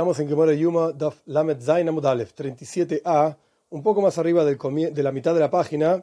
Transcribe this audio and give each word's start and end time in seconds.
Estamos 0.00 0.18
en 0.18 0.28
Gemora 0.28 0.54
Yuma, 0.54 0.92
Daf 0.92 1.20
Lamet 1.26 1.60
Zain 1.60 1.86
Amudalef, 1.86 2.32
37a, 2.32 3.36
un 3.68 3.82
poco 3.82 4.00
más 4.00 4.16
arriba 4.16 4.46
de 4.46 5.02
la 5.02 5.12
mitad 5.12 5.34
de 5.34 5.40
la 5.40 5.50
página, 5.50 6.02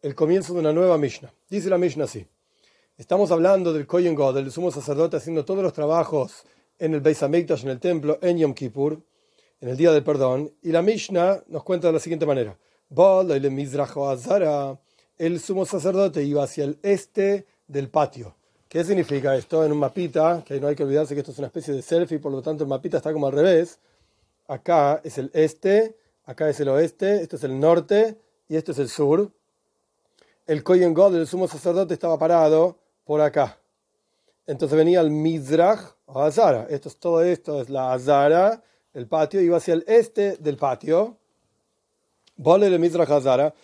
el 0.00 0.14
comienzo 0.14 0.54
de 0.54 0.60
una 0.60 0.72
nueva 0.72 0.96
Mishnah. 0.96 1.30
Dice 1.50 1.68
la 1.68 1.76
Mishnah 1.76 2.04
así. 2.04 2.26
Estamos 2.96 3.30
hablando 3.30 3.74
del 3.74 3.86
Kohen 3.86 4.14
God, 4.14 4.36
del 4.36 4.50
sumo 4.50 4.70
sacerdote, 4.70 5.18
haciendo 5.18 5.44
todos 5.44 5.62
los 5.62 5.74
trabajos 5.74 6.44
en 6.78 6.94
el 6.94 7.02
Beis 7.02 7.22
Hamikdash, 7.22 7.64
en 7.64 7.68
el 7.68 7.78
templo, 7.78 8.18
en 8.22 8.38
Yom 8.38 8.54
Kippur, 8.54 9.02
en 9.60 9.68
el 9.68 9.76
día 9.76 9.92
del 9.92 10.02
perdón. 10.02 10.50
Y 10.62 10.72
la 10.72 10.80
Mishnah 10.80 11.42
nos 11.48 11.62
cuenta 11.62 11.88
de 11.88 11.92
la 11.92 12.00
siguiente 12.00 12.24
manera. 12.24 12.56
El 15.18 15.40
sumo 15.40 15.66
sacerdote 15.66 16.24
iba 16.24 16.42
hacia 16.42 16.64
el 16.64 16.78
este 16.82 17.44
del 17.66 17.90
patio. 17.90 18.34
¿Qué 18.68 18.82
significa 18.82 19.36
esto? 19.36 19.64
En 19.64 19.70
un 19.70 19.78
mapita, 19.78 20.42
que 20.44 20.60
no 20.60 20.66
hay 20.66 20.74
que 20.74 20.82
olvidarse 20.82 21.14
que 21.14 21.20
esto 21.20 21.30
es 21.30 21.38
una 21.38 21.46
especie 21.46 21.72
de 21.72 21.82
selfie, 21.82 22.18
por 22.18 22.32
lo 22.32 22.42
tanto 22.42 22.64
el 22.64 22.68
mapita 22.68 22.96
está 22.96 23.12
como 23.12 23.28
al 23.28 23.32
revés. 23.32 23.78
Acá 24.48 25.00
es 25.04 25.18
el 25.18 25.30
este, 25.34 25.96
acá 26.24 26.48
es 26.48 26.58
el 26.58 26.68
oeste, 26.68 27.22
esto 27.22 27.36
es 27.36 27.44
el 27.44 27.60
norte 27.60 28.18
y 28.48 28.56
esto 28.56 28.72
es 28.72 28.78
el 28.80 28.88
sur. 28.88 29.30
El 30.48 30.64
Kohen 30.64 30.94
God, 30.94 31.14
el 31.14 31.28
sumo 31.28 31.46
sacerdote, 31.46 31.94
estaba 31.94 32.18
parado 32.18 32.76
por 33.04 33.20
acá. 33.20 33.58
Entonces 34.48 34.76
venía 34.76 35.00
el 35.00 35.10
Mizrach 35.10 35.94
o 36.06 36.20
Azara. 36.22 36.66
Esto 36.68 36.88
es 36.88 36.96
todo 36.96 37.22
esto, 37.22 37.60
es 37.60 37.70
la 37.70 37.92
Azara, 37.92 38.64
el 38.94 39.06
patio, 39.06 39.40
iba 39.40 39.58
hacia 39.58 39.74
el 39.74 39.84
este 39.86 40.38
del 40.38 40.56
patio. 40.56 41.16
Vole 42.36 42.66
el 42.66 42.80
Mizrach 42.80 43.10
Azara, 43.10 43.54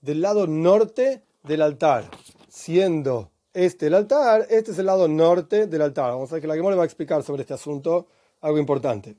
del 0.00 0.20
lado 0.20 0.46
norte 0.46 1.24
del 1.42 1.62
altar 1.62 2.08
siendo 2.58 3.30
este 3.54 3.86
el 3.86 3.94
altar, 3.94 4.46
este 4.50 4.72
es 4.72 4.78
el 4.78 4.86
lado 4.86 5.06
norte 5.06 5.66
del 5.66 5.82
altar. 5.82 6.10
Vamos 6.10 6.30
a 6.30 6.34
ver 6.34 6.42
que 6.42 6.48
la 6.48 6.54
Gemora 6.54 6.76
va 6.76 6.82
a 6.82 6.86
explicar 6.86 7.22
sobre 7.22 7.42
este 7.42 7.54
asunto 7.54 8.08
algo 8.40 8.58
importante. 8.58 9.14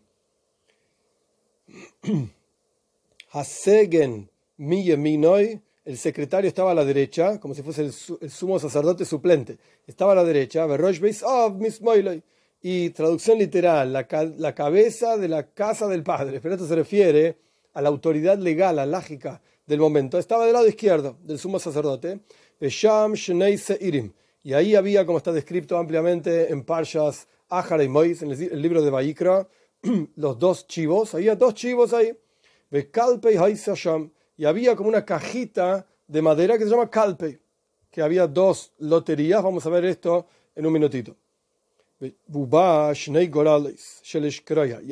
Hasegen 3.31 4.29
Minoy, 4.57 5.61
el 5.85 5.97
secretario 5.97 6.47
estaba 6.47 6.71
a 6.71 6.73
la 6.73 6.83
derecha, 6.83 7.39
como 7.39 7.53
si 7.53 7.61
fuese 7.61 7.85
el, 7.85 7.93
sumo 7.93 8.59
sacerdote 8.59 9.05
suplente. 9.05 9.57
Estaba 9.87 10.11
a 10.11 10.15
la 10.15 10.23
derecha, 10.23 10.67
y 12.61 12.89
traducción 12.89 13.37
literal, 13.37 13.93
la, 13.93 14.05
la 14.37 14.53
cabeza 14.53 15.17
de 15.17 15.29
la 15.29 15.47
casa 15.51 15.87
del 15.87 16.03
padre. 16.03 16.41
Pero 16.41 16.55
esto 16.55 16.67
se 16.67 16.75
refiere 16.75 17.37
a 17.73 17.81
la 17.81 17.87
autoridad 17.87 18.37
legal, 18.37 18.79
a 18.79 18.85
la 18.85 18.97
lógica 18.97 19.41
del 19.65 19.79
momento. 19.79 20.19
Estaba 20.19 20.43
del 20.43 20.53
lado 20.53 20.67
izquierdo 20.67 21.15
del 21.23 21.39
sumo 21.39 21.57
sacerdote 21.59 22.19
y 24.41 24.53
ahí 24.53 24.75
había, 24.75 25.05
como 25.05 25.17
está 25.17 25.31
descrito 25.31 25.77
ampliamente 25.77 26.51
en 26.51 26.63
Parshas 26.63 27.27
Ahara 27.49 27.83
y 27.83 27.87
Mois, 27.89 28.21
en 28.21 28.31
el 28.31 28.61
libro 28.61 28.81
de 28.81 28.89
Vaikra, 28.89 29.47
los 30.15 30.39
dos 30.39 30.67
chivos, 30.67 31.13
había 31.15 31.35
dos 31.35 31.53
chivos 31.53 31.93
ahí. 31.93 32.17
Y 34.37 34.45
había 34.45 34.75
como 34.75 34.89
una 34.89 35.05
cajita 35.05 35.85
de 36.07 36.21
madera 36.21 36.57
que 36.57 36.63
se 36.63 36.69
llama 36.69 36.89
Kalpe, 36.89 37.39
que 37.91 38.01
había 38.01 38.27
dos 38.27 38.73
loterías, 38.79 39.43
vamos 39.43 39.65
a 39.65 39.69
ver 39.69 39.85
esto 39.85 40.27
en 40.55 40.65
un 40.65 40.73
minutito. 40.73 41.15
Y 41.99 42.15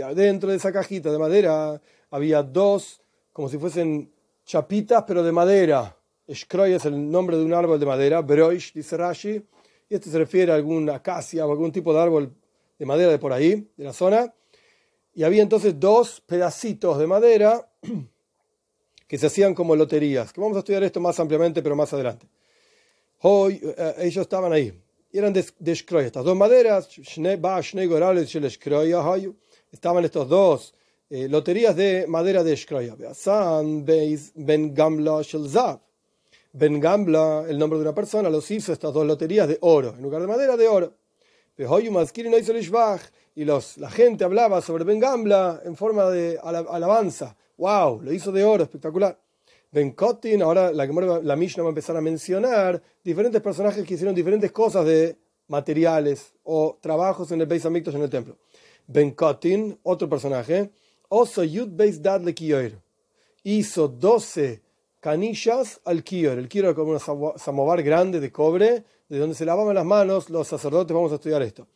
adentro 0.01 0.49
de 0.49 0.55
esa 0.55 0.71
cajita 0.73 1.11
de 1.11 1.17
madera 1.17 1.81
había 2.11 2.43
dos, 2.43 3.01
como 3.31 3.49
si 3.49 3.57
fuesen 3.57 4.11
chapitas, 4.45 5.03
pero 5.07 5.23
de 5.23 5.31
madera 5.31 5.96
Shkroy 6.27 6.73
es 6.73 6.85
el 6.85 7.09
nombre 7.09 7.37
de 7.37 7.43
un 7.43 7.53
árbol 7.53 7.79
de 7.79 7.85
madera, 7.85 8.21
Broish, 8.21 8.73
dice 8.73 8.97
Rashi, 8.97 9.41
y 9.89 9.95
este 9.95 10.09
se 10.09 10.17
refiere 10.17 10.51
a 10.51 10.55
alguna 10.55 10.95
acacia 10.95 11.45
o 11.45 11.51
algún 11.51 11.71
tipo 11.71 11.93
de 11.93 11.99
árbol 11.99 12.33
de 12.77 12.85
madera 12.85 13.11
de 13.11 13.19
por 13.19 13.31
ahí, 13.31 13.69
de 13.77 13.83
la 13.83 13.93
zona. 13.93 14.33
Y 15.13 15.23
había 15.23 15.41
entonces 15.41 15.79
dos 15.79 16.21
pedacitos 16.21 16.99
de 16.99 17.07
madera 17.07 17.69
que 19.07 19.17
se 19.17 19.27
hacían 19.27 19.55
como 19.55 19.75
loterías, 19.75 20.33
que 20.33 20.41
vamos 20.41 20.57
a 20.57 20.59
estudiar 20.59 20.83
esto 20.83 20.99
más 20.99 21.17
ampliamente, 21.19 21.63
pero 21.63 21.75
más 21.75 21.93
adelante. 21.93 22.27
Hoy 23.21 23.61
eh, 23.63 23.95
ellos 23.99 24.21
estaban 24.23 24.51
ahí, 24.51 24.73
y 25.11 25.17
eran 25.17 25.31
de, 25.31 25.45
de 25.57 25.71
estas 25.71 26.25
dos 26.25 26.35
maderas, 26.35 26.89
estaban 29.71 30.05
estos 30.05 30.27
dos 30.29 30.73
eh, 31.09 31.29
loterías 31.29 31.75
de 31.75 32.05
madera 32.05 32.43
de 32.43 32.55
Shkroya. 32.55 32.95
Ben 34.35 34.73
Gamla 34.73 35.21
Shelzav 35.21 35.86
Ben 36.59 36.79
Gambla, 36.79 37.45
el 37.47 37.59
nombre 37.59 37.77
de 37.77 37.83
una 37.83 37.93
persona, 37.93 38.31
los 38.31 38.49
hizo 38.49 38.73
estas 38.73 38.91
dos 38.91 39.05
loterías 39.05 39.47
de 39.47 39.59
oro, 39.61 39.93
en 39.95 40.01
lugar 40.01 40.21
de 40.21 40.27
madera, 40.27 40.57
de 40.57 40.67
oro. 40.67 40.95
Y 43.35 43.45
los, 43.45 43.77
la 43.77 43.91
gente 43.91 44.23
hablaba 44.23 44.59
sobre 44.63 44.83
Ben 44.83 44.99
Gambla 44.99 45.61
en 45.63 45.75
forma 45.75 46.09
de 46.09 46.39
alabanza. 46.41 47.37
¡Wow! 47.57 48.01
Lo 48.01 48.11
hizo 48.11 48.31
de 48.31 48.43
oro, 48.43 48.63
espectacular. 48.63 49.19
Ben 49.71 49.91
Kotin, 49.91 50.41
ahora 50.41 50.71
la, 50.71 50.87
la 50.87 51.35
Mishnah 51.35 51.61
va 51.61 51.69
a 51.69 51.73
empezar 51.73 51.95
a 51.95 52.01
mencionar 52.01 52.81
diferentes 53.03 53.39
personajes 53.39 53.85
que 53.85 53.93
hicieron 53.93 54.15
diferentes 54.15 54.51
cosas 54.51 54.83
de 54.83 55.15
materiales 55.49 56.33
o 56.41 56.79
trabajos 56.81 57.31
en 57.31 57.41
el 57.41 57.45
Beis 57.45 57.67
Hamikdash 57.67 57.93
en 57.93 58.01
el 58.01 58.09
templo. 58.09 58.35
Ben 58.87 59.11
Kotin, 59.11 59.77
otro 59.83 60.09
personaje, 60.09 60.71
Oso 61.09 61.43
Yud 61.43 61.69
Beis 61.69 62.01
Dad 62.01 62.21
hizo 63.43 63.87
12 63.87 64.66
canillas 64.99 65.79
al 65.85 66.03
kior. 66.03 66.37
El 66.37 66.47
kior 66.47 66.65
era 66.65 66.75
como 66.75 66.91
un 66.91 66.99
samovar 67.37 67.81
grande 67.83 68.19
de 68.19 68.31
cobre, 68.31 68.83
de 69.09 69.17
donde 69.19 69.35
se 69.35 69.45
lavaban 69.45 69.75
las 69.75 69.85
manos 69.85 70.29
los 70.29 70.47
sacerdotes. 70.47 70.93
Vamos 70.93 71.11
a 71.11 71.15
estudiar 71.15 71.41
esto. 71.41 71.67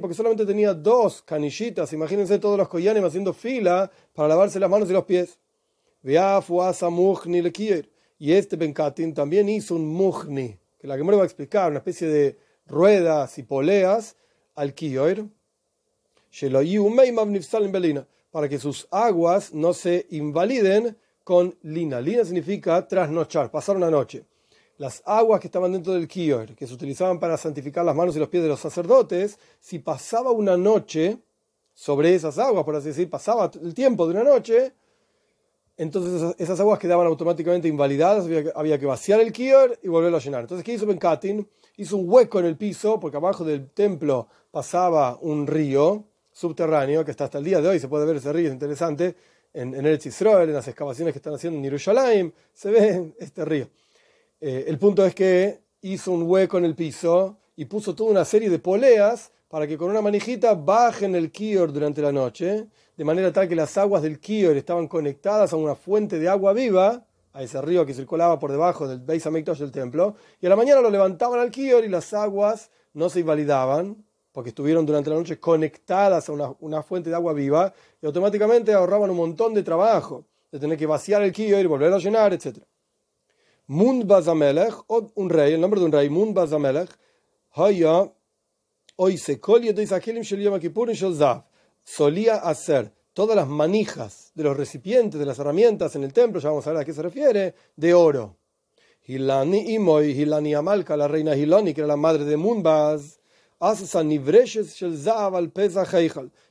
Porque 0.00 0.14
solamente 0.14 0.46
tenía 0.46 0.74
dos 0.74 1.22
canillitas. 1.22 1.92
Imagínense 1.92 2.38
todos 2.38 2.58
los 2.58 2.68
koyanim 2.68 3.04
haciendo 3.04 3.32
fila 3.32 3.90
para 4.14 4.28
lavarse 4.28 4.58
las 4.58 4.70
manos 4.70 4.88
y 4.90 4.92
los 4.92 5.04
pies. 5.04 5.38
Y 8.18 8.32
este 8.32 8.56
Benkatin 8.56 9.14
también 9.14 9.48
hizo 9.48 9.74
un 9.74 9.86
muhni, 9.86 10.58
que 10.78 10.86
la 10.86 10.96
que 10.96 11.04
me 11.04 11.14
va 11.14 11.22
a 11.22 11.26
explicar, 11.26 11.70
una 11.70 11.78
especie 11.78 12.08
de 12.08 12.38
ruedas 12.66 13.38
y 13.38 13.42
poleas 13.42 14.16
al 14.54 14.74
kior 14.74 15.26
para 18.34 18.48
que 18.48 18.58
sus 18.58 18.88
aguas 18.90 19.54
no 19.54 19.72
se 19.72 20.08
invaliden 20.10 20.98
con 21.22 21.56
lina. 21.62 22.00
Lina 22.00 22.24
significa 22.24 22.84
trasnochar, 22.88 23.48
pasar 23.48 23.76
una 23.76 23.92
noche. 23.92 24.24
Las 24.76 25.04
aguas 25.06 25.38
que 25.38 25.46
estaban 25.46 25.70
dentro 25.70 25.92
del 25.92 26.08
kior, 26.08 26.52
que 26.56 26.66
se 26.66 26.74
utilizaban 26.74 27.20
para 27.20 27.36
santificar 27.36 27.84
las 27.84 27.94
manos 27.94 28.16
y 28.16 28.18
los 28.18 28.28
pies 28.28 28.42
de 28.42 28.48
los 28.48 28.58
sacerdotes, 28.58 29.38
si 29.60 29.78
pasaba 29.78 30.32
una 30.32 30.56
noche 30.56 31.20
sobre 31.74 32.12
esas 32.12 32.36
aguas, 32.38 32.64
por 32.64 32.74
así 32.74 32.88
decir, 32.88 33.08
pasaba 33.08 33.52
el 33.62 33.72
tiempo 33.72 34.04
de 34.04 34.14
una 34.14 34.24
noche, 34.24 34.72
entonces 35.76 36.34
esas, 36.36 36.58
aguas 36.58 36.80
quedaban 36.80 37.06
automáticamente 37.06 37.68
invalidadas, 37.68 38.26
había, 38.56 38.80
que 38.80 38.86
vaciar 38.86 39.20
el 39.20 39.32
kior 39.32 39.78
y 39.80 39.86
volverlo 39.86 40.16
a 40.16 40.20
llenar. 40.20 40.40
Entonces, 40.40 40.64
¿qué 40.64 40.72
hizo 40.72 40.86
Ben 40.86 40.98
Katin? 40.98 41.48
Hizo 41.76 41.98
un 41.98 42.10
hueco 42.10 42.40
en 42.40 42.46
el 42.46 42.56
piso, 42.56 42.98
porque 42.98 43.16
abajo 43.16 43.44
del 43.44 43.70
templo 43.70 44.26
pasaba 44.50 45.18
un 45.20 45.46
río, 45.46 46.08
subterráneo 46.34 47.04
que 47.04 47.12
está 47.12 47.24
hasta 47.24 47.38
el 47.38 47.44
día 47.44 47.60
de 47.62 47.68
hoy, 47.68 47.78
se 47.78 47.88
puede 47.88 48.04
ver 48.04 48.16
ese 48.16 48.32
río, 48.32 48.48
es 48.48 48.52
interesante, 48.52 49.14
en, 49.54 49.72
en 49.72 49.86
el 49.86 50.00
Israel, 50.04 50.48
en 50.48 50.54
las 50.54 50.66
excavaciones 50.66 51.12
que 51.14 51.18
están 51.18 51.32
haciendo 51.32 51.58
en 51.58 51.64
Jerusalén, 51.64 52.34
se 52.52 52.70
ve 52.70 53.14
este 53.18 53.44
río. 53.44 53.68
Eh, 54.40 54.64
el 54.66 54.78
punto 54.78 55.06
es 55.06 55.14
que 55.14 55.60
hizo 55.80 56.12
un 56.12 56.24
hueco 56.24 56.58
en 56.58 56.64
el 56.64 56.74
piso 56.74 57.38
y 57.56 57.66
puso 57.66 57.94
toda 57.94 58.10
una 58.10 58.24
serie 58.24 58.50
de 58.50 58.58
poleas 58.58 59.30
para 59.48 59.68
que 59.68 59.78
con 59.78 59.88
una 59.88 60.02
manijita 60.02 60.54
bajen 60.54 61.14
el 61.14 61.30
kior 61.30 61.72
durante 61.72 62.02
la 62.02 62.10
noche, 62.10 62.66
de 62.96 63.04
manera 63.04 63.32
tal 63.32 63.48
que 63.48 63.54
las 63.54 63.78
aguas 63.78 64.02
del 64.02 64.18
kior 64.18 64.56
estaban 64.56 64.88
conectadas 64.88 65.52
a 65.52 65.56
una 65.56 65.76
fuente 65.76 66.18
de 66.18 66.28
agua 66.28 66.52
viva, 66.52 67.06
a 67.32 67.42
ese 67.42 67.62
río 67.62 67.86
que 67.86 67.94
circulaba 67.94 68.38
por 68.40 68.50
debajo 68.50 68.88
del 68.88 68.98
Beis 69.00 69.24
del 69.24 69.70
templo, 69.70 70.16
y 70.40 70.46
a 70.46 70.48
la 70.48 70.56
mañana 70.56 70.80
lo 70.80 70.90
levantaban 70.90 71.38
al 71.38 71.52
kior 71.52 71.84
y 71.84 71.88
las 71.88 72.12
aguas 72.12 72.70
no 72.92 73.08
se 73.08 73.20
invalidaban, 73.20 74.04
porque 74.34 74.48
estuvieron 74.48 74.84
durante 74.84 75.10
la 75.10 75.16
noche 75.16 75.38
conectadas 75.38 76.28
a 76.28 76.32
una, 76.58 76.82
fuente 76.82 77.08
de 77.08 77.14
agua 77.14 77.32
viva 77.32 77.72
y 78.02 78.06
automáticamente 78.06 78.72
ahorraban 78.72 79.08
un 79.10 79.16
montón 79.16 79.54
de 79.54 79.62
trabajo, 79.62 80.24
de 80.50 80.58
tener 80.58 80.76
que 80.76 80.86
vaciar 80.86 81.22
el 81.22 81.32
kiyo 81.32 81.56
y 81.60 81.66
volver 81.66 81.92
a 81.92 81.98
llenar, 81.98 82.32
etc. 82.32 82.58
Mund 83.68 84.04
Bazamelech, 84.08 84.74
un 84.88 85.30
rey, 85.30 85.54
el 85.54 85.60
nombre 85.60 85.78
de 85.78 85.86
un 85.86 85.92
rey, 85.92 86.10
Mund 86.10 86.34
Bazamelech, 86.34 86.90
hoy 88.96 89.18
se 89.18 89.40
solía 91.84 92.34
hacer 92.34 92.92
todas 93.12 93.36
las 93.36 93.46
manijas 93.46 94.32
de 94.34 94.42
los 94.42 94.56
recipientes, 94.56 95.20
de 95.20 95.26
las 95.26 95.38
herramientas 95.38 95.94
en 95.94 96.02
el 96.02 96.12
templo, 96.12 96.40
ya 96.40 96.48
vamos 96.48 96.66
a 96.66 96.72
ver 96.72 96.80
a 96.80 96.84
qué 96.84 96.92
se 96.92 97.02
refiere, 97.02 97.54
de 97.76 97.94
oro. 97.94 98.36
Hilani 99.06 99.74
Imoy, 99.74 100.10
Hilani 100.10 100.54
Amalka, 100.54 100.96
la 100.96 101.06
reina 101.06 101.36
Hilani, 101.36 101.72
que 101.72 101.82
era 101.82 101.88
la 101.88 101.96
madre 101.96 102.24
de 102.24 102.36
Munbaz, 102.36 103.20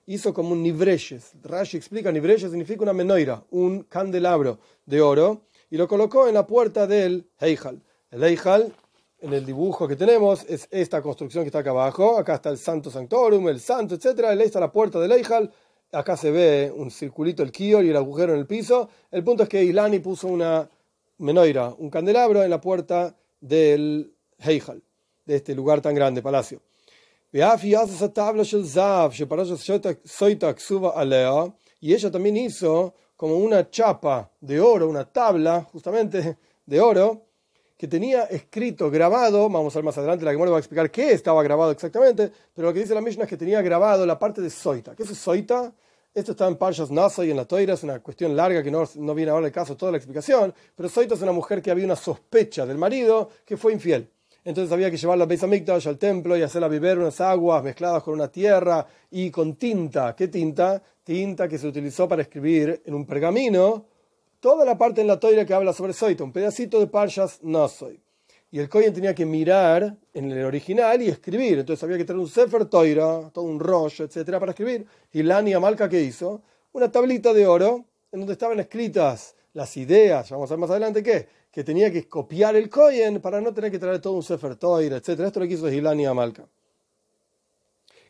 Hizo 0.08 0.34
como 0.34 0.54
un 0.54 0.64
nivreshes. 0.64 1.34
Rashi 1.44 1.78
explica, 1.78 2.12
nivreshes 2.12 2.50
significa 2.50 2.82
una 2.82 2.92
menoira, 2.92 3.44
un 3.52 3.84
candelabro 3.84 4.58
de 4.84 5.00
oro, 5.00 5.44
y 5.70 5.78
lo 5.78 5.88
colocó 5.88 6.28
en 6.28 6.34
la 6.34 6.48
puerta 6.48 6.88
del 6.88 7.28
Heijal. 7.40 7.84
El 8.10 8.24
Heijal 8.24 8.74
en 9.20 9.32
el 9.32 9.46
dibujo 9.46 9.88
que 9.88 9.96
tenemos 9.96 10.44
es 10.50 10.68
esta 10.72 11.04
construcción 11.04 11.44
que 11.44 11.50
está 11.50 11.60
acá 11.60 11.70
abajo. 11.70 12.18
Acá 12.18 12.34
está 12.34 12.50
el 12.50 12.58
Santo 12.58 12.90
Sanctorum, 12.90 13.48
el 13.48 13.60
Santo, 13.60 13.94
etc. 13.94 14.26
Ahí 14.30 14.42
está 14.42 14.60
la 14.60 14.72
puerta 14.72 15.00
del 15.00 15.12
Eijal. 15.12 15.52
Acá 15.92 16.18
se 16.18 16.32
ve 16.32 16.74
un 16.76 16.90
circulito, 16.90 17.44
el 17.44 17.52
kior 17.52 17.86
y 17.86 17.92
el 17.92 17.96
agujero 17.96 18.34
en 18.34 18.40
el 18.40 18.48
piso. 18.48 18.90
El 19.12 19.24
punto 19.24 19.44
es 19.44 19.50
que 19.50 19.64
Ilani 19.64 20.00
puso 20.00 20.30
una 20.30 20.68
menoira, 21.20 21.76
un 21.78 21.92
candelabro 21.92 22.42
en 22.42 22.50
la 22.50 22.60
puerta 22.60 23.16
del 23.40 24.16
Heijal, 24.40 24.82
de 25.26 25.36
este 25.36 25.54
lugar 25.54 25.80
tan 25.80 25.94
grande, 25.94 26.24
palacio. 26.24 26.60
Y 31.80 31.94
ella 31.94 32.12
también 32.12 32.38
hizo 32.38 32.94
como 33.18 33.38
una 33.38 33.72
chapa 33.72 34.30
de 34.40 34.60
oro, 34.60 34.88
una 34.88 35.12
tabla 35.12 35.64
justamente 35.72 36.38
de 36.64 36.80
oro, 36.80 37.24
que 37.76 37.88
tenía 37.88 38.26
escrito, 38.26 38.92
grabado, 38.92 39.50
vamos 39.50 39.76
a 39.76 39.80
ver 39.80 39.84
más 39.84 39.98
adelante, 39.98 40.24
la 40.24 40.32
que 40.32 40.38
va 40.38 40.58
a 40.58 40.60
explicar 40.60 40.92
qué 40.92 41.12
estaba 41.12 41.42
grabado 41.42 41.72
exactamente, 41.72 42.32
pero 42.54 42.68
lo 42.68 42.74
que 42.74 42.82
dice 42.82 42.94
la 42.94 43.02
Mishnah 43.02 43.24
es 43.24 43.30
que 43.32 43.38
tenía 43.38 43.64
grabado 43.64 44.06
la 44.06 44.20
parte 44.20 44.40
de 44.40 44.52
Soita. 44.52 44.96
¿Qué 44.96 45.02
es 45.02 45.10
Soita? 45.18 45.74
Esto 46.14 46.34
está 46.34 46.48
en 46.48 46.56
Parshas 46.56 46.92
Nasa 46.92 47.26
y 47.26 47.32
en 47.32 47.38
la 47.38 47.46
Toira, 47.46 47.74
es 47.74 47.82
una 47.82 48.00
cuestión 48.00 48.36
larga 48.36 48.62
que 48.62 48.70
no, 48.70 48.84
no 48.98 49.16
viene 49.16 49.32
ahora 49.32 49.48
el 49.48 49.52
caso 49.52 49.76
toda 49.76 49.92
la 49.92 49.98
explicación, 49.98 50.54
pero 50.76 50.88
Soita 50.88 51.16
es 51.16 51.22
una 51.24 51.32
mujer 51.32 51.64
que 51.64 51.72
había 51.72 51.86
una 51.86 51.96
sospecha 51.96 52.68
del 52.68 52.78
marido 52.78 53.32
que 53.44 53.58
fue 53.58 53.74
infiel. 53.74 54.08
Entonces 54.46 54.72
había 54.74 54.92
que 54.92 54.98
llevarla 54.98 55.24
a 55.24 55.28
Beis 55.28 55.44
Hamikdash, 55.44 55.88
al 55.88 55.98
templo, 55.98 56.38
y 56.38 56.42
hacerla 56.42 56.68
beber 56.68 57.00
unas 57.00 57.22
aguas 57.22 57.64
mezcladas 57.64 58.04
con 58.04 58.14
una 58.14 58.30
tierra 58.30 58.86
y 59.12 59.32
con 59.32 59.56
tinta. 59.56 60.16
¿Qué 60.16 60.28
tinta? 60.28 60.82
Tinta 61.04 61.48
que 61.48 61.58
se 61.58 61.68
utilizó 61.68 62.08
para 62.08 62.22
escribir 62.22 62.82
en 62.86 62.94
un 62.94 63.06
pergamino 63.06 63.86
toda 64.40 64.66
la 64.66 64.78
parte 64.78 65.00
en 65.00 65.08
la 65.08 65.20
toira 65.20 65.46
que 65.46 65.54
habla 65.54 65.72
sobre 65.72 65.94
Soita, 65.94 66.24
un 66.24 66.34
pedacito 66.34 66.80
de 66.80 66.88
Parshas 66.88 67.40
no 67.44 67.68
soy. 67.70 68.02
Y 68.52 68.60
el 68.60 68.68
Kohen 68.68 68.94
tenía 68.94 69.16
que 69.16 69.26
mirar 69.26 69.96
en 70.14 70.32
el 70.32 70.44
original 70.44 71.02
y 71.02 71.08
escribir. 71.08 71.60
Entonces 71.60 71.82
había 71.84 71.98
que 71.98 72.06
tener 72.06 72.20
un 72.20 72.28
Sefer 72.28 72.66
Toira, 72.66 73.32
todo 73.34 73.46
un 73.46 73.60
rollo, 73.60 74.06
etcétera, 74.06 74.40
para 74.40 74.52
escribir. 74.52 74.86
Y 75.14 75.24
Lani 75.24 75.54
Amalca, 75.54 75.88
¿qué 75.88 76.02
hizo? 76.02 76.42
Una 76.74 76.92
tablita 76.92 77.34
de 77.34 77.48
oro 77.48 77.86
en 78.12 78.20
donde 78.20 78.34
estaban 78.34 78.60
escritas 78.60 79.36
las 79.54 79.78
ideas, 79.78 80.30
vamos 80.32 80.50
a 80.52 80.56
ver 80.56 80.60
más 80.60 80.70
adelante 80.72 81.04
qué, 81.04 81.28
que 81.54 81.64
tenía 81.64 81.90
que 81.92 82.10
copiar 82.10 82.58
el 82.58 82.70
Kohen 82.70 83.22
para 83.22 83.40
no 83.40 83.54
tener 83.54 83.72
que 83.72 83.80
traer 83.80 84.02
todo 84.02 84.14
un 84.14 84.24
Sefer 84.24 84.58
Toira, 84.58 84.98
etcétera. 84.98 85.28
Esto 85.28 85.40
lo 85.40 85.48
que 85.48 85.54
hizo 85.54 85.72
Hilani 85.72 86.06
Amalca 86.06 86.46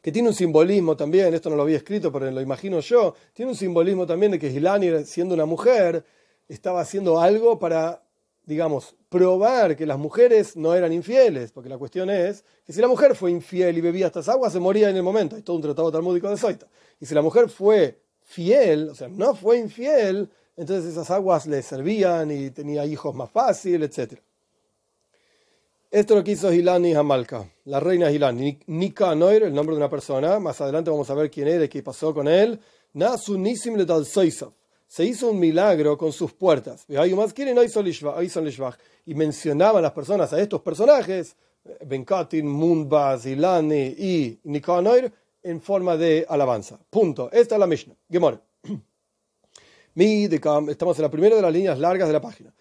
que 0.03 0.11
tiene 0.11 0.27
un 0.27 0.35
simbolismo 0.35 0.97
también, 0.97 1.33
esto 1.33 1.49
no 1.49 1.55
lo 1.55 1.61
había 1.61 1.77
escrito, 1.77 2.11
pero 2.11 2.29
lo 2.29 2.41
imagino 2.41 2.81
yo, 2.81 3.15
tiene 3.31 3.51
un 3.51 3.57
simbolismo 3.57 4.05
también 4.05 4.33
de 4.33 4.39
que 4.39 4.47
Hilani, 4.47 5.05
siendo 5.05 5.33
una 5.33 5.45
mujer, 5.45 6.03
estaba 6.49 6.81
haciendo 6.81 7.21
algo 7.21 7.57
para, 7.57 8.03
digamos, 8.45 8.95
probar 9.07 9.77
que 9.77 9.85
las 9.85 9.97
mujeres 9.97 10.57
no 10.57 10.75
eran 10.75 10.91
infieles, 10.91 11.53
porque 11.53 11.69
la 11.69 11.77
cuestión 11.77 12.09
es 12.09 12.43
que 12.65 12.73
si 12.73 12.81
la 12.81 12.89
mujer 12.89 13.15
fue 13.15 13.31
infiel 13.31 13.77
y 13.77 13.81
bebía 13.81 14.07
estas 14.07 14.27
aguas, 14.27 14.51
se 14.51 14.59
moría 14.59 14.89
en 14.89 14.97
el 14.97 15.03
momento. 15.03 15.37
Hay 15.37 15.41
todo 15.41 15.55
un 15.55 15.61
tratado 15.61 15.89
talmúdico 15.89 16.29
de 16.29 16.35
Soita. 16.35 16.67
Y 16.99 17.05
si 17.05 17.15
la 17.15 17.21
mujer 17.21 17.47
fue 17.47 17.97
fiel, 18.23 18.89
o 18.89 18.95
sea, 18.95 19.07
no 19.07 19.33
fue 19.35 19.57
infiel, 19.57 20.29
entonces 20.55 20.91
esas 20.91 21.09
aguas 21.11 21.47
le 21.47 21.61
servían 21.61 22.31
y 22.31 22.51
tenía 22.51 22.85
hijos 22.85 23.15
más 23.15 23.31
fácil, 23.31 23.83
etc. 23.83 24.19
Esto 25.89 26.15
lo 26.15 26.23
que 26.23 26.31
hizo 26.31 26.51
Hilani 26.51 26.93
Hamalka, 26.93 27.47
la 27.65 27.79
reina 27.79 28.11
Hilani. 28.11 28.59
Nika 28.67 29.13
Noir, 29.13 29.43
el 29.43 29.53
nombre 29.53 29.75
de 29.75 29.77
una 29.77 29.89
persona. 29.89 30.39
Más 30.39 30.59
adelante 30.59 30.89
vamos 30.89 31.09
a 31.09 31.13
ver 31.13 31.29
quién 31.29 31.47
era 31.47 31.65
y 31.65 31.69
qué 31.69 31.83
pasó 31.83 32.13
con 32.13 32.27
él. 32.27 32.59
Nasunissim 32.93 33.75
le 33.75 33.85
se 34.93 35.05
hizo 35.05 35.31
un 35.31 35.39
milagro 35.39 35.97
con 35.97 36.11
sus 36.11 36.33
puertas. 36.33 36.85
Y 39.05 39.13
mencionaban 39.15 39.81
las 39.81 39.91
personas 39.91 40.33
a 40.33 40.39
estos 40.39 40.61
personajes, 40.61 41.35
Benkatin, 41.83 42.47
Munbaz, 42.47 43.25
Ilani 43.25 43.95
y 43.97 44.39
Nikanor, 44.43 45.11
en 45.41 45.61
forma 45.61 45.97
de 45.97 46.25
alabanza. 46.29 46.79
Punto. 46.89 47.31
Esta 47.31 47.55
es 47.55 47.59
la 47.59 47.65
Mishnah. 47.67 47.95
Gemor. 49.95 50.69
Estamos 50.69 50.97
en 50.97 51.01
la 51.03 51.11
primera 51.11 51.35
de 51.35 51.41
las 51.41 51.53
líneas 51.53 51.79
largas 51.79 52.07
de 52.07 52.13
la 52.13 52.21
página. 52.21 52.53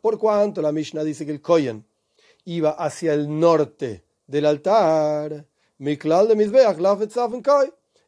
Por 0.00 0.18
cuanto 0.18 0.60
la 0.60 0.72
Mishnah 0.72 1.04
dice 1.04 1.24
que 1.24 1.32
el 1.32 1.40
Koyen 1.40 1.84
iba 2.44 2.70
hacia 2.70 3.14
el 3.14 3.38
norte 3.38 4.04
del 4.26 4.46
altar. 4.46 5.46
Miklal 5.78 6.28
de 6.28 6.36
Mizbeach, 6.36 6.76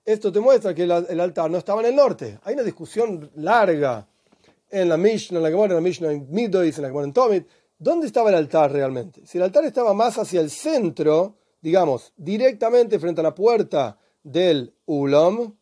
esto 0.04 0.32
te 0.32 0.40
muestra 0.40 0.74
que 0.74 0.82
el, 0.82 1.20
altar 1.20 1.50
no 1.50 1.58
estaba 1.58 1.80
en 1.80 1.88
el 1.88 1.96
norte. 1.96 2.38
Hay 2.42 2.54
una 2.54 2.64
discusión 2.64 3.30
larga 3.36 4.06
en 4.68 4.88
la 4.88 4.96
Mishnah, 4.96 5.38
en 5.38 5.42
la 5.42 5.50
Gemara, 5.50 5.68
en 5.68 5.74
la 5.74 5.80
Mishnah 5.80 6.12
en 6.12 6.26
Midois, 6.28 6.76
en 6.76 6.82
la 6.82 6.88
Gemara 6.88 7.06
en 7.06 7.12
Tomit. 7.12 7.46
¿Dónde 7.78 8.06
estaba 8.06 8.28
el 8.30 8.36
altar 8.36 8.72
realmente? 8.72 9.26
Si 9.26 9.38
el 9.38 9.44
altar 9.44 9.64
estaba 9.64 9.94
más 9.94 10.18
hacia 10.18 10.40
el 10.40 10.50
centro, 10.50 11.36
digamos, 11.60 12.12
directamente 12.16 12.98
frente 12.98 13.20
a 13.20 13.24
la 13.24 13.34
puerta 13.34 13.96
del 14.22 14.74
Ulam, 14.86 15.54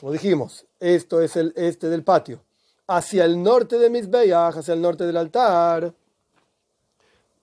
Como 0.00 0.10
dijimos, 0.10 0.66
esto 0.80 1.22
es 1.22 1.36
el 1.36 1.52
este 1.54 1.88
del 1.88 2.02
patio. 2.02 2.42
Hacia 2.88 3.24
el 3.24 3.40
norte 3.40 3.78
de 3.78 3.90
Mizbeach, 3.90 4.56
hacia 4.56 4.74
el 4.74 4.82
norte 4.82 5.04
del 5.04 5.16
altar. 5.16 5.94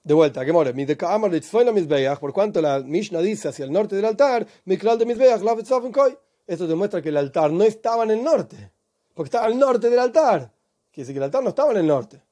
De 0.09 0.15
vuelta, 0.15 0.44
que 0.44 0.51
more. 0.51 0.73
Por 2.19 2.33
cuanto 2.33 2.59
la 2.63 2.79
Mishnah 2.79 3.21
dice 3.21 3.50
hacia 3.50 3.63
el 3.63 3.71
norte 3.71 3.95
del 3.95 4.06
altar, 4.06 4.47
de 4.65 6.17
Esto 6.47 6.67
demuestra 6.67 7.00
que 7.00 7.09
el 7.09 7.17
altar 7.17 7.51
no 7.51 7.63
estaba 7.63 8.06
en 8.06 8.09
el 8.09 8.23
norte. 8.23 8.71
Porque 9.13 9.27
estaba 9.27 9.45
al 9.45 9.59
norte 9.59 9.88
del 9.88 10.00
altar. 10.00 10.51
Quiere 10.91 11.06
decir 11.06 11.13
que 11.13 11.17
el 11.19 11.25
altar 11.25 11.44
no 11.44 11.50
estaba 11.50 11.73
en 11.73 11.77
el 11.77 11.85
norte. 11.85 12.23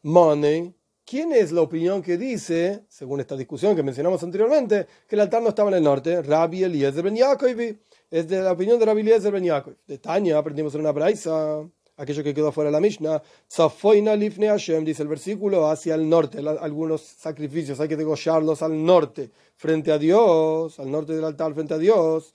Money. 0.00 0.74
¿Quién 1.04 1.32
es 1.32 1.52
la 1.52 1.60
opinión 1.60 2.00
que 2.00 2.16
dice, 2.16 2.86
según 2.88 3.20
esta 3.20 3.36
discusión 3.36 3.76
que 3.76 3.82
mencionamos 3.82 4.22
anteriormente, 4.22 4.86
que 5.06 5.16
el 5.16 5.20
altar 5.20 5.42
no 5.42 5.50
estaba 5.50 5.68
en 5.68 5.76
el 5.76 5.84
norte? 5.84 6.22
Rabbi 6.22 6.64
Eliezer 6.64 7.04
ben 7.04 7.16
Yaakov. 7.16 7.76
Es 8.10 8.28
de 8.28 8.40
la 8.40 8.52
opinión 8.52 8.78
de 8.78 8.86
Rabbi 8.86 9.02
Eliezer 9.02 9.30
ben 9.30 9.44
Yaakov. 9.44 9.74
De 9.86 9.98
Tania 9.98 10.38
aprendimos 10.38 10.74
en 10.74 10.80
una 10.80 10.92
braisa, 10.92 11.68
aquello 11.96 12.22
que 12.24 12.34
quedó 12.34 12.52
fuera 12.52 12.68
de 12.68 12.72
la 12.72 12.80
Mishnah. 12.80 13.22
Zafoina 13.50 14.16
lifne 14.16 14.48
Hashem, 14.48 14.84
dice 14.84 15.02
el 15.02 15.08
versículo, 15.08 15.68
hacia 15.68 15.94
el 15.94 16.08
norte. 16.08 16.38
Algunos 16.60 17.02
sacrificios 17.02 17.80
hay 17.80 17.88
que 17.88 17.96
degollarlos 17.96 18.62
al 18.62 18.84
norte, 18.84 19.30
frente 19.56 19.92
a 19.92 19.98
Dios, 19.98 20.78
al 20.78 20.90
norte 20.90 21.14
del 21.14 21.24
altar, 21.24 21.54
frente 21.54 21.74
a 21.74 21.78
Dios. 21.78 22.32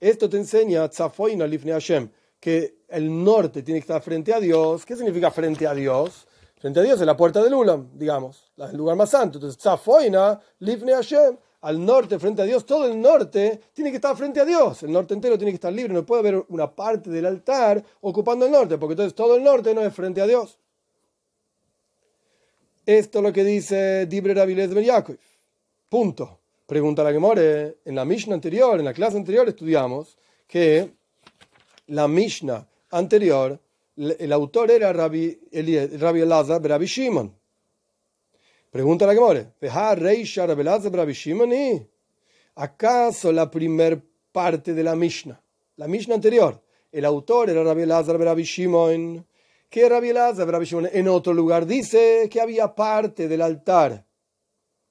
Esto 0.00 0.28
te 0.28 0.36
enseña 0.36 0.88
Zafoina 0.88 1.46
lifne 1.46 1.72
Hashem 1.72 2.08
que 2.40 2.78
el 2.88 3.24
norte 3.24 3.62
tiene 3.62 3.80
que 3.80 3.84
estar 3.84 4.02
frente 4.02 4.32
a 4.32 4.40
Dios. 4.40 4.84
¿Qué 4.84 4.96
significa 4.96 5.30
frente 5.30 5.66
a 5.66 5.74
Dios? 5.74 6.26
Frente 6.58 6.80
a 6.80 6.82
Dios 6.82 7.00
es 7.00 7.06
la 7.06 7.16
puerta 7.16 7.42
del 7.42 7.54
Ulam, 7.54 7.90
digamos, 7.94 8.50
el 8.56 8.76
lugar 8.76 8.96
más 8.96 9.10
santo. 9.10 9.38
Entonces, 9.38 9.60
Zafoina, 9.62 10.40
Livne 10.60 10.92
Hashem, 10.94 11.36
al 11.66 11.84
norte, 11.84 12.20
frente 12.20 12.42
a 12.42 12.44
Dios, 12.44 12.64
todo 12.64 12.86
el 12.86 13.00
norte 13.00 13.60
tiene 13.72 13.90
que 13.90 13.96
estar 13.96 14.16
frente 14.16 14.38
a 14.38 14.44
Dios. 14.44 14.84
El 14.84 14.92
norte 14.92 15.14
entero 15.14 15.36
tiene 15.36 15.50
que 15.50 15.56
estar 15.56 15.72
libre. 15.72 15.92
No 15.92 16.06
puede 16.06 16.20
haber 16.20 16.44
una 16.48 16.72
parte 16.72 17.10
del 17.10 17.26
altar 17.26 17.84
ocupando 18.02 18.46
el 18.46 18.52
norte, 18.52 18.78
porque 18.78 18.92
entonces 18.92 19.16
todo 19.16 19.34
el 19.34 19.42
norte 19.42 19.74
no 19.74 19.82
es 19.82 19.92
frente 19.92 20.20
a 20.20 20.28
Dios. 20.28 20.60
Esto 22.86 23.18
es 23.18 23.24
lo 23.24 23.32
que 23.32 23.42
dice 23.42 24.06
Dibre 24.06 24.32
Rabiles 24.32 24.72
Ben 24.72 24.84
Yaakov. 24.84 25.18
Punto. 25.88 26.38
Pregunta 26.66 27.02
la 27.02 27.12
que 27.12 27.18
more. 27.18 27.78
En 27.84 27.96
la 27.96 28.04
Mishnah 28.04 28.34
anterior, 28.34 28.78
en 28.78 28.84
la 28.84 28.94
clase 28.94 29.16
anterior, 29.16 29.48
estudiamos 29.48 30.16
que 30.46 30.92
la 31.88 32.06
Mishnah 32.06 32.64
anterior, 32.90 33.58
el 33.96 34.32
autor 34.32 34.70
era 34.70 34.92
Rabbi, 34.92 35.36
Rabbi 35.98 36.20
Elazar 36.20 36.62
Rabbi 36.62 36.86
Shimon. 36.86 37.35
Pregunta 38.76 39.06
la 39.06 39.14
Rabbi 39.14 41.12
Shimon 41.14 41.50
¿Acaso 42.56 43.32
la 43.32 43.50
primer 43.50 44.02
parte 44.30 44.74
de 44.74 44.82
la 44.82 44.94
Mishnah, 44.94 45.40
la 45.76 45.88
Mishnah 45.88 46.16
anterior, 46.16 46.62
el 46.92 47.06
autor 47.06 47.48
era 47.48 47.64
Rabbi 47.64 47.84
Elazar 47.84 48.20
Rabbi 48.20 48.42
Shimon? 48.42 49.26
Que 49.70 49.88
Rabbi 49.88 50.10
Elazar 50.10 50.46
Rabbi 50.46 50.66
Shimon 50.66 50.90
en 50.92 51.08
otro 51.08 51.32
lugar 51.32 51.64
dice 51.64 52.28
que 52.30 52.38
había 52.38 52.74
parte 52.74 53.28
del 53.28 53.40
altar 53.40 54.04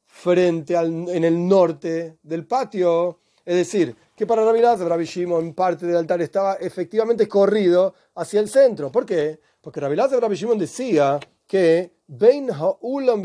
frente 0.04 0.76
al, 0.76 1.08
en 1.08 1.24
el 1.24 1.48
norte 1.48 2.18
del 2.24 2.48
patio, 2.48 3.20
es 3.46 3.56
decir, 3.56 3.96
que 4.16 4.26
para 4.26 4.44
Rabbi 4.44 4.62
Lazar, 4.62 4.88
Rabbi 4.88 5.06
Shimon, 5.06 5.54
parte 5.54 5.86
del 5.86 5.98
altar 5.98 6.20
estaba 6.24 6.56
efectivamente 6.56 7.28
corrido 7.28 7.94
hacia 8.16 8.40
el 8.40 8.50
centro. 8.50 8.92
¿Por 8.92 9.06
qué? 9.06 9.40
Porque 9.62 9.80
Rabbi 9.80 9.96
Lazar, 9.96 10.20
Rabbi 10.20 10.36
Shimon 10.36 10.58
decía 10.58 11.20
que 11.48 11.94
Bein 12.08 12.52
Ha'ulam 12.52 13.24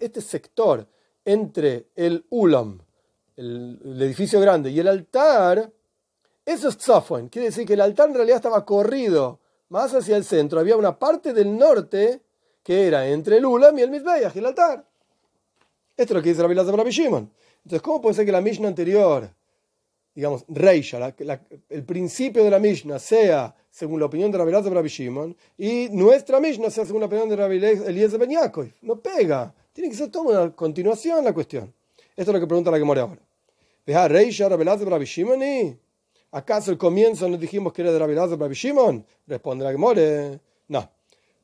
este 0.00 0.20
sector 0.20 0.86
entre 1.24 1.88
el 1.94 2.24
Ulam, 2.30 2.80
el, 3.36 3.78
edificio 4.00 4.40
grande, 4.40 4.70
y 4.70 4.80
el 4.80 4.88
altar, 4.88 5.70
eso 6.44 6.68
es 6.68 6.78
Tzafon. 6.78 7.28
Quiere 7.28 7.48
decir 7.48 7.66
que 7.66 7.74
el 7.74 7.80
altar 7.80 8.08
en 8.08 8.14
realidad 8.14 8.36
estaba 8.36 8.64
corrido 8.64 9.40
más 9.68 9.94
hacia 9.94 10.16
el 10.16 10.24
centro. 10.24 10.60
Había 10.60 10.76
una 10.76 10.98
parte 10.98 11.32
del 11.32 11.56
norte 11.56 12.22
que 12.62 12.86
era 12.86 13.06
entre 13.06 13.36
el 13.36 13.46
Ulam 13.46 13.78
y 13.78 13.82
el 13.82 13.90
Mizbeach, 13.90 14.34
el 14.36 14.46
altar. 14.46 14.84
Esto 15.96 16.14
es 16.14 16.16
lo 16.16 16.22
que 16.22 16.30
dice 16.30 16.42
Rabbi 16.42 16.90
Shimon. 16.90 17.30
Entonces, 17.64 17.82
¿cómo 17.82 18.00
puede 18.00 18.14
ser 18.14 18.26
que 18.26 18.32
la 18.32 18.40
Mishnah 18.40 18.68
anterior, 18.68 19.30
digamos, 20.14 20.44
Reisha, 20.48 21.14
el 21.68 21.84
principio 21.84 22.44
de 22.44 22.50
la 22.50 22.58
Mishnah 22.58 22.98
sea 22.98 23.54
según 23.70 24.00
la 24.00 24.06
opinión 24.06 24.30
de 24.30 24.38
Rabbi 24.38 24.52
Lazar 24.52 24.72
Rabbi 24.72 24.88
Shimon 24.88 25.36
y 25.56 25.88
nuestra 25.90 26.40
Mishnah 26.40 26.70
sea 26.70 26.84
según 26.84 27.00
la 27.00 27.06
opinión 27.06 27.28
de 27.28 27.36
Rabbi 27.36 27.56
Eliezer 27.56 28.18
Ben 28.18 28.30
Yaakov? 28.30 28.68
No 28.82 28.96
pega. 28.96 29.54
Tiene 29.72 29.90
que 29.90 29.96
ser 29.96 30.10
toda 30.10 30.42
una 30.44 30.56
continuación 30.56 31.24
la 31.24 31.32
cuestión. 31.32 31.72
Esto 32.16 32.30
es 32.30 32.34
lo 32.34 32.40
que 32.40 32.46
pregunta 32.46 32.70
la 32.70 32.78
que 32.78 32.84
muere 32.84 33.02
ahora. 33.02 33.20
Veja 33.86 34.08
Reisha 34.08 34.48
Rabbi 34.48 34.64
Lazar 34.64 34.88
Rabbi 34.88 35.04
Shimon 35.04 35.42
y 35.42 35.76
¿Acaso 36.32 36.70
el 36.70 36.78
comienzo 36.78 37.28
nos 37.28 37.40
dijimos 37.40 37.72
que 37.72 37.82
era 37.82 37.90
de 37.90 37.98
Rabbi 37.98 38.14
Lazar 38.14 38.38
Rabbi 38.38 38.54
Shimon? 38.54 39.04
Responde 39.26 39.64
la 39.64 39.72
que 39.72 39.78
muere. 39.78 40.40
No. 40.68 40.88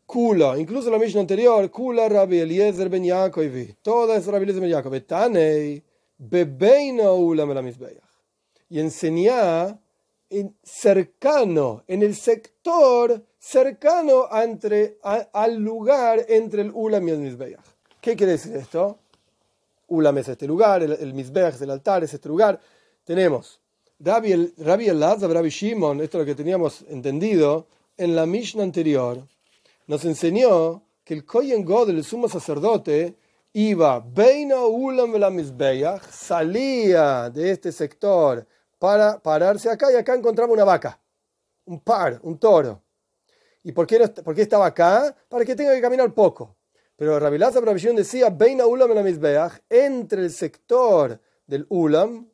Kula, 0.07 0.57
incluso 0.57 0.89
la 0.89 0.99
Mishnah 0.99 1.23
anterior, 1.23 1.69
Kula 1.69 2.09
Rabbi 2.09 2.39
Eliezer 2.39 2.89
ben 2.89 3.03
Yaakov, 3.03 3.75
toda 3.83 4.17
es 4.17 4.27
Rabbi 4.27 4.45
Eliezer 4.45 4.63
ben 4.63 4.71
Yaakov, 4.71 5.01
Tanei, 5.01 5.83
Bebeina 6.17 7.13
Ulam 7.13 7.53
la 7.53 7.63
Y 8.69 8.81
enseña 8.81 9.79
en 10.29 10.57
cercano, 10.63 11.85
en 11.87 12.03
el 12.03 12.15
sector 12.15 13.25
cercano 13.39 14.29
entre, 14.33 14.99
al 15.03 15.57
lugar 15.57 16.25
entre 16.29 16.63
el 16.63 16.73
Ulam 16.75 17.09
y 17.09 17.11
el 17.13 17.19
Mizbeach. 17.19 17.61
¿Qué 18.01 18.17
quiere 18.17 18.33
decir 18.33 18.57
esto? 18.57 18.99
Ulam 19.89 20.19
es 20.19 20.29
este 20.29 20.47
lugar, 20.47 20.83
el, 20.83 20.93
el 20.93 21.19
es 21.19 21.61
el 21.61 21.71
altar, 21.71 22.03
es 22.03 22.13
este 22.13 22.29
lugar. 22.29 22.61
Tenemos 23.05 23.61
Rabbi, 24.01 24.33
el, 24.33 24.55
Rabbi 24.59 24.89
Rabbi 24.89 25.49
Shimon, 25.49 26.01
esto 26.01 26.19
es 26.19 26.23
lo 26.23 26.27
que 26.27 26.35
teníamos 26.35 26.85
entendido, 26.89 27.67
en 27.97 28.15
la 28.15 28.27
Mishnah 28.27 28.63
anterior, 28.63 29.27
nos 29.87 30.05
enseñó 30.05 30.83
que 31.05 31.15
el 31.15 31.25
Kohen 31.25 31.65
God, 31.65 31.91
el 31.91 32.05
sumo 32.05 32.29
sacerdote, 32.29 33.17
iba 33.53 34.01
Beina 34.01 34.67
Ulam 34.67 35.07
salía 36.11 37.31
de 37.31 37.51
este 37.53 37.73
sector 37.73 38.47
para 38.79 39.19
pararse 39.19 39.71
acá 39.71 39.91
y 39.93 39.97
acá 39.97 40.15
encontraba 40.15 40.53
una 40.53 40.65
vaca, 40.65 41.01
un 41.65 41.81
par, 41.81 42.21
un 42.23 42.39
toro. 42.39 42.83
¿Y 43.63 43.73
por 43.73 43.87
qué, 43.87 44.07
por 44.09 44.35
qué 44.35 44.43
estaba 44.43 44.67
acá? 44.67 45.15
Para 45.29 45.45
que 45.45 45.57
tenga 45.57 45.75
que 45.75 45.81
caminar 45.81 46.13
poco. 46.15 46.57
Pero 46.97 47.19
Rabbi 47.19 47.37
Lazar 47.37 47.63
decía 47.65 48.31
Beina 48.31 48.67
Ulam 48.67 48.91
entre 49.69 50.23
el 50.23 50.31
sector 50.31 51.21
del 51.47 51.67
Ulam 51.69 52.29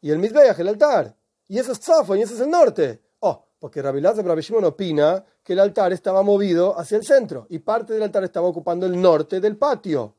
y 0.00 0.10
el 0.10 0.18
Mizbeach, 0.18 0.58
el 0.60 0.68
altar. 0.68 1.16
Y 1.48 1.58
eso 1.58 1.72
es 1.72 1.80
Tzafon, 1.80 2.18
y 2.18 2.22
eso 2.22 2.34
es 2.34 2.40
el 2.40 2.50
norte. 2.50 3.00
Oh, 3.20 3.44
porque 3.58 3.82
Rabbi 3.82 4.00
Lazar 4.00 4.24
opina 4.64 5.24
que 5.42 5.54
el 5.54 5.60
altar 5.60 5.92
estaba 5.92 6.22
movido 6.22 6.78
hacia 6.78 6.96
el 6.96 7.04
centro 7.04 7.46
y 7.50 7.58
parte 7.58 7.92
del 7.94 8.02
altar 8.02 8.22
estaba 8.24 8.46
ocupando 8.46 8.86
el 8.86 9.00
norte 9.00 9.40
del 9.40 9.56
patio. 9.56 10.14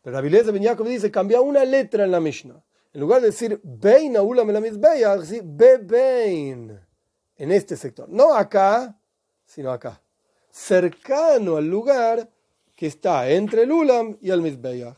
Pero 0.00 0.16
Rabbi 0.16 0.30
Lazar 0.30 0.52
Ben 0.52 0.84
dice, 0.84 1.10
cambia 1.10 1.40
una 1.40 1.64
letra 1.64 2.04
en 2.04 2.10
la 2.10 2.20
Mishnah. 2.20 2.62
En 2.94 3.00
lugar 3.00 3.20
de 3.20 3.26
decir 3.26 3.60
Bein 3.62 4.16
Ulam 4.16 4.50
la 4.50 4.60
Mizbeach, 4.60 5.20
dice 5.20 5.42
Bebein. 5.44 6.80
En 7.36 7.50
este 7.50 7.76
sector. 7.76 8.08
No 8.08 8.34
acá, 8.34 8.96
sino 9.44 9.72
acá. 9.72 10.00
Cercano 10.50 11.56
al 11.56 11.68
lugar 11.68 12.30
que 12.76 12.86
está 12.86 13.28
entre 13.28 13.64
el 13.64 13.72
Ulam 13.72 14.16
y 14.20 14.30
el 14.30 14.40
Mizbeach. 14.40 14.96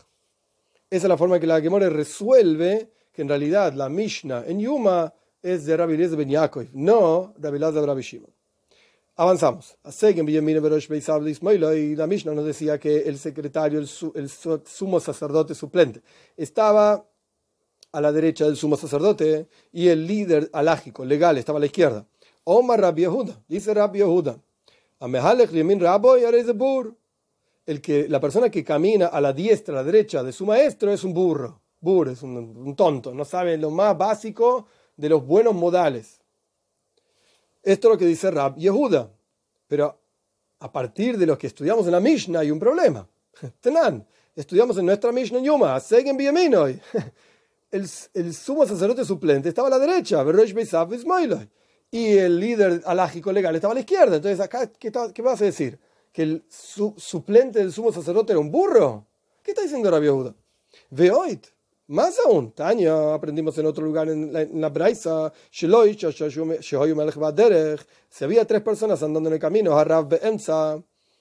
Esa 0.91 1.07
es 1.07 1.09
la 1.09 1.17
forma 1.17 1.41
que 1.41 1.47
la 1.47 1.61
Gemore 1.61 1.89
resuelve 1.89 2.91
que 3.13 3.23
en 3.23 3.29
realidad 3.29 3.73
la 3.73 3.89
Mishnah 3.89 4.45
en 4.47 4.61
Yuma 4.61 5.13
es 5.43 5.65
de 5.65 5.77
Rabbi 5.77 5.95
Eliezer 5.95 6.19
ben 6.19 6.29
Yaakov, 6.29 6.67
no 6.75 7.35
Rabbi 7.39 7.59
Lazar 7.59 7.85
Rabbi 7.85 8.03
Shimon. 8.03 8.31
Avanzamos. 9.17 9.77
Y 9.85 11.97
la 11.97 12.07
Mishnah 12.07 12.35
nos 12.35 12.45
decía 12.45 12.79
que 12.79 12.99
el 12.99 13.19
secretario, 13.19 13.79
el, 13.79 14.29
sumo 14.29 15.01
sacerdote 15.01 15.55
suplente, 15.55 16.03
estaba 16.37 17.03
a 17.97 18.01
la 18.03 18.13
derecha 18.13 18.45
del 18.45 18.57
sumo 18.57 18.77
sacerdote 18.77 19.49
y 19.73 19.89
el 19.89 20.07
líder 20.07 20.51
alágico, 20.53 21.03
legal, 21.03 21.39
estaba 21.39 21.57
a 21.57 21.61
la 21.61 21.67
izquierda. 21.67 22.07
Omar 22.45 22.79
Rabbi 22.79 23.01
Yehuda, 23.01 23.41
dice 23.49 23.73
Rabbi 23.73 24.01
Yehuda, 24.01 24.39
el 27.67 27.81
que 27.81 28.07
la 28.07 28.21
persona 28.21 28.51
que 28.51 28.63
camina 28.63 29.07
a 29.07 29.19
la 29.19 29.33
diestra, 29.33 29.73
a 29.73 29.79
la 29.79 29.85
derecha 29.85 30.23
de 30.23 30.33
su 30.33 30.45
maestro 30.45 30.93
es 30.93 31.05
un 31.05 31.15
burro 31.15 31.59
es 32.11 32.23
un, 32.23 32.75
tonto, 32.77 33.15
no 33.15 33.25
sabe 33.25 33.57
lo 33.57 33.71
más 33.71 33.97
básico 33.97 34.67
de 34.95 35.09
los 35.09 35.25
buenos 35.25 35.55
modales. 35.55 36.21
Esto 37.63 37.89
es 37.89 37.93
lo 37.93 37.99
que 37.99 38.07
dice 38.07 38.31
Rab 38.31 38.57
Yehuda. 38.57 39.11
Pero 39.69 39.99
a 40.59 40.71
partir 40.71 41.17
de 41.17 41.25
lo 41.25 41.39
que 41.39 41.47
estudiamos 41.47 41.87
en 41.87 41.93
la 41.93 42.01
Mishnah 42.01 42.41
hay 42.41 42.51
un 42.51 42.59
problema. 42.59 43.09
Tenan, 43.61 44.07
estudiamos 44.35 44.77
en 44.77 44.87
nuestra 44.87 45.13
Mishnah 45.13 45.41
Yuma, 45.41 45.81
Segen 45.81 46.17
Bieminoy. 46.17 46.79
El, 47.71 47.89
el 48.15 48.35
sumo 48.35 48.67
sacerdote 48.67 49.05
suplente 49.05 49.49
estaba 49.49 49.69
a 49.69 49.71
la 49.71 49.79
derecha, 49.79 50.25
y 51.91 52.19
el 52.19 52.41
líder 52.41 52.83
alágico 52.85 53.33
legal 53.33 53.55
estaba 53.55 53.73
a 53.73 53.75
la 53.75 53.81
izquierda. 53.81 54.17
Entonces, 54.17 54.41
acá, 54.41 54.71
¿qué, 54.73 54.93
qué 55.15 55.23
vas 55.23 55.41
a 55.41 55.45
decir? 55.45 55.79
¿Que 56.13 56.23
el 56.23 56.45
suplente 56.49 57.59
del 57.59 57.73
sumo 57.73 57.93
sacerdote 57.93 58.33
era 58.33 58.41
un 58.41 58.51
burro? 58.51 59.07
¿Qué 59.43 59.53
está 59.53 59.63
diciendo 59.63 59.91
Rabbi 59.91 60.07
Yehuda? 60.07 60.35
Veoit. 60.91 61.47
Más 61.89 62.19
aún, 62.27 62.51
Tania, 62.51 63.15
aprendimos 63.15 63.57
en 63.59 63.67
otro 63.67 63.85
lugar 63.85 64.09
en 64.09 64.33
la, 64.33 64.43
en 64.43 64.61
la 64.61 64.71
Braisa, 64.71 65.33
si 65.53 65.67
había 68.25 68.45
tres 68.45 68.63
personas 68.63 69.01
andando 69.05 69.29
en 69.29 69.35
el 69.35 69.41
camino, 69.41 69.73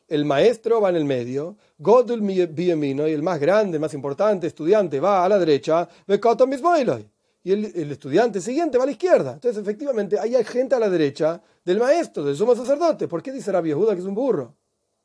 el 0.07 0.25
maestro 0.25 0.81
va 0.81 0.89
en 0.89 0.97
el 0.97 1.05
medio, 1.05 1.57
Godul 1.77 2.21
Biemino, 2.21 3.07
y 3.07 3.11
el 3.11 3.23
más 3.23 3.39
grande, 3.39 3.79
más 3.79 3.93
importante 3.93 4.47
estudiante 4.47 4.99
va 4.99 5.25
a 5.25 5.29
la 5.29 5.39
derecha, 5.39 5.87
y 6.07 7.51
el, 7.51 7.65
el, 7.75 7.91
estudiante 7.91 8.41
siguiente 8.41 8.77
va 8.77 8.83
a 8.83 8.87
la 8.87 8.93
izquierda. 8.93 9.33
Entonces, 9.33 9.61
efectivamente, 9.61 10.19
hay 10.19 10.35
gente 10.43 10.75
a 10.75 10.79
la 10.79 10.89
derecha 10.89 11.41
del 11.63 11.79
maestro, 11.79 12.23
del 12.23 12.35
sumo 12.35 12.55
sacerdote. 12.55 13.07
¿Por 13.07 13.21
qué 13.21 13.31
dice 13.31 13.51
Rabbi 13.51 13.69
Yehuda 13.69 13.93
que 13.93 13.99
es 13.99 14.05
un 14.07 14.15
burro? 14.15 14.55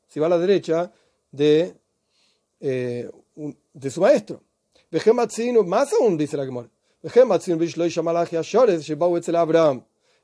Si 0.07 0.19
va 0.19 0.25
a 0.25 0.29
la 0.29 0.39
derecha 0.39 0.91
de, 1.31 1.75
eh, 2.59 3.09
de 3.73 3.91
su 3.91 4.01
maestro 4.01 4.41
más 5.65 5.93
aún, 5.93 6.17
dice 6.17 6.37
la 6.37 6.45
Gemora. 6.45 6.69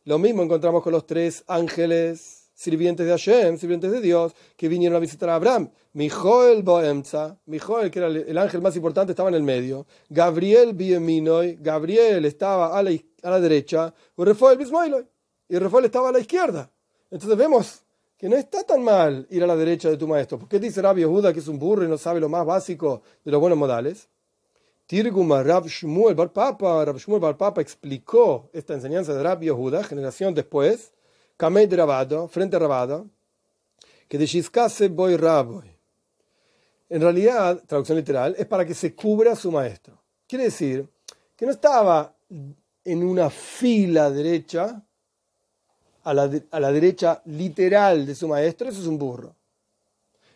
Lo 0.03 0.19
mismo 0.19 0.43
encontramos 0.43 0.83
con 0.83 0.91
los 0.93 1.05
tres 1.05 1.43
ángeles 1.47 2.36
sirvientes 2.57 3.05
de 3.05 3.11
Hashem, 3.11 3.57
sirvientes 3.57 3.91
de 3.91 4.01
Dios, 4.01 4.33
que 4.55 4.67
vinieron 4.67 4.95
a 4.95 4.99
visitar 4.99 5.29
a 5.29 5.35
Abraham. 5.35 5.69
Mijoel 5.93 6.63
Boemza, 6.63 7.37
Mijoel, 7.45 7.91
que 7.91 7.99
era 7.99 8.07
el 8.07 8.37
ángel 8.37 8.61
más 8.61 8.75
importante, 8.75 9.11
estaba 9.11 9.29
en 9.29 9.35
el 9.35 9.43
medio. 9.43 9.85
Gabriel 10.09 10.73
Bieminoy, 10.73 11.59
Gabriel 11.61 12.25
estaba 12.25 12.75
a 12.75 12.81
la, 12.81 12.91
a 13.21 13.29
la 13.29 13.39
derecha. 13.39 13.93
Y 14.17 14.23
Rafael 14.23 14.59
y 15.49 15.57
Rafael 15.57 15.85
estaba 15.85 16.09
a 16.09 16.11
la 16.11 16.19
izquierda. 16.19 16.69
Entonces 17.11 17.37
vemos 17.37 17.83
que 18.17 18.27
no 18.27 18.35
está 18.35 18.63
tan 18.63 18.83
mal 18.83 19.27
ir 19.29 19.43
a 19.43 19.47
la 19.47 19.55
derecha 19.55 19.89
de 19.89 19.97
tu 19.97 20.07
maestro. 20.07 20.39
¿Por 20.39 20.49
qué 20.49 20.59
dice 20.59 20.81
Rabbi 20.81 21.01
Yehuda 21.01 21.31
que 21.31 21.39
es 21.39 21.47
un 21.47 21.59
burro 21.59 21.85
y 21.85 21.87
no 21.87 21.97
sabe 21.99 22.19
lo 22.19 22.27
más 22.27 22.43
básico 22.43 23.03
de 23.23 23.31
los 23.31 23.39
buenos 23.39 23.59
modales? 23.59 24.09
Tirguma 24.87 25.43
Rab 25.43 25.67
Shmuel 25.67 26.15
Bar 26.15 26.33
Papa, 26.33 26.83
Rab 26.83 26.97
Shmuel 26.97 27.21
Bar 27.21 27.37
Papa 27.37 27.61
explicó 27.61 28.49
esta 28.51 28.73
enseñanza 28.73 29.13
de 29.13 29.21
Rab 29.21 29.41
Yehuda, 29.41 29.83
generación 29.83 30.33
después, 30.33 30.91
Kamei 31.37 31.67
de 31.67 31.75
Rabado, 31.75 32.27
frente 32.27 32.55
a 32.55 32.59
Rabado, 32.59 33.07
que 34.07 34.17
de 34.17 34.25
Shizkase 34.25 34.89
Boy 34.89 35.15
Raboy. 35.15 35.71
En 36.89 37.01
realidad, 37.01 37.61
traducción 37.67 37.97
literal, 37.97 38.35
es 38.37 38.45
para 38.45 38.65
que 38.65 38.73
se 38.73 38.95
cubra 38.95 39.35
su 39.35 39.51
maestro. 39.51 40.01
Quiere 40.27 40.45
decir 40.45 40.87
que 41.35 41.45
no 41.45 41.51
estaba 41.51 42.13
en 42.83 43.03
una 43.03 43.29
fila 43.29 44.09
derecha, 44.09 44.81
a 46.03 46.13
la, 46.13 46.31
a 46.51 46.59
la 46.59 46.71
derecha 46.71 47.21
literal 47.25 48.05
de 48.05 48.15
su 48.15 48.27
maestro, 48.27 48.69
eso 48.69 48.81
es 48.81 48.87
un 48.87 48.97
burro, 48.97 49.35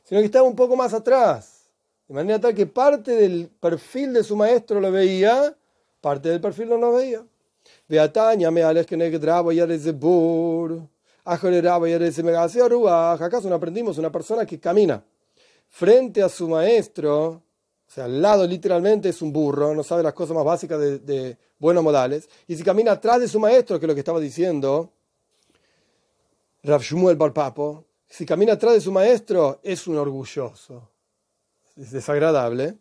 sino 0.04 0.20
que 0.20 0.26
estaba 0.26 0.48
un 0.48 0.56
poco 0.56 0.76
más 0.76 0.94
atrás 0.94 1.62
de 2.12 2.16
manera 2.16 2.40
tal 2.42 2.54
que 2.54 2.66
parte 2.66 3.16
del 3.16 3.48
perfil 3.48 4.12
de 4.12 4.22
su 4.26 4.36
maestro 4.36 4.82
lo 4.82 4.92
veía, 4.92 5.56
parte 6.02 6.28
del 6.28 6.42
perfil 6.42 6.68
no 6.68 6.76
lo 6.76 6.92
veía. 6.92 7.24
¿Acaso 11.24 11.50
no 13.50 13.56
aprendimos 13.56 13.98
una 13.98 14.12
persona 14.12 14.46
que 14.46 14.60
camina 14.60 15.04
frente 15.70 16.22
a 16.22 16.30
su 16.30 16.48
maestro? 16.48 17.28
O 17.28 17.94
sea, 17.94 18.06
al 18.06 18.22
lado 18.22 18.48
literalmente 18.48 19.10
es 19.10 19.22
un 19.22 19.34
burro, 19.34 19.76
no 19.76 19.84
sabe 19.84 20.04
las 20.04 20.14
cosas 20.14 20.36
más 20.36 20.46
básicas 20.46 20.80
de, 20.80 21.38
buenos 21.60 21.84
modales. 21.84 22.30
Y 22.48 22.56
si 22.56 22.64
camina 22.64 22.94
atrás 22.94 23.20
de 23.20 23.28
su 23.28 23.40
maestro, 23.40 23.80
que 23.80 23.86
es 23.86 23.88
lo 23.88 23.94
que 23.94 24.02
estaba 24.02 24.20
diciendo 24.20 24.92
Rav 26.64 26.82
Shmuel 26.82 27.18
Barpapo, 27.18 27.86
si 28.08 28.26
camina 28.26 28.54
atrás 28.54 28.74
de 28.74 28.82
su 28.82 28.92
maestro, 28.92 29.60
es 29.64 29.88
un 29.88 29.98
orgulloso 29.98 30.92
es 31.76 31.92
desagradable. 31.92 32.78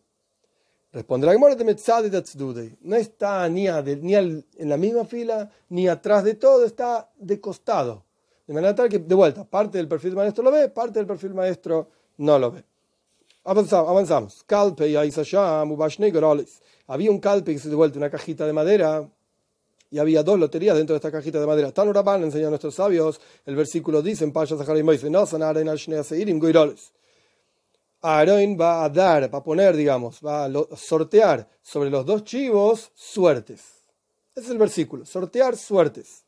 Responde 0.93 1.27
la 1.27 1.33
Gemara 1.33 1.55
de 1.55 2.77
No 2.81 2.97
está 2.97 3.49
ni, 3.49 3.69
ni 3.69 4.15
en 4.15 4.69
la 4.69 4.77
misma 4.77 5.05
fila, 5.05 5.51
ni 5.69 5.89
atrás 5.89 6.25
de 6.25 6.35
todo, 6.35 6.65
está 6.65 7.11
de 7.17 7.41
costado. 7.41 8.05
De 8.51 8.55
manera 8.55 8.75
tal 8.75 8.89
que, 8.89 8.99
de 8.99 9.15
vuelta, 9.15 9.45
parte 9.45 9.79
del 9.79 9.87
perfil 9.87 10.17
maestro 10.17 10.43
lo 10.43 10.51
ve, 10.51 10.69
parte 10.71 10.99
del 10.99 11.07
perfil 11.07 11.35
maestro 11.35 11.89
no 12.17 12.37
lo 12.37 12.51
ve. 12.51 12.65
Avanzamos. 13.45 13.89
avanzamos. 13.89 14.43
Calpe 14.45 14.89
y 14.89 14.97
Había 16.89 17.11
un 17.13 17.21
calpe 17.21 17.53
que 17.53 17.61
se 17.61 17.69
de 17.69 17.77
vuelta 17.77 17.99
una 17.99 18.11
cajita 18.11 18.45
de 18.49 18.53
madera 18.53 19.09
y 19.89 20.01
había 20.01 20.25
dos 20.25 20.37
loterías 20.37 20.77
dentro 20.77 20.95
de 20.95 20.97
esta 20.97 21.13
cajita 21.13 21.39
de 21.39 21.47
madera. 21.47 21.71
Tan 21.71 21.87
Urabán 21.87 22.25
enseña 22.25 22.49
a 22.49 22.51
nuestros 22.51 22.75
sabios, 22.75 23.21
el 23.47 23.55
versículo 23.55 24.03
dice 24.03 24.25
en 24.25 24.33
Pasha 24.33 24.57
Zahar 24.57 24.79
y 24.79 24.83
Moise, 24.83 25.09
no 25.11 25.25
Aaron 28.03 28.59
va 28.61 28.83
a 28.83 28.89
dar, 28.89 29.33
va 29.33 29.39
a 29.39 29.45
poner, 29.45 29.77
digamos, 29.77 30.19
va 30.27 30.47
a 30.47 30.77
sortear 30.77 31.49
sobre 31.63 31.89
los 31.89 32.05
dos 32.05 32.25
chivos 32.25 32.91
suertes. 32.97 33.61
Ese 34.35 34.47
es 34.47 34.51
el 34.51 34.59
versículo, 34.59 35.07
sortear 35.07 35.57
suertes. 35.57 36.25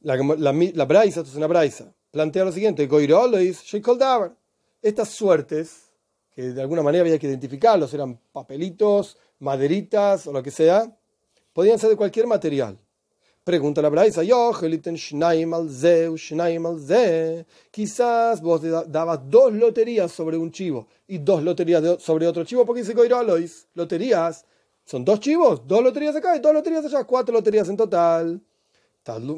La, 0.00 0.16
la, 0.16 0.52
la 0.52 0.84
braisa, 0.84 1.20
esto 1.20 1.30
es 1.30 1.36
una 1.36 1.48
braisa, 1.48 1.92
plantea 2.12 2.44
lo 2.44 2.52
siguiente, 2.52 2.88
Estas 4.80 5.08
suertes, 5.08 5.90
que 6.30 6.42
de 6.52 6.62
alguna 6.62 6.82
manera 6.82 7.02
había 7.02 7.18
que 7.18 7.26
identificarlos, 7.26 7.92
eran 7.94 8.18
papelitos, 8.32 9.16
maderitas 9.40 10.26
o 10.28 10.32
lo 10.32 10.42
que 10.42 10.52
sea, 10.52 10.96
podían 11.52 11.78
ser 11.78 11.90
de 11.90 11.96
cualquier 11.96 12.28
material. 12.28 12.78
Pregunta 13.42 13.80
la 13.80 13.88
Braisa, 13.88 14.22
quizás 17.70 18.40
vos 18.42 18.62
dabas 18.88 19.20
dos 19.24 19.52
loterías 19.54 20.12
sobre 20.12 20.36
un 20.36 20.52
chivo 20.52 20.86
y 21.06 21.18
dos 21.18 21.42
loterías 21.42 22.00
sobre 22.02 22.26
otro 22.26 22.44
chivo, 22.44 22.66
porque 22.66 22.82
dice 22.82 22.92
Goirolois, 22.92 23.66
loterías, 23.74 24.44
son 24.84 25.04
dos 25.04 25.18
chivos, 25.20 25.66
dos 25.66 25.82
loterías 25.82 26.14
acá 26.14 26.36
y 26.36 26.40
dos 26.40 26.52
loterías 26.52 26.84
allá, 26.84 27.04
cuatro 27.04 27.32
loterías 27.32 27.68
en 27.68 27.76
total. 27.76 28.40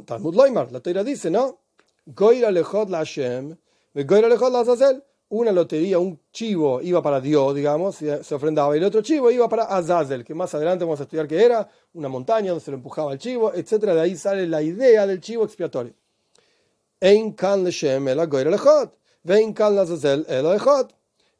Talmud 0.05 0.35
Loimar, 0.35 0.73
la 0.73 0.81
teoría 0.81 1.05
dice, 1.05 1.31
¿no? 1.31 1.61
Goira 2.07 2.51
lejot 2.51 2.91
la 2.91 2.99
Hashem, 2.99 3.57
Goira 3.95 4.29
lejot 4.29 4.53
la 4.53 4.61
Azazel 4.61 5.03
una 5.31 5.53
lotería, 5.53 5.99
un 5.99 6.21
chivo 6.33 6.83
iba 6.83 7.01
para 7.01 7.21
Dios, 7.21 7.55
digamos, 7.55 7.97
se 7.97 8.35
ofrendaba, 8.35 8.75
y 8.75 8.79
el 8.79 8.85
otro 8.85 9.01
chivo 9.01 9.31
iba 9.31 9.49
para 9.49 9.65
Azazel, 9.65 10.25
que 10.25 10.35
más 10.35 10.53
adelante 10.55 10.85
vamos 10.85 10.99
a 10.99 11.05
estudiar 11.05 11.29
que 11.29 11.45
era, 11.45 11.69
una 11.95 12.09
montaña 12.09 12.51
donde 12.51 12.65
se 12.65 12.73
lo 12.73 12.77
empujaba 12.77 13.13
el 13.13 13.19
chivo, 13.21 13.55
etc. 13.55 13.71
De 13.71 14.01
ahí 14.01 14.17
sale 14.17 14.47
la 14.49 14.61
idea 14.61 15.07
del 15.07 15.21
chivo 15.21 15.45
expiatorio. 15.45 15.95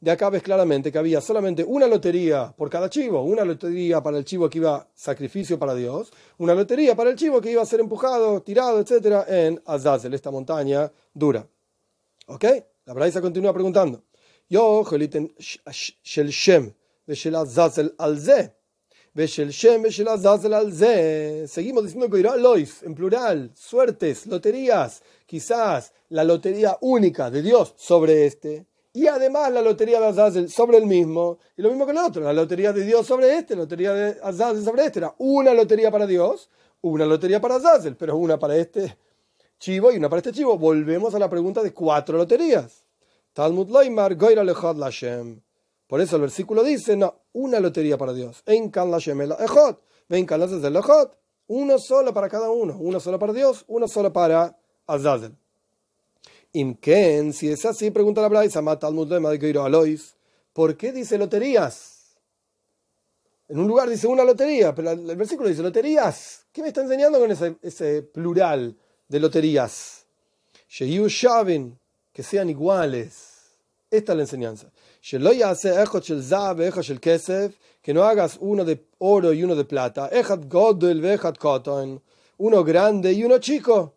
De 0.01 0.09
acá 0.09 0.31
ves 0.31 0.41
claramente 0.41 0.91
que 0.91 0.97
había 0.97 1.21
solamente 1.21 1.63
una 1.63 1.85
lotería 1.85 2.51
por 2.57 2.71
cada 2.71 2.89
chivo, 2.89 3.21
una 3.21 3.45
lotería 3.45 4.01
para 4.01 4.17
el 4.17 4.25
chivo 4.25 4.49
que 4.49 4.57
iba 4.57 4.89
sacrificio 4.95 5.59
para 5.59 5.75
Dios, 5.75 6.11
una 6.39 6.55
lotería 6.55 6.95
para 6.95 7.11
el 7.11 7.15
chivo 7.15 7.39
que 7.39 7.51
iba 7.51 7.61
a 7.61 7.67
ser 7.67 7.81
empujado, 7.81 8.41
tirado, 8.41 8.79
etc. 8.79 9.27
en 9.27 9.61
Azazel, 9.63 10.15
esta 10.15 10.31
montaña 10.31 10.91
dura. 11.13 11.47
¿Ok? 12.25 12.45
La 12.85 12.93
Braisa 12.95 13.21
continúa 13.21 13.53
preguntando. 13.53 14.01
Yo, 14.49 14.83
shel 14.83 16.29
Shem, 16.29 16.73
shel 17.07 17.35
Azazel 17.35 17.93
al 17.99 18.19
ze. 18.19 18.55
Shel 19.13 19.51
Shem, 19.51 19.83
shel 19.83 20.07
Azazel 20.07 20.53
al 20.55 20.73
ze. 20.73 21.47
Seguimos 21.47 21.83
diciendo 21.83 22.37
Lois, 22.37 22.81
en 22.81 22.95
plural, 22.95 23.51
suertes, 23.53 24.25
loterías. 24.25 25.03
Quizás 25.27 25.93
la 26.09 26.23
lotería 26.23 26.75
única 26.81 27.29
de 27.29 27.43
Dios 27.43 27.75
sobre 27.77 28.25
este. 28.25 28.65
Y 28.93 29.07
además 29.07 29.51
la 29.51 29.61
lotería 29.61 30.01
de 30.01 30.07
Azazel 30.07 30.49
sobre 30.49 30.77
el 30.77 30.85
mismo. 30.85 31.39
Y 31.55 31.61
lo 31.61 31.69
mismo 31.69 31.85
que 31.85 31.91
el 31.93 31.97
otro. 31.97 32.21
La 32.21 32.33
lotería 32.33 32.73
de 32.73 32.83
Dios 32.83 33.07
sobre 33.07 33.37
este, 33.37 33.55
la 33.55 33.61
lotería 33.61 33.93
de 33.93 34.17
Azazel 34.21 34.63
sobre 34.63 34.85
este. 34.85 34.99
Era 34.99 35.15
una 35.17 35.53
lotería 35.53 35.89
para 35.91 36.05
Dios, 36.05 36.49
una 36.81 37.05
lotería 37.05 37.39
para 37.39 37.55
Azazel, 37.55 37.95
pero 37.95 38.17
una 38.17 38.37
para 38.37 38.57
este 38.57 38.97
chivo 39.59 39.91
y 39.91 39.97
una 39.97 40.09
para 40.09 40.19
este 40.19 40.33
chivo. 40.33 40.57
Volvemos 40.57 41.15
a 41.15 41.19
la 41.19 41.29
pregunta 41.29 41.63
de 41.63 41.73
cuatro 41.73 42.17
loterías. 42.17 42.83
Talmud 43.33 43.69
Loimar, 43.69 44.15
Goira 44.15 44.43
Lechot 44.43 44.77
Lashem. 44.77 45.41
Por 45.87 46.01
eso 46.01 46.17
el 46.17 46.23
versículo 46.23 46.63
dice, 46.63 46.97
no, 46.97 47.15
una 47.31 47.61
lotería 47.61 47.97
para 47.97 48.13
Dios. 48.13 48.43
En 48.45 48.69
Kan 48.69 48.91
Lashem 48.91 49.21
el 49.21 49.31
Echot. 49.31 49.81
Ven 50.09 50.25
Kan 50.25 50.41
el 50.41 50.75
Echot. 50.75 51.17
Uno 51.47 51.79
solo 51.79 52.13
para 52.13 52.27
cada 52.27 52.49
uno. 52.49 52.77
Uno 52.77 52.99
solo 52.99 53.17
para 53.19 53.31
Dios, 53.31 53.63
uno 53.67 53.87
solo 53.87 54.11
para 54.11 54.57
Azazel. 54.85 55.37
Imken, 56.53 57.33
si 57.33 57.49
es 57.49 57.65
así, 57.65 57.91
pregunta 57.91 58.21
la 58.21 58.27
Braisa, 58.27 58.61
Talmud 58.77 59.07
Loimar, 59.07 59.37
Goira 59.37 59.65
Alois. 59.65 60.15
¿Por 60.53 60.75
qué 60.75 60.91
dice 60.91 61.17
loterías? 61.17 62.17
En 63.47 63.59
un 63.59 63.67
lugar 63.67 63.89
dice 63.89 64.07
una 64.07 64.23
lotería, 64.23 64.73
pero 64.73 64.91
el 64.91 65.15
versículo 65.15 65.49
dice 65.49 65.61
loterías. 65.61 66.45
¿Qué 66.51 66.61
me 66.61 66.69
está 66.69 66.81
enseñando 66.81 67.19
con 67.19 67.31
ese, 67.31 68.01
plural? 68.03 68.77
de 69.11 69.19
loterías. 69.19 70.05
Shavin, 70.69 71.77
que 72.13 72.23
sean 72.23 72.49
iguales. 72.49 73.57
Esta 73.89 74.13
es 74.13 74.15
la 74.15 74.23
enseñanza. 74.23 74.71
Que 77.81 77.93
no 77.93 78.03
hagas 78.03 78.37
uno 78.39 78.63
de 78.63 78.87
oro 78.99 79.33
y 79.33 79.43
uno 79.43 79.55
de 79.55 79.65
plata. 79.65 80.09
Uno 82.37 82.63
grande 82.63 83.11
y 83.11 83.23
uno 83.25 83.37
chico. 83.39 83.93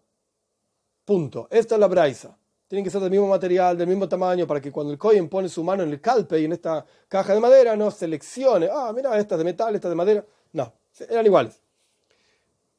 Punto. 1.05 1.47
Esta 1.49 1.77
es 1.77 1.81
la 1.81 1.87
braisa. 1.87 2.37
Tienen 2.75 2.87
que 2.87 2.91
ser 2.91 3.03
del 3.03 3.11
mismo 3.13 3.29
material, 3.29 3.79
del 3.79 3.87
mismo 3.87 4.09
tamaño, 4.09 4.49
para 4.49 4.61
que 4.61 4.73
cuando 4.73 4.93
el 4.93 4.99
Cohen 4.99 5.29
pone 5.29 5.49
su 5.49 5.63
mano 5.63 5.85
en 5.85 5.91
el 5.91 6.01
calpe 6.01 6.41
y 6.41 6.47
en 6.47 6.55
esta 6.55 6.85
caja 7.07 7.33
de 7.33 7.39
madera 7.39 7.77
no 7.77 7.89
seleccione, 7.89 8.69
ah, 8.69 8.93
mira, 8.93 9.17
esta 9.17 9.37
de 9.37 9.45
metal, 9.45 9.77
esta 9.77 9.89
de 9.89 9.95
madera. 9.95 10.25
No, 10.55 10.73
eran 11.09 11.25
iguales. 11.25 11.61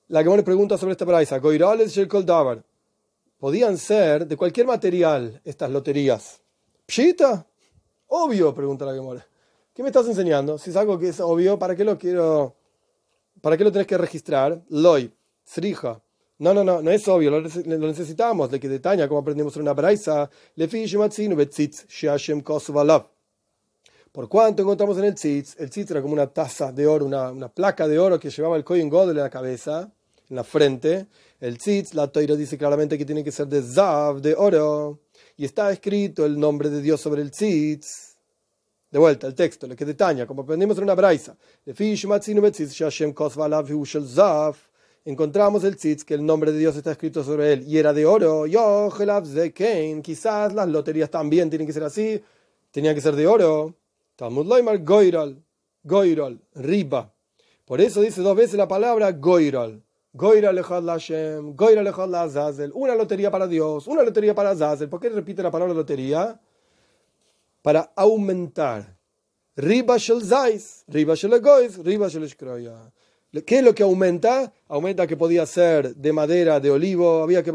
La 0.10 0.22
que 0.22 0.30
me 0.30 0.44
pregunta 0.44 0.78
sobre 0.78 0.92
esta 0.92 1.06
braisa, 1.06 1.40
Goirales 1.40 1.96
y 1.96 2.06
Davar. 2.26 2.62
¿Podían 3.38 3.78
ser 3.78 4.28
de 4.28 4.36
cualquier 4.36 4.68
material 4.68 5.40
estas 5.46 5.72
loterías? 5.72 6.42
¿Pshita? 6.86 7.48
Obvio, 8.08 8.54
pregunta 8.54 8.84
la 8.84 8.94
Gemore. 8.94 9.22
¿Qué 9.74 9.82
me 9.82 9.88
estás 9.88 10.08
enseñando? 10.08 10.58
Si 10.58 10.72
es 10.72 10.76
algo 10.76 11.00
que 11.00 11.08
es 11.08 11.22
obvio, 11.22 11.58
¿para 11.58 11.74
qué 11.74 11.86
lo 11.86 11.98
quiero? 11.98 12.54
¿Para 13.40 13.56
qué 13.56 13.64
lo 13.64 13.72
tenés 13.72 13.88
que 13.88 13.98
registrar? 13.98 14.62
Loy, 14.68 15.16
Srija. 15.46 16.02
No, 16.38 16.54
no, 16.54 16.64
no, 16.64 16.82
no 16.82 16.92
es 16.92 17.08
obvio, 17.08 17.32
lo, 17.32 17.42
necesitamos. 17.42 18.52
De 18.52 18.60
que 18.60 18.68
detaña, 18.68 19.08
como 19.08 19.22
aprendimos 19.22 19.56
en 19.56 19.62
una 19.62 19.74
braisa, 19.74 20.30
por 24.12 24.30
cuánto 24.30 24.62
encontramos 24.62 24.98
en 24.98 25.04
el 25.06 25.16
tzitz, 25.16 25.56
el 25.60 25.70
tzitz 25.70 25.92
era 25.92 26.02
como 26.02 26.14
una 26.14 26.28
taza 26.28 26.72
de 26.72 26.88
oro, 26.88 27.06
una, 27.06 27.32
una 27.32 27.50
placa 27.50 27.86
de 27.88 28.00
oro 28.00 28.18
que 28.18 28.30
llevaba 28.30 28.56
el 28.56 28.64
Kohen 28.64 28.88
Godel 28.90 29.18
en 29.18 29.24
la 29.24 29.30
cabeza, 29.30 29.92
en 30.30 30.36
la 30.36 30.44
frente. 30.44 31.08
El 31.40 31.58
tzitz, 31.58 31.94
la 31.94 32.08
toira 32.08 32.36
dice 32.36 32.58
claramente 32.58 32.98
que 32.98 33.06
tiene 33.06 33.24
que 33.24 33.32
ser 33.32 33.48
de 33.48 33.62
zav, 33.62 34.22
de 34.22 34.34
oro. 34.34 35.00
Y 35.38 35.46
está 35.46 35.72
escrito 35.72 36.26
el 36.26 36.40
nombre 36.40 36.70
de 36.70 36.82
Dios 36.82 37.02
sobre 37.02 37.22
el 37.22 37.32
tzitz. 37.32 38.16
De 38.90 39.00
vuelta, 39.00 39.28
el 39.28 39.36
texto, 39.36 39.68
lo 39.68 39.76
que 39.76 39.84
detaña, 39.84 40.26
como 40.26 40.44
aprendimos 40.44 40.78
en 40.78 40.84
una 40.84 40.96
braisa. 40.96 41.36
Encontramos 45.08 45.64
el 45.64 45.76
tzitz, 45.76 46.04
que 46.04 46.16
el 46.16 46.26
nombre 46.26 46.52
de 46.52 46.58
Dios 46.58 46.76
está 46.76 46.92
escrito 46.92 47.24
sobre 47.24 47.54
él, 47.54 47.64
y 47.68 47.78
era 47.78 47.94
de 47.94 48.08
oro. 48.08 48.48
Yo, 48.48 48.90
quizás 50.02 50.52
las 50.56 50.68
loterías 50.68 51.12
también 51.12 51.48
tienen 51.52 51.68
que 51.68 51.74
ser 51.74 51.84
así, 51.84 52.24
tenían 52.72 52.96
que 52.96 53.02
ser 53.02 53.16
de 53.16 53.28
oro. 53.28 53.76
Talmud 54.16 54.48
Loimar 54.48 54.84
Goiral, 54.84 55.44
Goiral, 55.84 56.42
Riba. 56.56 57.14
Por 57.66 57.82
eso 57.82 58.02
dice 58.02 58.22
dos 58.22 58.36
veces 58.36 58.56
la 58.56 58.68
palabra 58.68 59.12
Echad 60.58 60.82
Lashem, 60.82 61.56
Goiral 61.56 61.86
Echad 61.86 62.16
Azazel. 62.16 62.72
Una 62.74 62.96
lotería 62.96 63.30
para 63.30 63.46
Dios, 63.46 63.86
una 63.86 64.02
lotería 64.02 64.34
para 64.34 64.52
Azazel. 64.52 64.90
¿Por 64.90 65.00
qué 65.00 65.10
repite 65.10 65.44
la 65.44 65.52
palabra 65.52 65.76
lotería? 65.76 66.42
Para 67.62 67.92
aumentar. 67.96 68.98
Riba 69.56 69.98
Shel 69.98 70.24
Zais, 70.24 70.84
Riba 70.88 71.14
Shel 71.14 71.40
Gois, 71.40 71.78
Riba 71.78 72.08
Shel 72.08 72.28
Shkroya. 72.28 72.92
¿Qué 73.44 73.58
es 73.58 73.64
lo 73.64 73.76
que 73.76 73.84
aumenta? 73.84 74.54
Aumenta 74.68 75.08
que 75.08 75.18
podía 75.18 75.46
ser 75.46 75.96
de 75.96 76.14
madera 76.14 76.60
de 76.60 76.72
olivo, 76.72 77.24
había 77.24 77.44
que 77.44 77.52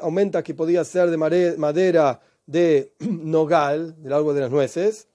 aumenta 0.00 0.42
que 0.42 0.54
podía 0.54 0.84
ser 0.84 1.10
de 1.10 1.16
madera 1.56 2.20
de 2.46 2.94
nogal, 3.00 4.00
del 4.02 4.12
árbol 4.12 4.34
de 4.34 4.40
las 4.40 4.50
nueces, 4.50 5.08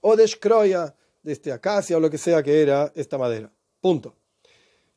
o 0.00 0.16
de 0.16 0.26
shkroya, 0.26 0.94
de 1.22 1.32
este 1.32 1.52
acacia 1.52 1.96
o 1.96 2.00
lo 2.00 2.10
que 2.10 2.18
sea 2.18 2.42
que 2.42 2.62
era 2.62 2.90
esta 2.94 3.18
madera. 3.18 3.52
Punto. 3.80 4.14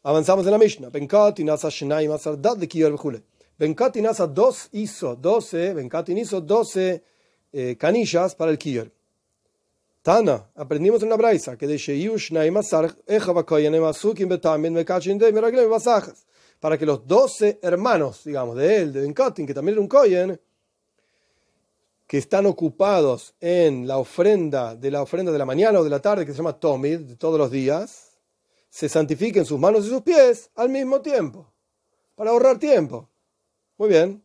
Avanzamos 0.04 0.46
en 0.46 0.52
la 0.52 0.58
Mishnah. 0.58 0.90
Benkat 0.90 1.40
inasa 1.40 1.70
shnai 1.70 2.08
masar 2.08 2.38
de 2.38 2.68
kiyar 2.68 2.92
bejule. 2.92 3.24
Benkat 3.58 3.96
inasa 3.98 4.28
dos 4.28 4.68
hizo, 4.72 5.16
doce, 5.16 5.74
Benkat 5.74 6.10
hizo 6.10 6.42
doce 6.42 7.04
eh, 7.52 7.78
canillas 7.78 8.36
para 8.36 8.52
el 8.52 8.58
kiyar. 8.58 8.92
Tana, 10.04 10.52
aprendimos 10.56 11.02
en 11.02 11.10
la 11.10 11.16
braisa 11.16 11.58
que 11.58 11.66
de. 11.66 11.80
Para 16.60 16.78
que 16.78 16.86
los 16.86 17.08
doce 17.08 17.60
hermanos, 17.62 18.24
digamos, 18.26 18.58
de 18.58 18.78
él, 18.78 18.92
de 18.92 19.02
Benkatin, 19.02 19.48
que 19.48 19.54
también 19.54 19.76
era 19.76 19.82
un 19.82 19.88
koyen, 19.88 20.42
que 22.06 22.18
están 22.18 22.46
ocupados 22.46 23.34
en 23.40 23.88
la 23.88 23.98
ofrenda 23.98 24.76
de 24.76 24.92
la 24.92 25.02
ofrenda 25.02 25.32
de 25.32 25.38
la 25.38 25.46
mañana 25.46 25.80
o 25.80 25.84
de 25.86 25.90
la 25.90 26.02
tarde, 26.02 26.26
que 26.26 26.34
se 26.34 26.38
llama 26.38 26.60
Tomid, 26.60 27.00
de 27.00 27.16
todos 27.16 27.40
los 27.40 27.50
días, 27.50 28.20
se 28.70 28.90
santifiquen 28.90 29.46
sus 29.46 29.58
manos 29.58 29.86
y 29.86 29.90
sus 29.90 30.02
pies 30.02 30.52
al 30.56 30.68
mismo 30.68 31.02
tiempo, 31.02 31.50
para 32.16 32.32
ahorrar 32.32 32.60
tiempo. 32.60 33.10
Muy 33.78 33.88
bien. 33.88 34.22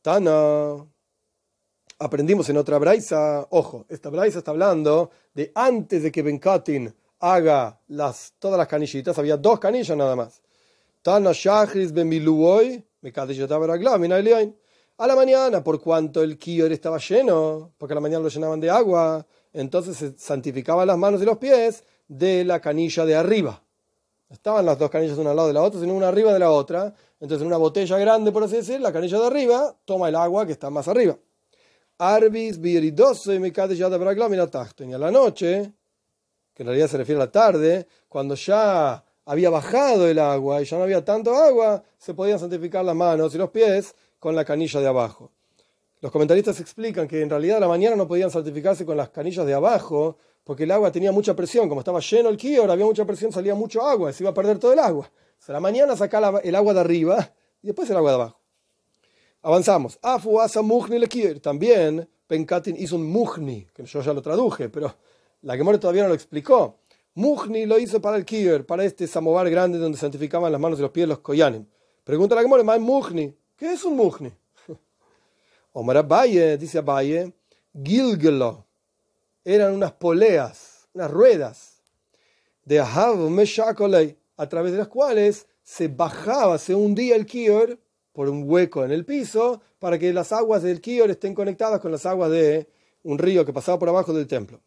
Tana. 0.00 0.86
Aprendimos 2.00 2.48
en 2.48 2.56
otra 2.56 2.78
braisa, 2.78 3.44
ojo, 3.50 3.84
esta 3.88 4.08
braisa 4.08 4.38
está 4.38 4.52
hablando 4.52 5.10
de 5.34 5.50
antes 5.52 6.00
de 6.04 6.12
que 6.12 6.22
Benkatin 6.22 6.94
haga 7.18 7.80
las, 7.88 8.34
todas 8.38 8.56
las 8.56 8.68
canillitas, 8.68 9.18
había 9.18 9.36
dos 9.36 9.58
canillas 9.58 9.96
nada 9.96 10.14
más. 10.14 10.40
Tana 11.02 11.32
Shachris 11.32 11.92
Bemiluoy, 11.92 12.84
a 15.00 15.06
la 15.08 15.16
mañana, 15.16 15.64
por 15.64 15.80
cuanto 15.80 16.22
el 16.22 16.38
kior 16.38 16.70
estaba 16.70 16.98
lleno, 16.98 17.72
porque 17.76 17.94
a 17.94 17.96
la 17.96 18.00
mañana 18.00 18.22
lo 18.22 18.28
llenaban 18.28 18.60
de 18.60 18.70
agua, 18.70 19.26
entonces 19.52 19.96
se 19.96 20.16
santificaban 20.16 20.86
las 20.86 20.98
manos 20.98 21.20
y 21.20 21.24
los 21.24 21.38
pies 21.38 21.82
de 22.06 22.44
la 22.44 22.60
canilla 22.60 23.06
de 23.06 23.16
arriba. 23.16 23.60
Estaban 24.30 24.64
las 24.64 24.78
dos 24.78 24.88
canillas 24.88 25.18
una 25.18 25.30
al 25.30 25.36
lado 25.36 25.48
de 25.48 25.54
la 25.54 25.62
otra, 25.62 25.80
sino 25.80 25.94
una 25.94 26.08
arriba 26.08 26.32
de 26.32 26.38
la 26.38 26.52
otra. 26.52 26.94
Entonces, 27.18 27.40
en 27.40 27.48
una 27.48 27.56
botella 27.56 27.98
grande, 27.98 28.30
por 28.30 28.44
así 28.44 28.54
decir, 28.54 28.80
la 28.80 28.92
canilla 28.92 29.18
de 29.18 29.26
arriba 29.26 29.76
toma 29.84 30.08
el 30.08 30.14
agua 30.14 30.46
que 30.46 30.52
está 30.52 30.70
más 30.70 30.86
arriba. 30.86 31.16
Arbis, 31.98 32.60
biridoso 32.60 33.34
y. 33.34 33.38
Y 33.38 34.92
a 34.92 34.98
la 34.98 35.10
noche, 35.10 35.72
que 36.54 36.62
en 36.62 36.66
realidad 36.66 36.88
se 36.88 36.96
refiere 36.96 37.20
a 37.20 37.24
la 37.24 37.32
tarde, 37.32 37.86
cuando 38.08 38.34
ya 38.36 39.04
había 39.24 39.50
bajado 39.50 40.08
el 40.08 40.18
agua 40.18 40.62
y 40.62 40.64
ya 40.64 40.78
no 40.78 40.84
había 40.84 41.04
tanto 41.04 41.34
agua, 41.34 41.82
se 41.98 42.14
podían 42.14 42.38
santificar 42.38 42.84
las 42.84 42.96
manos 42.96 43.34
y 43.34 43.38
los 43.38 43.50
pies 43.50 43.94
con 44.18 44.34
la 44.34 44.44
canilla 44.44 44.80
de 44.80 44.86
abajo. 44.86 45.32
Los 46.00 46.12
comentaristas 46.12 46.60
explican 46.60 47.08
que 47.08 47.20
en 47.20 47.28
realidad 47.28 47.56
a 47.56 47.60
la 47.60 47.68
mañana 47.68 47.96
no 47.96 48.06
podían 48.06 48.30
santificarse 48.30 48.86
con 48.86 48.96
las 48.96 49.08
canillas 49.08 49.44
de 49.44 49.54
abajo 49.54 50.16
porque 50.44 50.62
el 50.62 50.70
agua 50.70 50.92
tenía 50.92 51.10
mucha 51.10 51.34
presión. 51.34 51.68
Como 51.68 51.80
estaba 51.80 52.00
lleno 52.00 52.28
el 52.28 52.36
kior, 52.36 52.70
había 52.70 52.86
mucha 52.86 53.04
presión, 53.04 53.32
salía 53.32 53.54
mucho 53.54 53.82
agua, 53.82 54.12
se 54.12 54.22
iba 54.22 54.30
a 54.30 54.34
perder 54.34 54.58
todo 54.58 54.72
el 54.72 54.78
agua. 54.78 55.10
a 55.46 55.52
la 55.52 55.60
mañana 55.60 55.96
sacaba 55.96 56.38
el 56.38 56.54
agua 56.54 56.72
de 56.72 56.80
arriba 56.80 57.34
y 57.60 57.66
después 57.66 57.90
el 57.90 57.96
agua 57.96 58.10
de 58.10 58.14
abajo. 58.14 58.40
Avanzamos. 59.42 59.98
Afu 60.02 60.40
asa 60.40 60.62
muhni 60.62 60.98
le 60.98 61.40
También 61.40 62.08
Penkatin 62.26 62.76
hizo 62.76 62.96
un 62.96 63.10
muhni, 63.10 63.66
que 63.74 63.84
yo 63.84 64.00
ya 64.02 64.12
lo 64.12 64.20
traduje, 64.20 64.68
pero 64.68 64.94
la 65.42 65.56
Gemora 65.56 65.78
todavía 65.78 66.02
no 66.02 66.08
lo 66.08 66.14
explicó. 66.14 66.78
Muhni 67.14 67.66
lo 67.66 67.78
hizo 67.78 68.00
para 68.00 68.16
el 68.16 68.24
kier, 68.24 68.66
para 68.66 68.84
este 68.84 69.06
samovar 69.06 69.48
grande 69.48 69.78
donde 69.78 69.96
santificaban 69.96 70.52
las 70.52 70.60
manos 70.60 70.78
y 70.78 70.82
los 70.82 70.90
pies 70.90 71.08
los 71.08 71.20
koyanim. 71.20 71.64
Pregunta 72.04 72.34
la 72.34 72.42
Gemora, 72.42 72.62
¿más 72.62 72.80
muhni? 72.80 73.34
¿Qué 73.56 73.72
es 73.72 73.84
un 73.84 73.96
mujni? 73.96 74.32
Omar 75.72 75.96
Abaye, 75.96 76.56
dice 76.58 76.78
Abaye, 76.78 77.32
Gilgelo. 77.82 78.66
Eran 79.44 79.74
unas 79.74 79.92
poleas, 79.92 80.86
unas 80.92 81.10
ruedas 81.10 81.78
de 82.64 82.80
Ahav 82.80 83.16
Meshakolei, 83.30 84.16
a 84.36 84.46
través 84.48 84.72
de 84.72 84.78
las 84.78 84.88
cuales 84.88 85.46
se 85.62 85.88
bajaba, 85.88 86.58
se 86.58 86.74
hundía 86.74 87.16
el 87.16 87.24
kior 87.24 87.78
por 88.18 88.28
un 88.28 88.50
hueco 88.50 88.84
en 88.84 88.90
el 88.90 89.04
piso 89.04 89.62
para 89.78 89.96
que 89.96 90.12
las 90.12 90.32
aguas 90.32 90.64
del 90.64 90.80
kior 90.80 91.08
estén 91.08 91.34
conectadas 91.34 91.78
con 91.78 91.92
las 91.92 92.04
aguas 92.04 92.32
de 92.32 92.66
un 93.04 93.16
río 93.16 93.46
que 93.46 93.52
pasaba 93.52 93.78
por 93.78 93.88
abajo 93.88 94.12
del 94.12 94.26
templo. 94.26 94.60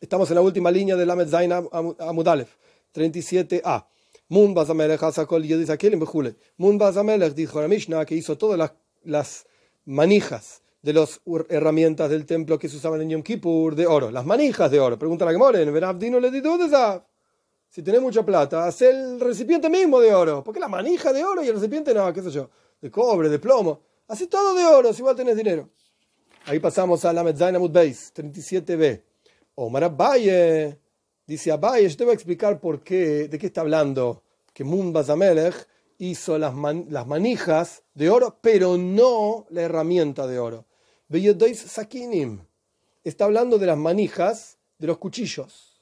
Estamos 0.00 0.28
en 0.32 0.34
la 0.34 0.40
última 0.40 0.72
línea 0.72 0.96
del 0.96 1.06
Lamed 1.06 1.28
Zain 1.28 1.52
Amudalef, 1.52 2.56
37a. 2.92 3.86
Mun 4.30 4.52
Bazamelech 4.52 5.00
Hasakol 5.00 5.44
Yedis 5.44 5.70
Akelim 5.70 6.00
Bejule. 6.00 6.34
Mun 6.56 6.76
Bazamelech 6.76 7.34
dijo 7.34 7.60
la 7.60 7.68
Mishnah 7.68 8.04
que 8.04 8.16
hizo 8.16 8.36
todas 8.36 8.58
las, 8.58 8.72
las 9.04 9.46
manijas 9.84 10.60
de 10.82 10.92
las 10.92 11.20
herramientas 11.48 12.10
del 12.10 12.26
templo 12.26 12.58
que 12.58 12.68
se 12.68 12.78
usaban 12.78 13.00
en 13.00 13.10
Yom 13.10 13.22
Kippur 13.22 13.76
de 13.76 13.86
oro. 13.86 14.10
Las 14.10 14.26
manijas 14.26 14.72
de 14.72 14.80
oro. 14.80 14.98
Pregunta 14.98 15.24
la 15.24 15.30
Gemora, 15.30 15.60
en 15.60 15.72
Benabdino 15.72 16.18
le 16.18 16.32
dijo 16.32 16.58
Si 17.76 17.82
tenés 17.82 18.00
mucha 18.00 18.24
plata, 18.24 18.64
haz 18.64 18.80
el 18.80 19.20
recipiente 19.20 19.68
mismo 19.68 20.00
de 20.00 20.14
oro. 20.14 20.42
¿Por 20.42 20.54
qué 20.54 20.60
la 20.60 20.66
manija 20.66 21.12
de 21.12 21.22
oro 21.22 21.44
y 21.44 21.48
el 21.48 21.56
recipiente 21.56 21.92
no? 21.92 22.10
¿Qué 22.10 22.22
sé 22.22 22.30
yo? 22.30 22.48
De 22.80 22.90
cobre, 22.90 23.28
de 23.28 23.38
plomo. 23.38 23.82
Haz 24.08 24.26
todo 24.30 24.54
de 24.54 24.64
oro, 24.64 24.94
si 24.94 25.00
igual 25.00 25.14
tenés 25.14 25.36
dinero. 25.36 25.68
Ahí 26.46 26.58
pasamos 26.58 27.04
a 27.04 27.12
la 27.12 27.22
Medzainamut 27.22 27.70
Beis, 27.70 28.14
37b. 28.14 29.02
Omar 29.56 29.84
Abaye 29.84 30.80
Dice 31.26 31.52
Abaye, 31.52 31.86
yo 31.86 31.96
te 31.98 32.04
voy 32.04 32.12
a 32.12 32.14
explicar 32.14 32.58
por 32.60 32.82
qué, 32.82 33.28
de 33.28 33.38
qué 33.38 33.48
está 33.48 33.60
hablando, 33.60 34.22
que 34.54 34.64
Mumbaz 34.64 35.10
Amelech 35.10 35.68
hizo 35.98 36.38
las, 36.38 36.54
las 36.88 37.06
manijas 37.06 37.82
de 37.92 38.08
oro, 38.08 38.38
pero 38.40 38.78
no 38.78 39.44
la 39.50 39.60
herramienta 39.60 40.26
de 40.26 40.38
oro. 40.38 40.64
Sakinim. 41.54 42.40
Está 43.04 43.26
hablando 43.26 43.58
de 43.58 43.66
las 43.66 43.76
manijas 43.76 44.56
de 44.78 44.86
los 44.86 44.96
cuchillos. 44.96 45.75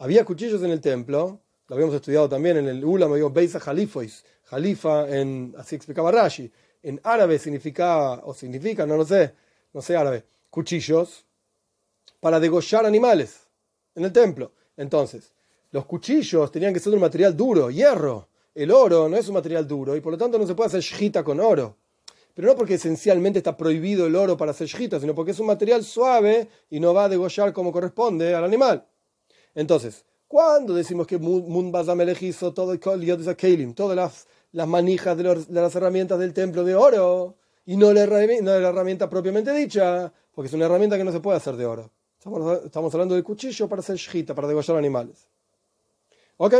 Había 0.00 0.24
cuchillos 0.24 0.62
en 0.62 0.70
el 0.70 0.80
templo, 0.80 1.40
lo 1.66 1.74
habíamos 1.74 1.96
estudiado 1.96 2.28
también 2.28 2.56
en 2.56 2.68
el 2.68 2.84
Ulam, 2.84 3.10
Beisa 3.32 3.58
Jalifois, 3.58 4.24
Jalifa, 4.44 5.08
en, 5.08 5.52
así 5.58 5.74
explicaba 5.74 6.12
Rashi. 6.12 6.50
En 6.84 7.00
árabe 7.02 7.36
significaba, 7.40 8.22
o 8.24 8.32
significa, 8.32 8.86
no 8.86 8.96
lo 8.96 9.04
sé, 9.04 9.34
no 9.72 9.82
sé 9.82 9.96
árabe, 9.96 10.24
cuchillos 10.50 11.26
para 12.20 12.38
degollar 12.38 12.86
animales 12.86 13.40
en 13.96 14.04
el 14.04 14.12
templo. 14.12 14.52
Entonces, 14.76 15.32
los 15.72 15.84
cuchillos 15.84 16.52
tenían 16.52 16.72
que 16.72 16.78
ser 16.78 16.90
de 16.90 16.96
un 16.96 17.02
material 17.02 17.36
duro, 17.36 17.68
hierro. 17.68 18.28
El 18.54 18.70
oro 18.70 19.08
no 19.08 19.16
es 19.16 19.26
un 19.26 19.34
material 19.34 19.66
duro 19.66 19.96
y 19.96 20.00
por 20.00 20.12
lo 20.12 20.18
tanto 20.18 20.38
no 20.38 20.46
se 20.46 20.54
puede 20.54 20.68
hacer 20.68 20.80
shita 20.80 21.24
con 21.24 21.40
oro. 21.40 21.76
Pero 22.34 22.46
no 22.46 22.54
porque 22.54 22.74
esencialmente 22.74 23.40
está 23.40 23.56
prohibido 23.56 24.06
el 24.06 24.14
oro 24.14 24.36
para 24.36 24.52
hacer 24.52 24.68
shita, 24.68 25.00
sino 25.00 25.12
porque 25.12 25.32
es 25.32 25.40
un 25.40 25.46
material 25.46 25.82
suave 25.82 26.48
y 26.70 26.78
no 26.78 26.94
va 26.94 27.04
a 27.04 27.08
degollar 27.08 27.52
como 27.52 27.72
corresponde 27.72 28.32
al 28.32 28.44
animal. 28.44 28.86
Entonces, 29.58 30.04
cuando 30.28 30.72
decimos 30.72 31.08
que 31.08 31.18
Munbazamelech 31.18 32.22
hizo 32.22 32.54
todo 32.54 32.72
el 32.72 32.78
todas 33.74 33.96
las, 33.96 34.28
las 34.52 34.68
manijas 34.68 35.16
de, 35.16 35.44
las 35.48 35.74
herramientas 35.74 36.20
del 36.20 36.32
templo 36.32 36.62
de 36.62 36.76
oro, 36.76 37.34
y 37.66 37.76
no 37.76 37.92
la, 37.92 38.02
herramienta 38.02 39.10
propiamente 39.10 39.52
dicha, 39.52 40.12
porque 40.32 40.46
es 40.46 40.54
una 40.54 40.66
herramienta 40.66 40.96
que 40.96 41.02
no 41.02 41.10
se 41.10 41.18
puede 41.18 41.38
hacer 41.38 41.56
de 41.56 41.66
oro. 41.66 41.90
Estamos, 42.18 42.94
hablando 42.94 43.16
del 43.16 43.24
cuchillo 43.24 43.68
para 43.68 43.80
hacer 43.80 43.96
shita, 43.96 44.32
para 44.32 44.46
degollar 44.46 44.76
animales. 44.76 45.26
¿Ok? 46.36 46.54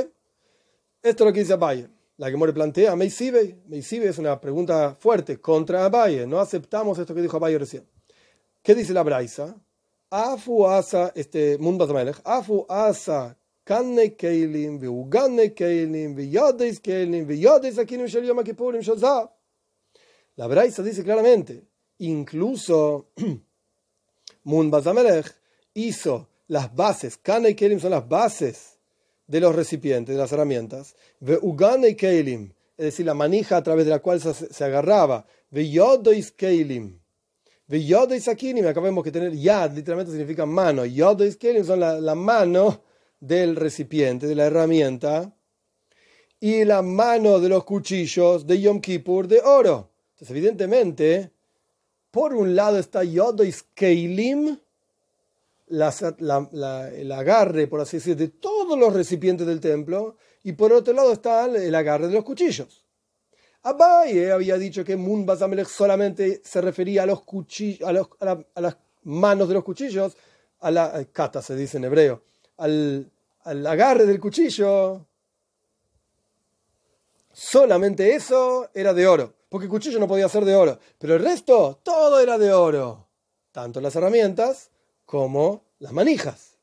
Esto 1.01 1.23
es 1.23 1.29
lo 1.29 1.33
que 1.33 1.39
dice 1.39 1.53
Abaye. 1.53 1.89
La 2.17 2.33
que 2.33 2.37
More 2.37 2.53
plantea, 2.53 2.97
Meisibe. 2.97 3.61
Meisibe 3.69 4.09
es 4.09 4.19
una 4.19 4.41
pregunta 4.41 4.97
fuerte 4.99 5.41
contra 5.41 5.85
Abaye. 5.85 6.27
No 6.27 6.41
aceptamos 6.41 6.99
esto 6.99 7.15
que 7.15 7.23
dijo 7.23 7.37
Abaye 7.37 7.61
recién. 7.61 7.87
¿Qué 8.61 8.75
dice 8.75 8.93
la 8.93 9.05
Braisa? 9.05 9.55
Afu 10.11 10.67
asa, 10.67 11.13
este, 11.15 11.59
Munbazamelech, 11.59 12.21
Afu 12.25 12.65
asa 12.69 13.37
kanne 13.65 14.17
keilim, 14.17 14.79
veugane 14.81 15.55
keilim, 15.55 16.17
veyodeis 16.17 16.81
keilim, 16.81 17.27
veyodeis 17.29 17.79
akinim 17.79 18.09
shel 18.09 18.25
yom 18.25 18.43
kippurim 18.43 18.83
La 20.37 20.47
Braisa 20.47 20.83
dice 20.83 21.03
claramente, 21.03 21.65
incluso 21.99 23.09
Munbazamelech 24.45 25.27
hizo 25.75 26.29
las 26.49 26.75
bases, 26.75 27.19
Kana 27.19 27.51
y 27.51 27.55
Kelim 27.55 27.81
son 27.81 27.91
las 27.91 28.09
bases 28.09 28.79
de 29.27 29.41
los 29.41 29.55
recipientes, 29.55 30.15
de 30.15 30.21
las 30.21 30.33
herramientas, 30.33 30.95
Ugane 31.43 31.89
y 31.89 31.95
Kelim, 31.95 32.53
es 32.77 32.85
decir, 32.87 33.05
la 33.05 33.15
manija 33.15 33.57
a 33.57 33.63
través 33.63 33.85
de 33.85 33.91
la 33.91 33.99
cual 33.99 34.21
se, 34.21 34.65
agarraba, 34.65 35.27
Yodois 35.51 36.33
Kelim, 36.33 36.98
Yodois 37.77 38.27
Akinim, 38.29 38.67
acá 38.67 38.81
que 39.05 39.13
tener 39.13 39.35
Yad 39.35 39.75
literalmente 39.75 40.11
significa 40.11 40.47
mano, 40.47 40.87
Yodois 40.87 41.37
Kelim 41.37 41.65
son 41.65 41.81
la, 41.81 42.15
mano 42.15 42.83
del 43.21 43.57
recipiente, 43.57 44.27
de 44.27 44.35
la 44.35 44.47
herramienta, 44.47 45.35
y 46.41 46.65
la 46.65 46.81
mano 46.81 47.39
de 47.41 47.51
los 47.51 47.65
cuchillos 47.65 48.47
de 48.47 48.61
Yom 48.61 48.81
Kippur 48.81 49.29
de 49.29 49.41
oro. 49.41 49.91
Entonces, 50.13 50.31
evidentemente, 50.31 51.31
por 52.11 52.33
un 52.33 52.57
lado 52.57 52.79
está 52.79 53.05
Yodois 53.05 53.65
Keilim, 53.75 54.59
el 55.69 57.13
agarre, 57.13 57.67
por 57.67 57.83
así 57.83 57.99
decir, 57.99 58.17
de 58.17 58.29
todos 58.29 58.79
los 58.79 58.95
recipientes 58.95 59.47
del 59.47 59.61
templo, 59.61 60.17
y 60.43 60.53
por 60.53 60.73
otro 60.73 60.95
lado 60.95 61.13
está 61.13 61.45
el 61.45 61.75
agarre 61.75 62.09
de 62.09 62.15
los 62.15 62.25
cuchillos. 62.25 62.88
Abaye 63.63 64.31
había 64.33 64.57
dicho 64.57 64.85
que 64.85 64.97
Mun 64.97 65.27
solamente 65.67 66.41
se 66.45 66.61
refería 66.61 67.03
a 67.03 67.07
los 67.07 67.23
cuchillos, 67.23 67.89
a, 68.21 68.61
las 68.61 68.77
manos 69.03 69.49
de 69.49 69.55
los 69.55 69.65
cuchillos, 69.65 70.17
a 70.61 70.71
la 70.71 71.05
kata 71.13 71.43
se 71.43 71.57
dice 71.57 71.77
en 71.77 71.85
hebreo, 71.85 72.23
al, 72.59 73.11
al 73.43 73.67
agarre 73.67 74.07
del 74.07 74.21
cuchillo. 74.21 75.07
Solamente 77.33 78.15
eso 78.15 78.71
era 78.75 78.93
de 78.95 79.07
oro, 79.07 79.35
porque 79.49 79.67
el 79.67 79.71
cuchillo 79.71 79.99
no 79.99 80.09
podía 80.09 80.29
ser 80.29 80.45
de 80.45 80.55
oro, 80.55 80.79
pero 80.99 81.15
el 81.15 81.23
resto 81.23 81.81
todo 81.83 82.21
era 82.21 82.39
de 82.39 82.53
oro, 82.53 83.09
tanto 83.53 83.81
las 83.81 83.95
herramientas 83.97 84.71
como 85.05 85.65
las 85.79 85.93
manijas. 85.93 86.59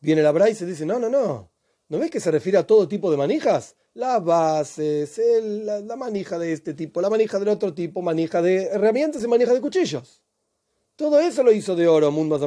Viene 0.00 0.22
la 0.22 0.32
Braille 0.32 0.64
y 0.64 0.66
dice, 0.66 0.84
no, 0.84 0.98
no, 0.98 1.08
no. 1.08 1.50
¿No 1.88 1.98
ves 1.98 2.10
que 2.10 2.20
se 2.20 2.30
refiere 2.30 2.58
a 2.58 2.66
todo 2.66 2.88
tipo 2.88 3.10
de 3.10 3.16
manijas? 3.16 3.76
Las 3.94 4.24
bases, 4.24 5.20
la, 5.42 5.96
manija 5.96 6.38
de 6.38 6.52
este 6.52 6.72
tipo, 6.72 7.02
la 7.02 7.10
manija 7.10 7.38
del 7.38 7.48
otro 7.48 7.74
tipo, 7.74 8.00
manija 8.00 8.40
de 8.40 8.64
herramientas 8.64 9.22
y 9.22 9.28
manija 9.28 9.52
de 9.52 9.60
cuchillos. 9.60 10.22
Todo 10.96 11.20
eso 11.20 11.42
lo 11.42 11.52
hizo 11.52 11.76
de 11.76 11.86
oro 11.86 12.10
Mundo. 12.10 12.40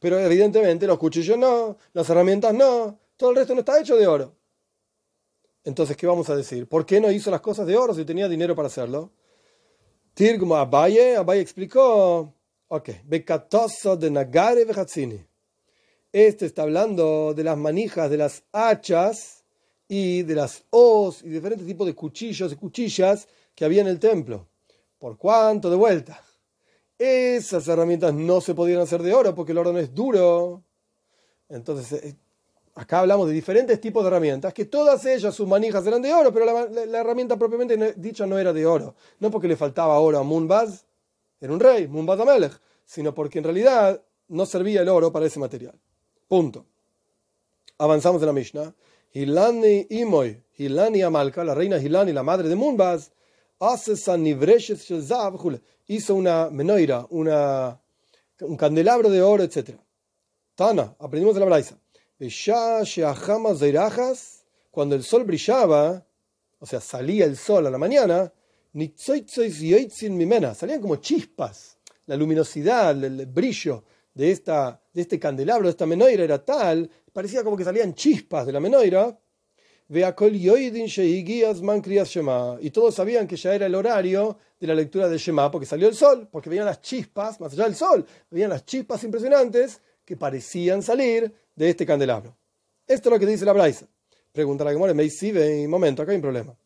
Pero 0.00 0.18
evidentemente 0.18 0.86
los 0.88 0.98
cuchillos 0.98 1.38
no, 1.38 1.76
las 1.92 2.10
herramientas 2.10 2.52
no, 2.52 2.98
todo 3.16 3.30
el 3.30 3.36
resto 3.36 3.54
no 3.54 3.60
está 3.60 3.80
hecho 3.80 3.96
de 3.96 4.08
oro. 4.08 4.34
Entonces, 5.64 5.96
¿qué 5.96 6.08
vamos 6.08 6.28
a 6.28 6.34
decir? 6.34 6.68
¿Por 6.68 6.84
qué 6.84 7.00
no 7.00 7.12
hizo 7.12 7.30
las 7.30 7.40
cosas 7.40 7.64
de 7.68 7.76
oro 7.76 7.94
si 7.94 8.04
tenía 8.04 8.28
dinero 8.28 8.56
para 8.56 8.66
hacerlo? 8.66 9.12
Tirgmo 10.14 10.56
Abaye, 10.56 11.16
Abaye 11.16 11.40
explicó, 11.40 12.34
ok, 12.66 12.90
Bekatoso 13.04 13.96
de 13.96 14.10
Nagare 14.10 14.64
Vejatzini. 14.64 15.24
Este 16.10 16.46
está 16.46 16.62
hablando 16.62 17.32
de 17.34 17.44
las 17.44 17.56
manijas 17.56 18.10
de 18.10 18.16
las 18.16 18.42
hachas 18.52 19.41
y 19.88 20.22
de 20.22 20.34
las 20.34 20.64
hoz 20.70 21.22
y 21.22 21.28
diferentes 21.28 21.66
tipos 21.66 21.86
de 21.86 21.94
cuchillos 21.94 22.52
y 22.52 22.56
cuchillas 22.56 23.28
que 23.54 23.64
había 23.64 23.82
en 23.82 23.88
el 23.88 23.98
templo. 23.98 24.48
¿Por 24.98 25.16
cuánto? 25.16 25.68
De 25.68 25.76
vuelta. 25.76 26.22
Esas 26.98 27.66
herramientas 27.66 28.14
no 28.14 28.40
se 28.40 28.54
podían 28.54 28.80
hacer 28.80 29.02
de 29.02 29.12
oro 29.12 29.34
porque 29.34 29.52
el 29.52 29.58
oro 29.58 29.72
no 29.72 29.78
es 29.78 29.92
duro. 29.92 30.62
Entonces, 31.48 32.04
eh, 32.04 32.16
acá 32.74 33.00
hablamos 33.00 33.28
de 33.28 33.34
diferentes 33.34 33.80
tipos 33.80 34.02
de 34.02 34.08
herramientas, 34.08 34.54
que 34.54 34.64
todas 34.64 35.04
ellas, 35.04 35.34
sus 35.34 35.46
manijas 35.46 35.86
eran 35.86 36.00
de 36.00 36.12
oro, 36.12 36.32
pero 36.32 36.46
la, 36.70 36.98
herramienta 36.98 37.36
propiamente 37.36 37.94
dicha 37.96 38.26
no 38.26 38.38
era 38.38 38.52
de 38.52 38.64
oro. 38.64 38.94
No 39.18 39.30
porque 39.30 39.48
le 39.48 39.56
faltaba 39.56 39.98
oro 39.98 40.18
a 40.18 40.22
Munbaz, 40.22 40.84
era 41.40 41.52
un 41.52 41.60
rey, 41.60 41.88
Munbaz 41.88 42.20
Amelech, 42.20 42.58
sino 42.84 43.12
porque 43.14 43.38
en 43.38 43.44
realidad 43.44 44.00
no 44.28 44.46
servía 44.46 44.82
el 44.82 44.88
oro 44.88 45.12
para 45.12 45.26
ese 45.26 45.38
material. 45.38 45.78
Punto. 46.28 46.64
Avanzamos 47.78 48.22
en 48.22 48.26
la 48.26 48.32
Mishnah. 48.32 48.74
Hilani 49.14 49.86
Imoy, 49.90 50.42
Hilani 50.58 51.02
Amalka, 51.02 51.44
la 51.44 51.54
reina 51.54 51.76
Hilani, 51.76 52.12
la 52.12 52.22
madre 52.22 52.48
de 52.48 52.54
Munbaz, 52.54 53.10
hizo 55.86 56.14
una 56.14 56.50
menoira, 56.50 57.06
una, 57.10 57.80
un 58.40 58.56
candelabro 58.56 59.10
de 59.10 59.22
oro, 59.22 59.42
etc. 59.42 59.76
Tana, 60.54 60.96
aprendimos 60.98 61.34
de 61.34 61.40
la 61.40 61.46
Braisa. 61.46 61.78
Cuando 64.70 64.94
el 64.94 65.02
sol 65.02 65.24
brillaba, 65.24 66.06
o 66.58 66.66
sea, 66.66 66.80
salía 66.80 67.24
el 67.26 67.36
sol 67.36 67.66
a 67.66 67.70
la 67.70 67.78
mañana, 67.78 68.32
salían 70.54 70.80
como 70.80 70.96
chispas. 70.96 71.78
La 72.06 72.16
luminosidad, 72.16 73.04
el 73.04 73.26
brillo 73.26 73.84
de, 74.14 74.30
esta, 74.30 74.80
de 74.92 75.02
este 75.02 75.18
candelabro, 75.18 75.66
de 75.66 75.70
esta 75.70 75.86
menoira 75.86 76.24
era 76.24 76.44
tal, 76.44 76.90
parecía 77.12 77.44
como 77.44 77.56
que 77.56 77.64
salían 77.64 77.94
chispas 77.94 78.46
de 78.46 78.52
la 78.52 78.60
menoira. 78.60 79.18
Y 82.60 82.70
todos 82.70 82.94
sabían 82.94 83.26
que 83.26 83.36
ya 83.36 83.54
era 83.54 83.66
el 83.66 83.74
horario 83.74 84.38
de 84.58 84.66
la 84.66 84.74
lectura 84.74 85.08
del 85.08 85.18
Shema, 85.18 85.50
porque 85.50 85.66
salió 85.66 85.88
el 85.88 85.94
sol, 85.94 86.28
porque 86.30 86.48
veían 86.48 86.64
las 86.64 86.80
chispas, 86.80 87.38
más 87.40 87.52
allá 87.52 87.64
del 87.64 87.74
sol, 87.74 88.06
veían 88.30 88.50
las 88.50 88.64
chispas 88.64 89.04
impresionantes 89.04 89.80
que 90.04 90.16
parecían 90.16 90.82
salir 90.82 91.32
de 91.54 91.68
este 91.68 91.84
candelabro. 91.84 92.36
Esto 92.86 93.08
es 93.08 93.12
lo 93.12 93.18
que 93.18 93.26
dice 93.26 93.44
la 93.44 93.52
Braisa. 93.52 93.86
Pregunta 94.32 94.64
la 94.64 94.72
Gemora, 94.72 94.94
me 94.94 95.02
dice, 95.02 95.66
momento, 95.68 96.02
acá 96.02 96.12
hay 96.12 96.16
un 96.16 96.22
problema. 96.22 96.56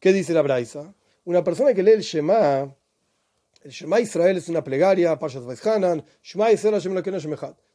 ¿Qué 0.00 0.12
dice 0.12 0.32
la 0.32 0.42
Braisa? 0.42 0.92
Una 1.24 1.44
persona 1.44 1.72
que 1.72 1.82
lee 1.82 1.92
el 1.92 2.00
Shema, 2.00 2.74
el 3.62 3.70
Shema 3.70 4.00
Israel 4.00 4.38
es 4.38 4.48
una 4.48 4.64
plegaria, 4.64 5.16
Shema 6.22 6.50
Israel 6.50 6.82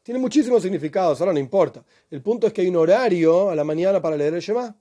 Tiene 0.04 0.20
muchísimos 0.20 0.64
significados, 0.64 1.22
ahora 1.22 1.32
no 1.32 1.40
importa. 1.40 1.86
El 2.12 2.22
punto 2.22 2.48
es 2.48 2.54
que 2.54 2.62
hay 2.62 2.68
un 2.68 2.76
horario 2.76 3.50
a 3.50 3.56
la 3.56 3.64
mañana 3.64 4.02
para 4.02 4.18
leer 4.18 4.34
el 4.34 4.42
Shema 4.42 4.76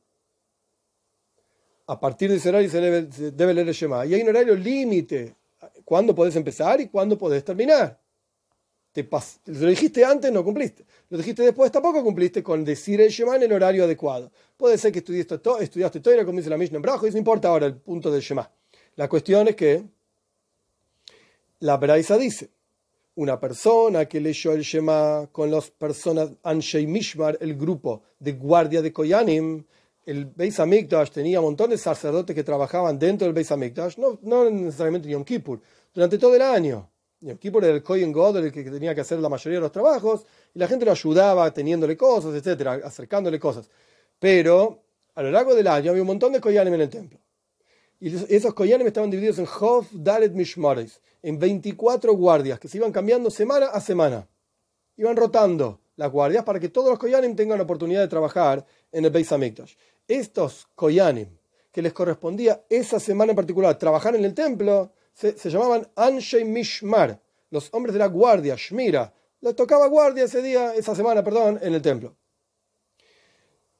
a 1.86 2.00
partir 2.00 2.30
de 2.30 2.36
ese 2.36 2.48
horario 2.48 2.70
se 2.70 2.80
debe, 2.80 3.54
leer 3.54 3.68
el 3.68 3.74
Shema. 3.74 4.06
Y 4.06 4.14
hay 4.14 4.22
un 4.22 4.28
horario 4.28 4.54
límite. 4.54 5.34
¿Cuándo 5.84 6.14
podés 6.14 6.36
empezar 6.36 6.80
y 6.80 6.88
cuándo 6.88 7.18
podés 7.18 7.44
terminar? 7.44 8.00
Te 8.94 9.08
lo 9.46 9.66
dijiste 9.66 10.04
antes, 10.04 10.30
no 10.30 10.44
cumpliste. 10.44 10.84
Lo 11.10 11.18
dijiste 11.18 11.42
después, 11.42 11.72
tampoco 11.72 12.00
cumpliste 12.04 12.44
con 12.44 12.64
decir 12.64 13.00
el 13.00 13.10
Shema 13.10 13.34
en 13.34 13.42
el 13.42 13.52
horario 13.52 13.82
adecuado. 13.82 14.30
Puede 14.56 14.78
ser 14.78 14.92
que 14.92 15.00
estudiaste, 15.00 15.38
todo, 15.38 15.58
estudiaste 15.58 15.98
todo 15.98 16.24
como 16.24 16.38
dice 16.38 16.48
la 16.48 16.56
Mishnah 16.56 16.76
en 16.76 16.82
Brajo, 16.82 17.04
y 17.04 17.10
no 17.10 17.18
importa 17.18 17.48
ahora 17.48 17.66
el 17.66 17.74
punto 17.74 18.08
del 18.12 18.22
Shema. 18.22 18.48
La 18.94 19.08
cuestión 19.08 19.48
es 19.48 19.56
que 19.56 19.82
la 21.58 21.76
Braisa 21.76 22.16
dice, 22.16 22.50
una 23.16 23.40
persona 23.40 24.06
que 24.06 24.20
leyó 24.20 24.52
el 24.52 24.62
Shema 24.62 25.28
con 25.32 25.50
las 25.50 25.72
personas 25.72 26.30
Anshei 26.44 26.86
Mishmar, 26.86 27.36
el 27.40 27.56
grupo 27.56 28.04
de 28.20 28.34
guardia 28.34 28.80
de 28.80 28.92
Koyanim, 28.92 29.64
el 30.06 30.26
Beis 30.26 30.60
Hamikdash 30.60 31.10
tenía 31.10 31.40
un 31.40 31.46
montón 31.46 31.70
de 31.70 31.78
sacerdotes 31.78 32.36
que 32.36 32.44
trabajaban 32.44 32.96
dentro 32.96 33.26
del 33.26 33.34
Beis 33.34 33.50
Hamikdash, 33.50 33.98
no, 33.98 34.20
no 34.22 34.48
necesariamente 34.48 35.08
Yom 35.08 35.24
Kippur, 35.24 35.60
durante 35.92 36.16
todo 36.16 36.36
el 36.36 36.42
año. 36.42 36.88
Yom 37.24 37.38
Kippur 37.38 37.64
era 37.64 37.74
el 37.74 37.82
Kohen 37.82 38.12
God, 38.12 38.36
el 38.36 38.52
que 38.52 38.62
tenía 38.64 38.94
que 38.94 39.00
hacer 39.00 39.18
la 39.18 39.28
mayoría 39.28 39.58
de 39.58 39.62
los 39.62 39.72
trabajos, 39.72 40.26
y 40.54 40.58
la 40.58 40.68
gente 40.68 40.84
lo 40.84 40.90
ayudaba 40.90 41.52
teniéndole 41.52 41.96
cosas, 41.96 42.34
etcétera, 42.34 42.80
acercándole 42.84 43.40
cosas. 43.40 43.68
Pero 44.18 44.82
a 45.14 45.22
lo 45.22 45.30
largo 45.30 45.54
del 45.54 45.66
año 45.66 45.90
había 45.90 46.02
un 46.02 46.08
montón 46.08 46.32
de 46.32 46.40
Koyanim 46.40 46.74
en 46.74 46.80
el 46.82 46.90
templo. 46.90 47.18
Y 47.98 48.14
esos 48.34 48.52
Koyanim 48.52 48.86
estaban 48.86 49.10
divididos 49.10 49.38
en 49.38 49.46
Hof, 49.60 49.88
Dalet, 49.92 50.32
Mishmares, 50.32 51.00
en 51.22 51.38
24 51.38 52.12
guardias 52.12 52.58
que 52.58 52.68
se 52.68 52.76
iban 52.76 52.92
cambiando 52.92 53.30
semana 53.30 53.66
a 53.66 53.80
semana. 53.80 54.28
Iban 54.96 55.16
rotando 55.16 55.80
las 55.96 56.10
guardias 56.10 56.44
para 56.44 56.60
que 56.60 56.68
todos 56.68 56.90
los 56.90 56.98
Koyanim 56.98 57.34
tengan 57.34 57.56
la 57.56 57.64
oportunidad 57.64 58.02
de 58.02 58.08
trabajar 58.08 58.66
en 58.92 59.04
el 59.04 59.10
Beis 59.10 59.32
Hamikdash 59.32 59.74
estos 60.08 60.68
Koyanim, 60.74 61.28
que 61.72 61.82
les 61.82 61.92
correspondía 61.92 62.64
esa 62.68 63.00
semana 63.00 63.32
en 63.32 63.36
particular 63.36 63.78
trabajar 63.78 64.14
en 64.14 64.24
el 64.24 64.34
templo, 64.34 64.92
se, 65.14 65.50
llamaban 65.50 65.86
Anshei 65.96 66.44
Mishmar, 66.44 67.20
los 67.50 67.68
hombres 67.72 67.92
de 67.92 68.00
la 68.00 68.08
guardia, 68.08 68.56
Shmira. 68.56 69.12
Les 69.40 69.54
tocaba 69.54 69.86
guardia 69.86 70.24
ese 70.24 70.42
día, 70.42 70.74
esa 70.74 70.94
semana, 70.94 71.22
perdón, 71.22 71.58
en 71.62 71.74
el 71.74 71.82
templo. 71.82 72.16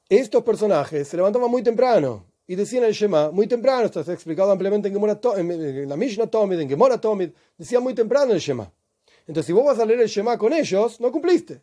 Estos 0.07 0.43
personajes 0.43 1.07
se 1.07 1.17
levantaban 1.17 1.49
muy 1.49 1.63
temprano 1.63 2.25
y 2.47 2.55
decían 2.55 2.83
el 2.83 2.93
Shema 2.93 3.31
muy 3.31 3.47
temprano, 3.47 3.85
esto 3.85 3.99
está 3.99 4.13
explicado 4.13 4.51
ampliamente 4.51 4.87
en, 4.87 5.51
en 5.51 5.89
la 5.89 5.97
Mishnah 5.97 6.27
Tomid, 6.27 6.59
en 6.59 6.69
Gemora 6.69 7.01
Tomid, 7.01 7.31
decían 7.57 7.81
muy 7.81 7.93
temprano 7.93 8.31
el 8.31 8.39
Shema. 8.39 8.71
Entonces, 9.27 9.47
si 9.47 9.53
vos 9.53 9.65
vas 9.65 9.79
a 9.79 9.85
leer 9.85 10.01
el 10.01 10.07
Shema 10.07 10.37
con 10.37 10.53
ellos, 10.53 11.01
no 11.01 11.11
cumpliste. 11.11 11.61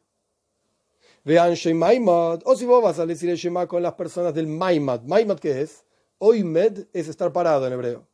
Vean 1.24 1.54
Maimad, 1.74 2.40
o 2.44 2.56
si 2.56 2.66
vos 2.66 2.82
vas 2.82 2.98
a 2.98 3.06
decir 3.06 3.30
el 3.30 3.36
Shema 3.36 3.68
con 3.68 3.80
las 3.82 3.94
personas 3.94 4.34
del 4.34 4.48
Maimad. 4.48 5.02
Maimad, 5.02 5.38
¿qué 5.38 5.62
es? 5.62 5.84
Oimed 6.18 6.86
es 6.92 7.06
estar 7.06 7.32
parado 7.32 7.64
en 7.68 7.72
hebreo. 7.72 8.11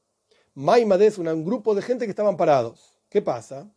Maimad 0.59 1.01
es 1.03 1.19
un 1.19 1.45
grupo 1.45 1.73
de 1.73 1.83
gente 1.83 2.05
que 2.05 2.11
estaban 2.11 2.37
parados. 2.37 2.93
¿Qué 3.09 3.23
pasa? 3.23 3.71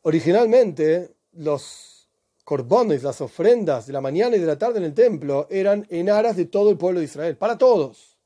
Originalmente, 0.00 1.14
los 1.32 2.08
corbones, 2.44 3.02
las 3.02 3.20
ofrendas 3.20 3.86
de 3.86 3.92
la 3.92 4.00
mañana 4.00 4.36
y 4.36 4.38
de 4.38 4.46
la 4.46 4.56
tarde 4.56 4.78
en 4.78 4.84
el 4.84 4.94
templo 4.94 5.46
eran 5.50 5.86
en 5.90 6.08
aras 6.08 6.34
de 6.34 6.46
todo 6.46 6.70
el 6.70 6.78
pueblo 6.78 7.00
de 7.00 7.04
Israel, 7.04 7.36
para 7.36 7.58
todos. 7.58 8.16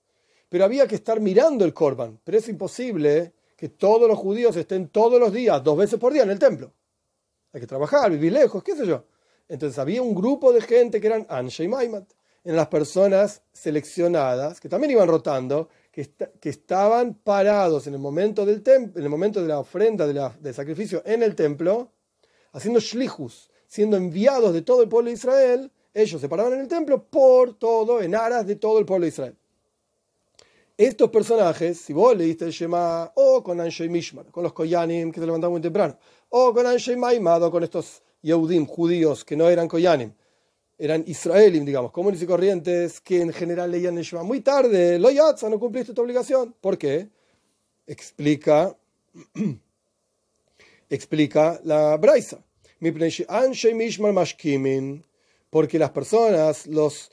Pero 0.49 0.65
había 0.65 0.87
que 0.87 0.95
estar 0.95 1.19
mirando 1.19 1.65
el 1.65 1.75
corban. 1.75 2.21
Pero 2.23 2.39
es 2.39 2.49
imposible 2.49 3.33
que 3.57 3.69
todos 3.69 4.09
los 4.09 4.17
judíos 4.17 4.55
estén 4.55 4.87
todos 4.87 5.19
los 5.19 5.33
días, 5.33 5.61
dos 5.65 5.77
veces 5.77 5.99
por 5.99 6.13
día 6.13 6.23
en 6.23 6.31
el 6.31 6.39
templo. 6.39 6.73
Hay 7.53 7.61
que 7.61 7.67
trabajar, 7.67 8.13
vivir 8.13 8.33
lejos, 8.33 8.63
qué 8.63 8.77
sé 8.77 8.87
yo. 8.87 9.07
Entonces 9.49 9.77
había 9.81 10.03
un 10.03 10.15
grupo 10.15 10.53
de 10.53 10.61
gente 10.61 11.01
que 11.01 11.09
eran 11.09 11.27
Anshe 11.29 11.65
y 11.65 11.69
Maimat, 11.69 12.09
en 12.45 12.55
las 12.55 12.69
personas 12.69 13.43
seleccionadas, 13.53 14.61
que 14.61 14.69
también 14.69 14.93
iban 14.93 15.09
rotando, 15.09 15.69
que, 15.91 16.49
estaban 16.49 17.15
parados 17.15 17.87
en 17.87 17.95
el 17.95 18.01
momento 18.01 18.47
del 18.47 18.63
en 18.67 18.93
el 18.95 19.09
momento 19.09 19.43
de 19.43 19.49
la 19.49 19.59
ofrenda 19.59 20.07
del 20.07 20.55
sacrificio 20.55 21.03
en 21.05 21.23
el 21.23 21.35
templo, 21.35 21.93
haciendo 22.53 22.81
shlihus, 22.81 23.51
siendo 23.67 23.97
enviados 23.97 24.53
de 24.53 24.63
todo 24.63 24.83
el 24.83 24.89
pueblo 24.89 25.09
de 25.09 25.15
Israel, 25.15 25.71
ellos 25.93 26.21
se 26.21 26.29
paraban 26.29 26.55
en 26.55 26.61
el 26.61 26.69
templo 26.69 27.03
por 27.05 27.55
todo, 27.59 28.01
en 28.01 28.15
aras 28.15 28.47
de 28.47 28.57
todo 28.57 28.79
el 28.79 28.87
pueblo 28.87 29.05
de 29.05 29.09
Israel. 29.09 29.37
Estos 30.77 31.11
personajes, 31.11 31.79
si 31.79 31.93
vos 31.93 32.17
leíste 32.17 32.47
el 32.47 32.53
Shema, 32.53 33.13
o 33.15 33.43
con 33.43 33.61
Anshe 33.61 33.89
Mishmar, 33.89 34.27
con 34.31 34.45
los 34.45 34.53
Koyanim 34.53 35.13
que 35.13 35.21
se 35.21 35.27
levantaban 35.27 35.53
muy 35.53 35.61
temprano, 35.61 35.99
o 36.31 36.55
con 36.55 36.67
Anshe 36.67 36.97
Maimad, 36.97 37.51
con 37.51 37.63
estos 37.65 38.03
Yehudim, 38.23 38.67
judíos, 38.67 39.25
que 39.25 39.37
no 39.37 39.51
eran 39.51 39.69
Koyanim, 39.69 40.13
eran 40.81 41.05
Israelim, 41.07 41.67
digamos, 41.67 41.93
comunes 41.93 42.23
y 42.23 42.27
corrientes, 42.27 43.03
que 43.03 43.21
en 43.21 43.35
general 43.35 43.71
leían 43.71 43.99
el 43.99 44.05
Shema 44.05 44.23
muy 44.23 44.41
tarde, 44.41 44.99
lo 44.99 45.11
yatza, 45.11 45.51
no 45.51 45.61
cumpliste 45.61 45.93
tu 45.93 46.01
obligación. 46.01 46.55
¿Por 46.59 46.79
qué? 46.79 47.07
Explica, 47.87 48.75
explica 50.89 51.61
la 51.65 51.99
Braisa. 51.99 52.43
Porque 55.51 55.79
las 55.79 55.91
personas, 55.91 56.67
los 56.67 57.13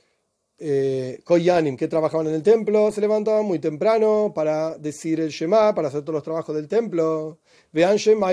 eh, 0.60 1.20
Koyanim 1.26 1.76
que 1.76 1.90
trabajaban 1.90 2.28
en 2.28 2.36
el 2.36 2.44
templo, 2.44 2.90
se 2.94 3.02
levantaban 3.02 3.44
muy 3.44 3.60
temprano 3.60 4.32
para 4.34 4.78
decir 4.78 5.20
el 5.20 5.30
Shema, 5.30 5.76
para 5.76 5.90
hacer 5.90 6.04
todos 6.04 6.14
los 6.14 6.24
trabajos 6.24 6.56
del 6.56 6.70
templo. 6.70 7.40
Vean 7.74 7.98
Shema 7.98 8.32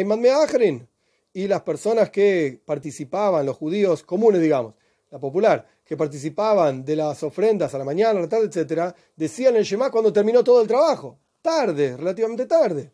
y 1.37 1.49
las 1.49 1.63
personas 1.63 2.11
que 2.11 2.61
participaban, 2.65 3.45
los 3.45 3.57
judíos 3.57 4.05
comunes, 4.05 4.41
digamos, 4.41 4.75
la 5.15 5.21
popular, 5.21 5.65
que 5.85 5.97
participaban 5.97 6.85
de 6.85 6.97
las 6.97 7.23
ofrendas 7.23 7.73
a 7.73 7.79
la 7.79 7.85
mañana, 7.85 8.19
a 8.19 8.23
la 8.23 8.29
tarde, 8.29 8.47
etc., 8.47 8.93
decían 9.15 9.55
el 9.55 9.63
Shema 9.63 9.89
cuando 9.89 10.13
terminó 10.13 10.43
todo 10.43 10.61
el 10.61 10.67
trabajo. 10.67 11.21
Tarde, 11.41 11.97
relativamente 11.97 12.47
tarde. 12.47 12.91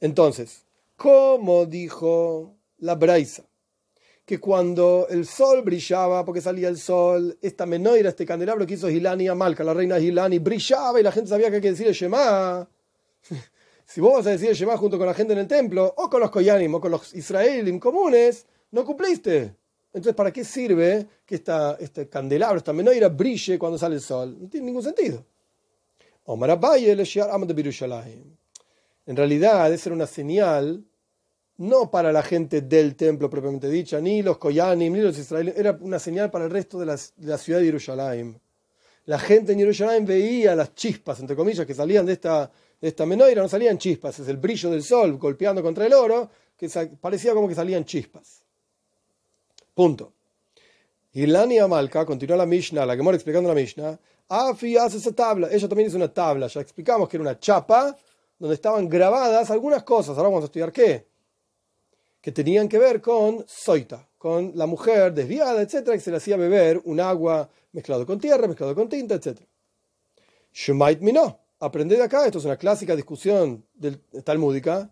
Entonces, 0.00 0.64
¿cómo 0.96 1.66
dijo 1.66 2.56
la 2.78 2.96
Braisa? 2.96 3.44
Que 4.24 4.40
cuando 4.40 5.06
el 5.08 5.24
sol 5.24 5.62
brillaba, 5.62 6.24
porque 6.24 6.40
salía 6.40 6.66
el 6.66 6.78
sol, 6.78 7.38
esta 7.40 7.64
menoira, 7.64 8.08
este 8.08 8.26
candelabro 8.26 8.66
que 8.66 8.74
hizo 8.74 8.90
Hilani 8.90 9.28
Amalca, 9.28 9.62
la 9.62 9.72
reina 9.72 10.00
Hilani, 10.00 10.40
brillaba 10.40 10.98
y 10.98 11.04
la 11.04 11.12
gente 11.12 11.30
sabía 11.30 11.48
que 11.48 11.56
hay 11.56 11.62
que 11.62 11.70
decir 11.70 11.86
el 11.86 11.94
Shema. 11.94 12.68
si 13.86 14.00
vos 14.00 14.14
vas 14.14 14.26
a 14.26 14.30
decir 14.30 14.48
el 14.48 14.56
Shema 14.56 14.76
junto 14.76 14.98
con 14.98 15.06
la 15.06 15.14
gente 15.14 15.32
en 15.32 15.38
el 15.38 15.46
templo, 15.46 15.94
o 15.96 16.10
con 16.10 16.20
los 16.20 16.32
Koyanim, 16.32 16.74
o 16.74 16.80
con 16.80 16.90
los 16.90 17.14
Israelim 17.14 17.78
comunes, 17.78 18.46
no 18.72 18.84
cumpliste. 18.84 19.54
Entonces, 19.96 20.14
¿para 20.14 20.30
qué 20.30 20.44
sirve 20.44 21.06
que 21.24 21.36
esta, 21.36 21.78
este 21.80 22.06
candelabro, 22.06 22.58
esta 22.58 22.74
menoira, 22.74 23.08
brille 23.08 23.58
cuando 23.58 23.78
sale 23.78 23.94
el 23.94 24.02
sol? 24.02 24.36
No 24.38 24.46
tiene 24.46 24.66
ningún 24.66 24.82
sentido. 24.82 25.24
En 29.06 29.16
realidad, 29.16 29.72
es 29.72 29.80
ser 29.80 29.94
una 29.94 30.06
señal, 30.06 30.84
no 31.56 31.90
para 31.90 32.12
la 32.12 32.22
gente 32.22 32.60
del 32.60 32.94
templo 32.94 33.30
propiamente 33.30 33.70
dicha, 33.70 33.98
ni 33.98 34.20
los 34.20 34.36
Koyanim, 34.36 34.92
ni 34.92 35.00
los 35.00 35.16
israelíes, 35.16 35.56
era 35.56 35.78
una 35.80 35.98
señal 35.98 36.30
para 36.30 36.44
el 36.44 36.50
resto 36.50 36.78
de 36.78 36.84
la, 36.84 36.96
de 36.96 37.26
la 37.26 37.38
ciudad 37.38 37.60
de 37.60 37.64
Jerusalén. 37.64 38.38
La 39.06 39.18
gente 39.18 39.52
en 39.52 39.60
Jerusalén 39.60 40.04
veía 40.04 40.54
las 40.54 40.74
chispas, 40.74 41.20
entre 41.20 41.34
comillas, 41.34 41.64
que 41.64 41.72
salían 41.72 42.04
de 42.04 42.12
esta, 42.12 42.52
de 42.78 42.88
esta 42.88 43.06
menoira, 43.06 43.40
no 43.40 43.48
salían 43.48 43.78
chispas, 43.78 44.18
es 44.18 44.28
el 44.28 44.36
brillo 44.36 44.68
del 44.68 44.82
sol 44.82 45.16
golpeando 45.16 45.62
contra 45.62 45.86
el 45.86 45.94
oro, 45.94 46.28
que 46.54 46.68
parecía 47.00 47.32
como 47.32 47.48
que 47.48 47.54
salían 47.54 47.86
chispas. 47.86 48.45
Punto. 49.76 50.14
Y 51.12 51.26
Lani 51.26 51.58
Amalka, 51.58 52.06
continúa 52.06 52.38
la 52.38 52.46
Mishnah, 52.46 52.86
la 52.86 52.96
que 52.96 53.02
mora 53.02 53.14
explicando 53.14 53.46
la 53.46 53.54
Mishnah, 53.54 53.98
Afi 54.26 54.74
hace 54.78 54.96
esa 54.96 55.12
tabla. 55.12 55.48
Ella 55.52 55.68
también 55.68 55.88
hizo 55.88 55.98
una 55.98 56.08
tabla. 56.08 56.46
Ya 56.46 56.62
explicamos 56.62 57.10
que 57.10 57.18
era 57.18 57.22
una 57.22 57.38
chapa 57.38 57.94
donde 58.38 58.54
estaban 58.54 58.88
grabadas 58.88 59.50
algunas 59.50 59.82
cosas. 59.82 60.16
Ahora 60.16 60.30
vamos 60.30 60.44
a 60.44 60.46
estudiar 60.46 60.72
qué. 60.72 61.06
Que 62.22 62.32
tenían 62.32 62.70
que 62.70 62.78
ver 62.78 63.02
con 63.02 63.44
Soita, 63.46 64.08
con 64.16 64.52
la 64.54 64.64
mujer 64.64 65.12
desviada, 65.12 65.60
etcétera, 65.60 65.94
que 65.94 66.02
se 66.02 66.10
le 66.10 66.16
hacía 66.16 66.38
beber 66.38 66.80
un 66.84 66.98
agua 66.98 67.46
mezclado 67.72 68.06
con 68.06 68.18
tierra, 68.18 68.48
mezclado 68.48 68.74
con 68.74 68.88
tinta, 68.88 69.16
etcétera. 69.16 69.46
Shumait 70.54 71.00
Mino. 71.00 71.38
Aprended 71.60 72.00
acá, 72.00 72.24
esto 72.24 72.38
es 72.38 72.46
una 72.46 72.56
clásica 72.56 72.96
discusión 72.96 73.62
del, 73.74 74.00
talmúdica. 74.24 74.90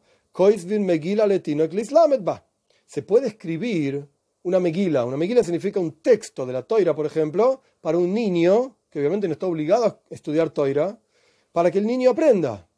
Se 2.87 3.03
puede 3.03 3.29
escribir 3.29 4.09
una 4.45 4.61
meguila. 4.61 5.05
Una 5.05 5.17
meguila 5.17 5.43
significa 5.43 5.81
un 5.81 6.01
texto 6.01 6.47
de 6.47 6.53
la 6.53 6.63
toira, 6.63 6.95
por 6.95 7.07
ejemplo, 7.07 7.63
para 7.81 7.99
un 7.99 8.15
niño, 8.15 8.77
que 8.91 9.01
obviamente 9.01 9.27
no 9.27 9.33
está 9.33 9.47
obligado 9.47 9.85
a 9.85 10.01
estudiar 10.11 10.51
toira, 10.51 10.99
para 11.53 11.71
que 11.71 11.79
el 11.79 11.87
niño 11.87 12.11
aprenda. 12.11 12.69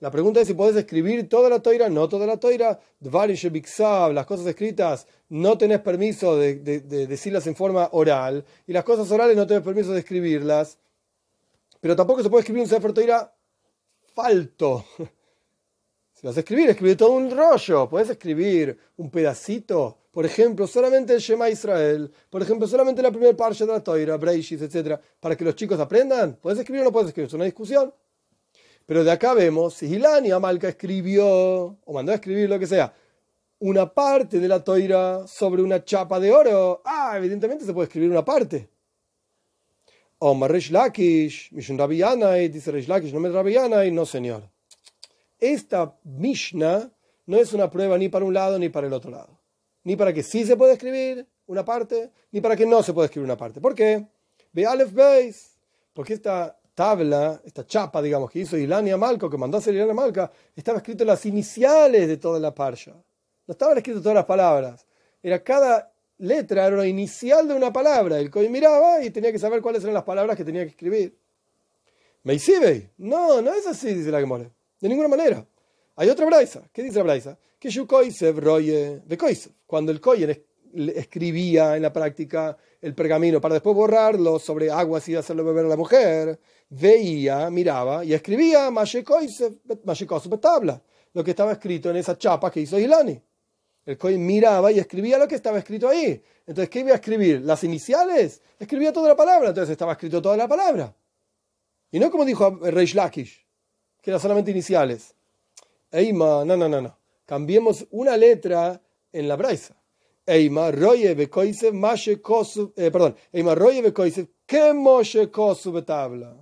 La 0.00 0.10
pregunta 0.10 0.40
es 0.40 0.46
si 0.46 0.54
puedes 0.54 0.76
escribir 0.76 1.28
toda 1.28 1.48
la 1.48 1.60
toira, 1.60 1.88
no 1.88 2.08
toda 2.08 2.26
la 2.26 2.36
toira, 2.38 2.78
las 3.00 4.26
cosas 4.26 4.46
escritas 4.46 5.06
no 5.30 5.56
tenés 5.56 5.80
permiso 5.80 6.36
de, 6.36 6.54
decirlas 6.56 7.46
en 7.46 7.56
forma 7.56 7.88
oral, 7.92 8.44
y 8.66 8.72
las 8.72 8.84
cosas 8.84 9.10
orales 9.10 9.36
no 9.36 9.46
tenés 9.46 9.62
permiso 9.62 9.92
de 9.92 10.00
escribirlas, 10.00 10.78
pero 11.80 11.96
tampoco 11.96 12.22
se 12.22 12.30
puede 12.30 12.40
escribir 12.40 12.62
un 12.62 12.68
Sefer 12.68 12.92
Toira 12.92 13.32
falto. 14.14 14.84
Si 16.18 16.26
vas 16.26 16.34
a 16.38 16.40
escribir, 16.40 16.70
escribir 16.70 16.96
todo 16.96 17.12
un 17.12 17.30
rollo, 17.30 17.90
puedes 17.90 18.08
escribir 18.08 18.78
un 18.96 19.10
pedacito 19.10 19.98
por 20.16 20.24
ejemplo, 20.24 20.66
solamente 20.66 21.12
el 21.12 21.20
Shema 21.20 21.50
Israel, 21.50 22.10
por 22.30 22.40
ejemplo, 22.40 22.66
solamente 22.66 23.02
la 23.02 23.10
primera 23.10 23.36
parte 23.36 23.66
de 23.66 23.72
la 23.74 23.84
Toira, 23.84 24.16
Breishis, 24.16 24.62
etc., 24.62 24.98
para 25.20 25.36
que 25.36 25.44
los 25.44 25.54
chicos 25.54 25.78
aprendan. 25.78 26.38
¿Puedes 26.40 26.58
escribir 26.58 26.80
o 26.80 26.84
no 26.84 26.90
puedes 26.90 27.08
escribir? 27.08 27.26
Es 27.26 27.34
una 27.34 27.44
discusión. 27.44 27.92
Pero 28.86 29.04
de 29.04 29.10
acá 29.10 29.34
vemos, 29.34 29.74
si 29.74 29.84
Hilani 29.84 30.30
Amalca 30.30 30.70
escribió, 30.70 31.26
o 31.28 31.92
mandó 31.92 32.12
a 32.12 32.14
escribir 32.14 32.48
lo 32.48 32.58
que 32.58 32.66
sea, 32.66 32.94
una 33.58 33.92
parte 33.92 34.40
de 34.40 34.48
la 34.48 34.64
toira 34.64 35.26
sobre 35.26 35.60
una 35.60 35.84
chapa 35.84 36.18
de 36.18 36.32
oro, 36.32 36.80
ah, 36.86 37.12
evidentemente 37.18 37.66
se 37.66 37.74
puede 37.74 37.84
escribir 37.84 38.10
una 38.10 38.24
parte. 38.24 38.70
O 40.20 40.32
Marish 40.32 40.70
Lakish, 40.70 41.52
Mishun 41.52 41.76
Rabiyanai, 41.76 42.48
dice 42.48 42.72
Rish 42.72 42.88
Lakish, 42.88 43.12
no 43.12 43.20
me 43.20 43.28
Rabiyanai, 43.28 43.90
no 43.90 44.06
señor. 44.06 44.48
Esta 45.38 45.94
Mishnah 46.04 46.90
no 47.26 47.36
es 47.36 47.52
una 47.52 47.70
prueba 47.70 47.98
ni 47.98 48.08
para 48.08 48.24
un 48.24 48.32
lado 48.32 48.58
ni 48.58 48.70
para 48.70 48.86
el 48.86 48.94
otro 48.94 49.10
lado 49.10 49.35
ni 49.86 49.94
para 49.94 50.12
que 50.12 50.24
sí 50.24 50.44
se 50.44 50.56
puede 50.56 50.72
escribir 50.72 51.24
una 51.46 51.64
parte, 51.64 52.10
ni 52.32 52.40
para 52.40 52.56
que 52.56 52.66
no 52.66 52.82
se 52.82 52.92
puede 52.92 53.06
escribir 53.06 53.24
una 53.24 53.36
parte. 53.36 53.60
¿Por 53.60 53.72
qué? 53.72 54.04
Ve 54.52 54.66
Aleph 54.66 54.92
Beis. 54.92 55.56
Porque 55.92 56.14
esta 56.14 56.58
tabla, 56.74 57.40
esta 57.44 57.64
chapa, 57.64 58.02
digamos, 58.02 58.28
que 58.32 58.40
hizo 58.40 58.56
Ilania 58.56 58.96
Malco, 58.96 59.30
que 59.30 59.38
mandó 59.38 59.58
a 59.58 59.60
hacer 59.60 59.74
Ilania 59.74 59.94
Malca, 59.94 60.28
estaba 60.56 60.78
escrito 60.78 61.04
las 61.04 61.24
iniciales 61.24 62.08
de 62.08 62.16
toda 62.16 62.40
la 62.40 62.52
parsha. 62.52 62.94
No 63.46 63.52
estaban 63.52 63.78
escritas 63.78 64.02
todas 64.02 64.16
las 64.16 64.24
palabras. 64.24 64.84
Era 65.22 65.44
cada 65.44 65.92
letra, 66.18 66.66
era 66.66 66.74
una 66.74 66.86
inicial 66.88 67.46
de 67.46 67.54
una 67.54 67.72
palabra. 67.72 68.18
El 68.18 68.28
Coy 68.28 68.48
miraba 68.48 69.04
y 69.04 69.10
tenía 69.10 69.30
que 69.30 69.38
saber 69.38 69.62
cuáles 69.62 69.84
eran 69.84 69.94
las 69.94 70.02
palabras 70.02 70.36
que 70.36 70.44
tenía 70.44 70.64
que 70.64 70.70
escribir. 70.70 71.16
¿Meisibei? 72.24 72.90
No, 72.98 73.40
no 73.40 73.54
es 73.54 73.64
así, 73.68 73.94
dice 73.94 74.10
la 74.10 74.18
Gemora. 74.18 74.50
De 74.80 74.88
ninguna 74.88 75.06
manera. 75.06 75.46
Hay 75.96 76.10
otra 76.10 76.26
braisa. 76.26 76.62
¿Qué 76.72 76.82
dice 76.82 76.98
la 76.98 77.04
braisa? 77.04 77.38
Que 77.58 77.70
roye 77.70 79.02
Cuando 79.66 79.92
el 79.92 80.00
Koyen 80.00 80.44
escribía 80.94 81.76
en 81.76 81.82
la 81.82 81.92
práctica 81.92 82.56
el 82.82 82.94
pergamino 82.94 83.40
para 83.40 83.54
después 83.54 83.74
borrarlo 83.74 84.38
sobre 84.38 84.70
aguas 84.70 85.08
y 85.08 85.16
hacerlo 85.16 85.44
beber 85.44 85.64
a 85.64 85.68
la 85.68 85.76
mujer, 85.76 86.38
veía, 86.68 87.48
miraba 87.50 88.04
y 88.04 88.12
escribía 88.12 88.70
tabla, 90.38 90.82
lo 91.14 91.24
que 91.24 91.30
estaba 91.30 91.52
escrito 91.52 91.90
en 91.90 91.96
esa 91.96 92.18
chapa 92.18 92.50
que 92.50 92.60
hizo 92.60 92.78
Hilani. 92.78 93.20
El 93.86 93.96
Kohen 93.96 94.24
miraba 94.26 94.70
y 94.70 94.78
escribía 94.78 95.16
lo 95.16 95.26
que 95.26 95.36
estaba 95.36 95.58
escrito 95.58 95.88
ahí. 95.88 96.22
Entonces, 96.46 96.68
¿qué 96.68 96.80
iba 96.80 96.90
a 96.90 96.96
escribir? 96.96 97.40
¿Las 97.40 97.64
iniciales? 97.64 98.42
Escribía 98.58 98.92
toda 98.92 99.08
la 99.08 99.16
palabra, 99.16 99.48
entonces 99.48 99.72
estaba 99.72 99.92
escrito 99.92 100.20
toda 100.20 100.36
la 100.36 100.46
palabra. 100.46 100.94
Y 101.90 101.98
no 101.98 102.10
como 102.10 102.24
dijo 102.24 102.58
Reish 102.62 102.94
Lakish, 102.94 103.46
que 104.02 104.10
eran 104.10 104.20
solamente 104.20 104.50
iniciales. 104.50 105.15
Eima, 105.96 106.44
no, 106.44 106.56
no, 106.56 106.68
no, 106.68 106.80
no. 106.80 106.98
Cambiemos 107.24 107.86
una 107.90 108.16
letra 108.18 108.78
en 109.10 109.26
la 109.26 109.36
braisa. 109.36 109.74
Eima 110.26 110.70
roye 110.70 111.14
bekoisev 111.14 111.72
mashe 111.72 112.20
kosu, 112.20 112.72
eh, 112.76 112.90
perdón, 112.90 113.16
Eima 113.32 113.54
roye 113.54 113.80
bekoisev 113.80 114.26
que 114.44 114.74
moshe 114.74 115.30
kosu 115.30 115.72
betabla. 115.72 116.36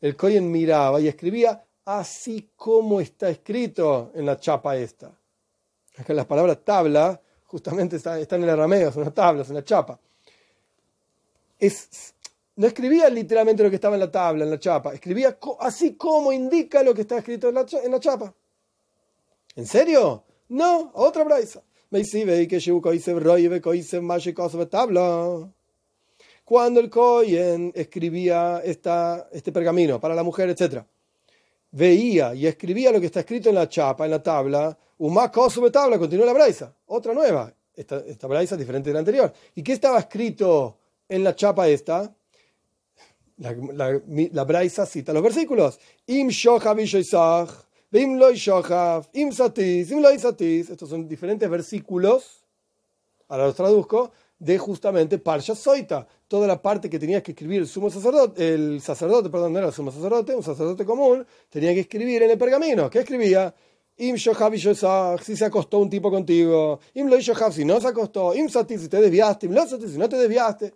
El 0.00 0.16
Koyen 0.16 0.50
miraba 0.50 1.00
y 1.00 1.08
escribía 1.08 1.64
así 1.86 2.50
como 2.54 3.00
está 3.00 3.30
escrito 3.30 4.12
en 4.14 4.26
la 4.26 4.38
chapa 4.38 4.76
esta. 4.76 5.18
Acá 5.96 6.12
las 6.12 6.26
palabras 6.26 6.58
tabla 6.62 7.20
justamente 7.46 7.96
están, 7.96 8.20
en 8.20 8.42
el 8.44 8.50
arameo, 8.50 8.92
son 8.92 9.04
las 9.04 9.14
tablas, 9.14 9.48
en 9.48 9.54
la 9.54 9.64
chapa. 9.64 9.98
Es, 11.58 12.14
no 12.56 12.66
escribía 12.66 13.08
literalmente 13.08 13.62
lo 13.62 13.70
que 13.70 13.76
estaba 13.76 13.96
en 13.96 14.00
la 14.00 14.10
tabla, 14.10 14.44
en 14.44 14.50
la 14.50 14.60
chapa, 14.60 14.92
escribía 14.92 15.38
así 15.60 15.94
como 15.94 16.30
indica 16.30 16.82
lo 16.82 16.94
que 16.94 17.00
está 17.00 17.16
escrito 17.18 17.50
la, 17.50 17.66
en 17.82 17.90
la 17.90 17.98
chapa. 17.98 18.34
¿En 19.58 19.66
serio? 19.66 20.22
No, 20.50 20.92
otra 20.94 21.24
braisa. 21.24 21.60
Cuando 26.44 26.80
el 26.80 26.88
Cohen 26.88 27.72
escribía 27.74 28.62
esta, 28.64 29.28
este 29.32 29.50
pergamino 29.50 30.00
para 30.00 30.14
la 30.14 30.22
mujer, 30.22 30.50
etc., 30.50 30.84
veía 31.72 32.36
y 32.36 32.46
escribía 32.46 32.92
lo 32.92 33.00
que 33.00 33.06
está 33.06 33.18
escrito 33.18 33.48
en 33.48 33.56
la 33.56 33.68
chapa, 33.68 34.04
en 34.04 34.12
la 34.12 34.22
tabla, 34.22 34.78
sobre 35.50 35.72
tabla, 35.72 35.98
continúa 35.98 36.26
la 36.26 36.34
braisa, 36.34 36.72
otra 36.86 37.12
nueva. 37.12 37.52
Esta, 37.74 37.98
esta 38.06 38.28
braisa 38.28 38.54
es 38.54 38.60
diferente 38.60 38.90
de 38.90 38.94
la 38.94 39.00
anterior. 39.00 39.32
¿Y 39.56 39.64
qué 39.64 39.72
estaba 39.72 39.98
escrito 39.98 40.78
en 41.08 41.24
la 41.24 41.34
chapa 41.34 41.66
esta? 41.66 42.14
La, 43.38 43.56
la, 43.72 44.00
la 44.06 44.44
braisa 44.44 44.86
cita 44.86 45.12
los 45.12 45.22
versículos. 45.22 45.80
Im 46.06 46.30
estos 50.70 50.90
son 50.90 51.08
diferentes 51.08 51.48
versículos, 51.48 52.44
ahora 53.28 53.46
los 53.46 53.54
traduzco, 53.54 54.12
de 54.38 54.58
justamente 54.58 55.18
Parsha 55.18 55.54
Soita, 55.54 56.06
toda 56.28 56.46
la 56.46 56.60
parte 56.60 56.90
que 56.90 56.98
tenía 56.98 57.22
que 57.22 57.32
escribir 57.32 57.62
el 57.62 57.66
sumo 57.66 57.90
sacerdote, 57.90 58.54
el 58.54 58.80
sacerdote, 58.82 59.30
perdón, 59.30 59.54
no 59.54 59.58
era 59.58 59.68
el 59.68 59.72
sumo 59.72 59.90
sacerdote, 59.90 60.34
un 60.34 60.42
sacerdote 60.42 60.84
común, 60.84 61.26
tenía 61.48 61.72
que 61.72 61.80
escribir 61.80 62.22
en 62.22 62.30
el 62.30 62.38
pergamino. 62.38 62.90
¿Qué 62.90 62.98
escribía? 63.00 63.54
Im 63.96 64.16
si 64.16 65.36
se 65.36 65.44
acostó 65.44 65.78
un 65.78 65.90
tipo 65.90 66.10
contigo, 66.10 66.78
Im 66.94 67.10
si 67.20 67.64
no 67.64 67.80
se 67.80 67.88
acostó, 67.88 68.34
Im 68.34 68.48
si 68.48 68.88
te 68.88 69.00
desviaste, 69.00 69.46
Im 69.46 69.56
si 69.66 69.98
no 69.98 70.08
te 70.08 70.16
desviaste. 70.16 70.74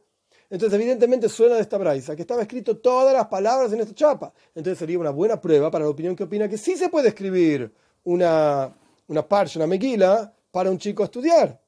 Entonces, 0.52 0.78
evidentemente 0.78 1.30
suena 1.30 1.54
de 1.54 1.62
esta 1.62 1.78
braisa, 1.78 2.14
que 2.14 2.20
estaba 2.20 2.42
escrito 2.42 2.76
todas 2.76 3.14
las 3.14 3.26
palabras 3.28 3.72
en 3.72 3.80
esta 3.80 3.94
chapa. 3.94 4.34
Entonces 4.54 4.78
sería 4.78 4.98
una 4.98 5.08
buena 5.08 5.40
prueba 5.40 5.70
para 5.70 5.84
la 5.84 5.90
opinión 5.90 6.14
que 6.14 6.24
opina 6.24 6.46
que 6.46 6.58
sí 6.58 6.76
se 6.76 6.90
puede 6.90 7.08
escribir 7.08 7.72
una, 8.04 8.70
una 9.06 9.26
una 9.56 9.66
meguila, 9.66 10.30
para 10.50 10.70
un 10.70 10.76
chico 10.76 11.04
estudiar. 11.04 11.58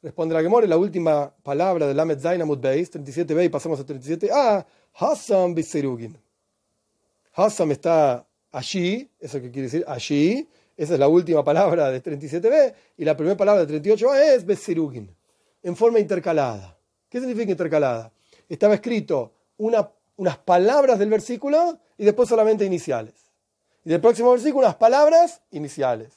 Responde 0.00 0.32
la 0.32 0.42
Gemore, 0.42 0.68
la 0.68 0.76
última 0.76 1.28
palabra 1.42 1.88
de 1.88 1.94
Lamed 1.94 2.20
Zainamut 2.20 2.60
Beis, 2.60 2.92
37b 2.92 3.46
y 3.46 3.48
pasamos 3.48 3.80
a 3.80 3.84
37a, 3.84 4.64
Hassam 4.92 5.52
Biserugin. 5.52 6.16
Hassam 7.32 7.72
está 7.72 8.24
allí, 8.52 9.10
eso 9.18 9.40
que 9.40 9.50
quiere 9.50 9.66
decir 9.66 9.84
allí, 9.88 10.48
esa 10.76 10.94
es 10.94 11.00
la 11.00 11.08
última 11.08 11.42
palabra 11.42 11.90
de 11.90 12.00
37b, 12.00 12.74
y 12.96 13.04
la 13.04 13.16
primera 13.16 13.36
palabra 13.36 13.66
de 13.66 13.82
38a 13.82 14.36
es 14.36 14.46
Beserugin, 14.46 15.12
en 15.64 15.74
forma 15.74 15.98
intercalada. 15.98 16.73
¿Qué 17.14 17.20
significa 17.20 17.52
intercalada? 17.52 18.10
Estaba 18.48 18.74
escrito 18.74 19.30
unas 19.56 20.38
palabras 20.38 20.98
del 20.98 21.10
versículo 21.10 21.78
y 21.96 22.04
después 22.04 22.28
solamente 22.28 22.64
iniciales. 22.64 23.14
Y 23.84 23.90
del 23.90 24.00
próximo 24.00 24.32
versículo 24.32 24.66
unas 24.66 24.74
palabras 24.74 25.40
iniciales. 25.52 26.12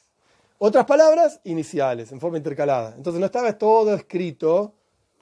Otras 0.57 0.87
palabras 0.87 1.39
iniciales, 1.43 2.11
en 2.11 2.19
forma 2.19 2.39
intercalada. 2.39 2.95
Entonces 2.97 3.19
no 3.19 3.27
estaba 3.27 3.55
todo 3.55 3.93
escrito 3.93 4.73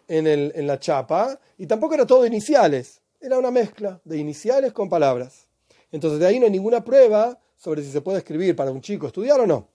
en, 0.08 0.28
en 0.28 0.66
la 0.66 0.80
chapa 0.80 1.38
y 1.58 1.68
tampoco 1.68 1.96
era 1.96 2.06
todo 2.06 2.26
iniciales. 2.26 3.02
Era 3.20 3.38
una 3.38 3.52
mezcla 3.52 4.00
de 4.06 4.18
iniciales 4.18 4.72
con 4.72 4.88
palabras. 4.88 5.48
Entonces 5.92 6.22
de 6.22 6.28
ahí 6.28 6.40
no 6.40 6.46
hay 6.46 6.54
ninguna 6.54 6.86
prueba 6.86 7.38
sobre 7.58 7.84
si 7.84 7.92
se 7.92 8.00
puede 8.00 8.20
escribir 8.20 8.56
para 8.56 8.72
un 8.72 8.80
chico 8.80 9.08
estudiar 9.08 9.42
o 9.42 9.46
no. 9.46 9.68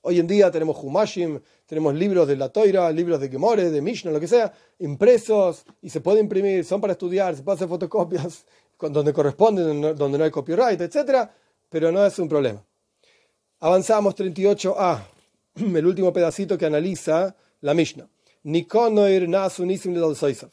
Hoy 0.00 0.18
en 0.18 0.26
día 0.26 0.50
tenemos 0.50 0.82
Humashim, 0.82 1.38
tenemos 1.72 1.94
libros 1.94 2.28
de 2.28 2.36
la 2.36 2.50
Toira, 2.50 2.92
libros 2.92 3.18
de 3.18 3.30
Gemore, 3.30 3.70
de 3.70 3.80
Mishnah, 3.80 4.10
lo 4.10 4.20
que 4.20 4.28
sea, 4.28 4.52
impresos 4.80 5.64
y 5.80 5.88
se 5.88 6.02
puede 6.02 6.20
imprimir, 6.20 6.66
son 6.66 6.82
para 6.82 6.92
estudiar, 6.92 7.34
se 7.34 7.42
puede 7.42 7.56
hacer 7.56 7.66
fotocopias 7.66 8.44
donde 8.78 9.10
corresponden, 9.14 9.96
donde 9.96 10.18
no 10.18 10.24
hay 10.24 10.30
copyright, 10.30 10.78
etc. 10.82 11.30
Pero 11.70 11.90
no 11.90 12.04
es 12.04 12.18
un 12.18 12.28
problema. 12.28 12.62
Avanzamos 13.60 14.14
38a, 14.14 14.98
el 15.54 15.86
último 15.86 16.12
pedacito 16.12 16.58
que 16.58 16.66
analiza 16.66 17.34
la 17.62 17.72
Mishnah. 17.72 18.06
Nicanor 18.42 19.26
nasu 19.26 19.64
nisim 19.64 19.94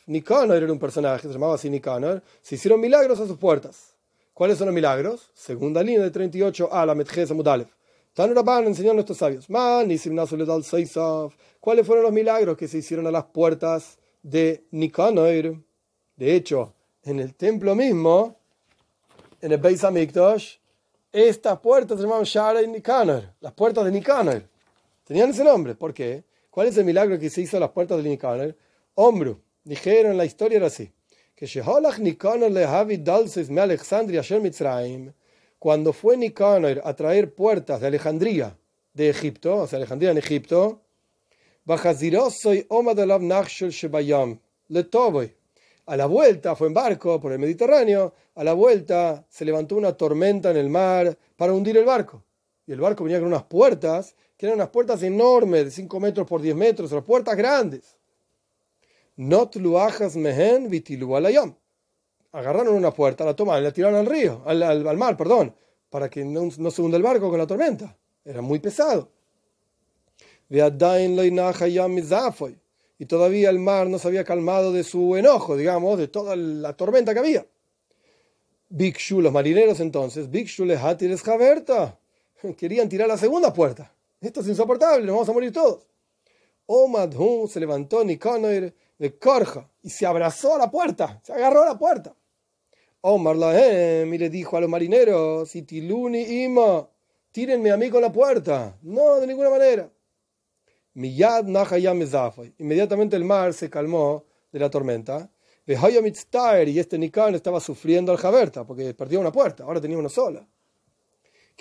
Nicanor 0.05 0.63
era 0.63 0.71
un 0.71 0.79
personaje, 0.79 1.27
se 1.27 1.33
llamaba 1.33 1.55
así 1.55 1.69
Nicanor. 1.69 2.23
Se 2.41 2.55
hicieron 2.55 2.79
milagros 2.79 3.19
a 3.19 3.27
sus 3.27 3.37
puertas. 3.37 3.93
¿Cuáles 4.33 4.57
son 4.57 4.67
los 4.67 4.73
milagros? 4.73 5.31
Segunda 5.33 5.83
línea 5.83 6.01
de 6.01 6.13
38a, 6.13 6.85
la 6.85 6.95
Metjes 6.95 7.29
Amudalev. 7.29 7.67
Tan 8.13 8.35
Rabban 8.35 8.67
enseñó 8.67 8.91
a 8.91 8.93
nuestros 8.93 9.17
sabios. 9.17 9.47
¿Cuáles 9.47 11.85
fueron 11.85 12.03
los 12.03 12.13
milagros 12.13 12.57
que 12.57 12.67
se 12.67 12.79
hicieron 12.79 13.07
a 13.07 13.11
las 13.11 13.25
puertas 13.25 13.97
de 14.21 14.65
Nicanor? 14.71 15.57
De 16.15 16.35
hecho, 16.35 16.73
en 17.03 17.19
el 17.19 17.35
templo 17.35 17.75
mismo, 17.75 18.35
en 19.41 19.51
el 19.51 19.57
Beis 19.57 19.83
Hamikdash, 19.83 20.57
estas 21.11 21.59
puertas 21.59 21.97
se 21.97 22.03
llamaban 22.03 22.25
Shara 22.25 22.61
y 22.61 22.67
Nicanor, 22.67 23.33
las 23.39 23.53
puertas 23.53 23.85
de 23.85 23.91
Nicanor. 23.91 24.43
Tenían 25.05 25.31
ese 25.31 25.43
nombre. 25.43 25.75
¿Por 25.75 25.93
qué? 25.93 26.23
¿Cuál 26.49 26.67
es 26.67 26.77
el 26.77 26.85
milagro 26.85 27.17
que 27.17 27.29
se 27.29 27.41
hizo 27.41 27.57
a 27.57 27.59
las 27.59 27.71
puertas 27.71 28.03
de 28.03 28.09
Nicanor? 28.09 28.55
Hombro. 28.95 29.41
Dijeron, 29.63 30.17
la 30.17 30.25
historia 30.25 30.57
era 30.57 30.67
así. 30.67 30.91
Que 31.35 31.45
Sheholach 31.45 31.99
Nicanor 31.99 32.51
le 32.51 32.65
Havid 32.65 32.99
Dalses 32.99 33.49
me 33.49 33.61
Alexandria 33.61 34.21
Mitzrayim 34.41 35.13
cuando 35.59 35.93
fue 35.93 36.17
Nicanor 36.17 36.81
a 36.83 36.95
traer 36.95 37.35
puertas 37.35 37.81
de 37.81 37.87
Alejandría 37.87 38.57
de 38.93 39.09
Egipto, 39.09 39.57
o 39.57 39.67
sea, 39.67 39.77
Alejandría 39.77 40.11
en 40.11 40.17
Egipto, 40.17 40.81
a 45.85 45.97
la 45.97 46.05
vuelta, 46.05 46.55
fue 46.55 46.67
en 46.67 46.73
barco 46.73 47.19
por 47.19 47.31
el 47.31 47.39
Mediterráneo, 47.39 48.13
a 48.35 48.43
la 48.43 48.53
vuelta 48.53 49.25
se 49.29 49.45
levantó 49.45 49.75
una 49.75 49.93
tormenta 49.93 50.51
en 50.51 50.57
el 50.57 50.69
mar 50.69 51.17
para 51.35 51.53
hundir 51.53 51.77
el 51.77 51.85
barco. 51.85 52.23
Y 52.65 52.71
el 52.71 52.79
barco 52.79 53.03
venía 53.03 53.19
con 53.19 53.27
unas 53.27 53.43
puertas, 53.43 54.15
que 54.37 54.45
eran 54.45 54.57
unas 54.57 54.69
puertas 54.69 55.03
enormes, 55.03 55.65
de 55.65 55.71
5 55.71 55.99
metros 55.99 56.27
por 56.27 56.41
10 56.41 56.55
metros, 56.55 56.91
unas 56.91 57.03
puertas 57.03 57.35
grandes. 57.35 57.97
Not 59.15 59.55
luajas 59.57 60.15
mehen 60.15 60.69
agarraron 62.31 62.75
una 62.75 62.91
puerta, 62.91 63.25
la 63.25 63.35
tomaron 63.35 63.63
la 63.63 63.71
tiraron 63.71 63.99
al 63.99 64.05
río, 64.05 64.41
al, 64.45 64.97
mar, 64.97 65.17
perdón, 65.17 65.55
para 65.89 66.09
que 66.09 66.23
no, 66.23 66.49
se 66.51 66.81
hunda 66.81 66.97
el 66.97 67.03
barco 67.03 67.29
con 67.29 67.39
la 67.39 67.47
tormenta. 67.47 67.95
Era 68.23 68.41
muy 68.41 68.59
pesado. 68.59 69.09
Y 72.97 73.05
todavía 73.05 73.49
el 73.49 73.59
mar 73.59 73.87
no 73.87 73.97
se 73.97 74.07
había 74.07 74.23
calmado 74.23 74.73
de 74.73 74.83
su 74.83 75.15
enojo, 75.15 75.55
digamos, 75.55 75.97
de 75.97 76.07
toda 76.07 76.35
la 76.35 76.73
tormenta 76.75 77.13
que 77.13 77.19
había. 77.19 77.45
Bikshu, 78.69 79.21
los 79.21 79.31
marineros 79.31 79.79
entonces, 79.79 80.29
Bikshu 80.29 80.65
les 80.65 80.79
Querían 82.57 82.89
tirar 82.89 83.07
la 83.07 83.17
segunda 83.17 83.53
puerta. 83.53 83.91
Esto 84.21 84.41
es 84.41 84.47
insoportable, 84.47 85.05
nos 85.05 85.15
vamos 85.15 85.29
a 85.29 85.33
morir 85.33 85.51
todos. 85.51 85.87
Omadhun 86.65 87.47
se 87.47 87.59
levantó 87.59 88.03
Nicanor 88.03 88.73
de 88.99 89.17
Korja 89.17 89.67
y 89.81 89.89
se 89.89 90.05
abrazó 90.05 90.55
a 90.55 90.59
la 90.59 90.69
puerta, 90.69 91.19
se 91.23 91.33
agarró 91.33 91.63
a 91.63 91.65
la 91.65 91.79
puerta. 91.79 92.13
Omar 93.01 93.37
Lahem 93.37 94.13
y 94.13 94.17
le 94.17 94.29
dijo 94.29 94.57
a 94.57 94.61
los 94.61 94.69
marineros, 94.69 95.55
Itiluni 95.55 96.43
Ima, 96.43 96.85
tírenme 97.31 97.71
a 97.71 97.77
mí 97.77 97.89
con 97.89 98.01
la 98.01 98.11
puerta. 98.11 98.77
No, 98.81 99.21
de 99.21 99.27
ninguna 99.27 99.49
manera. 99.49 99.89
Miyad 100.95 101.45
Inmediatamente 102.57 103.15
el 103.15 103.23
mar 103.23 103.53
se 103.53 103.69
calmó 103.69 104.25
de 104.51 104.59
la 104.59 104.69
tormenta. 104.69 105.31
Y 105.65 106.79
este 106.79 106.97
Nikan 106.97 107.35
estaba 107.35 107.59
sufriendo 107.59 108.11
al 108.11 108.17
Jaberta 108.17 108.65
porque 108.65 108.93
perdió 108.93 109.19
una 109.19 109.31
puerta, 109.31 109.63
ahora 109.63 109.79
tenía 109.79 109.97
una 109.97 110.09
sola. 110.09 110.45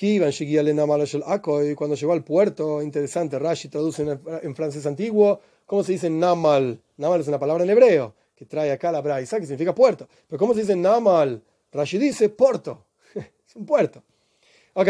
Y 0.01 0.19
cuando 0.19 1.95
llegó 1.95 2.13
al 2.13 2.25
puerto, 2.25 2.83
interesante, 2.83 3.39
Rashi 3.39 3.69
traduce 3.69 4.19
en, 4.43 4.57
francés 4.57 4.87
antiguo, 4.87 5.41
¿cómo 5.67 5.85
se 5.85 5.93
dice 5.93 6.09
Namal? 6.09 6.81
Namal 6.97 7.21
es 7.21 7.29
una 7.29 7.39
palabra 7.39 7.65
en 7.65 7.71
hebreo 7.71 8.15
que 8.39 8.47
trae 8.47 8.71
acá 8.71 8.93
la 8.93 9.01
Braisa, 9.01 9.41
que 9.41 9.47
significa 9.47 9.75
puerto. 9.75 10.07
Pero 10.29 10.39
¿cómo 10.39 10.55
se 10.55 10.61
dice 10.61 10.77
Namal? 10.77 11.43
Rashi 11.73 11.99
dice 11.99 12.29
puerto. 12.29 12.85
es 13.15 13.57
un 13.57 13.67
puerto. 13.67 14.05
Ok. 14.75 14.89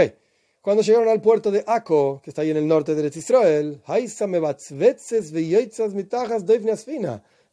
Cuando 0.60 0.82
llegaron 0.82 1.08
al 1.08 1.22
puerto 1.22 1.50
de 1.50 1.64
Ako, 1.66 2.20
que 2.22 2.28
está 2.28 2.42
ahí 2.42 2.50
en 2.50 2.58
el 2.58 2.68
norte 2.68 2.94
de 2.94 3.08
Israel, 3.08 3.80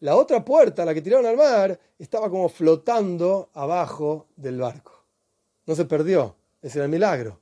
la 0.01 0.15
otra 0.17 0.43
puerta, 0.43 0.83
la 0.83 0.93
que 0.93 1.01
tiraron 1.01 1.25
al 1.25 1.37
mar, 1.37 1.79
estaba 1.97 2.29
como 2.29 2.49
flotando 2.49 3.49
abajo 3.53 4.27
del 4.35 4.59
barco. 4.59 5.05
No 5.65 5.75
se 5.75 5.85
perdió. 5.85 6.35
Ese 6.61 6.79
era 6.79 6.85
el 6.85 6.91
milagro. 6.91 7.39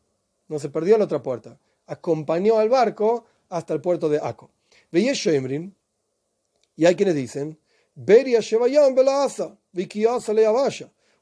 No 0.47 0.59
se 0.59 0.69
perdió 0.69 0.95
la 0.99 1.05
otra 1.05 1.23
puerta. 1.23 1.57
Acompañó 1.87 2.59
al 2.59 2.69
barco 2.69 3.25
hasta 3.49 3.73
el 3.73 3.81
puerto 3.81 4.09
de 4.09 4.19
Ako. 4.21 4.51
Veía 4.91 5.13
y 6.75 6.85
hay 6.85 6.95
quienes 6.95 7.15
dicen 7.15 7.57
Beria 7.95 8.39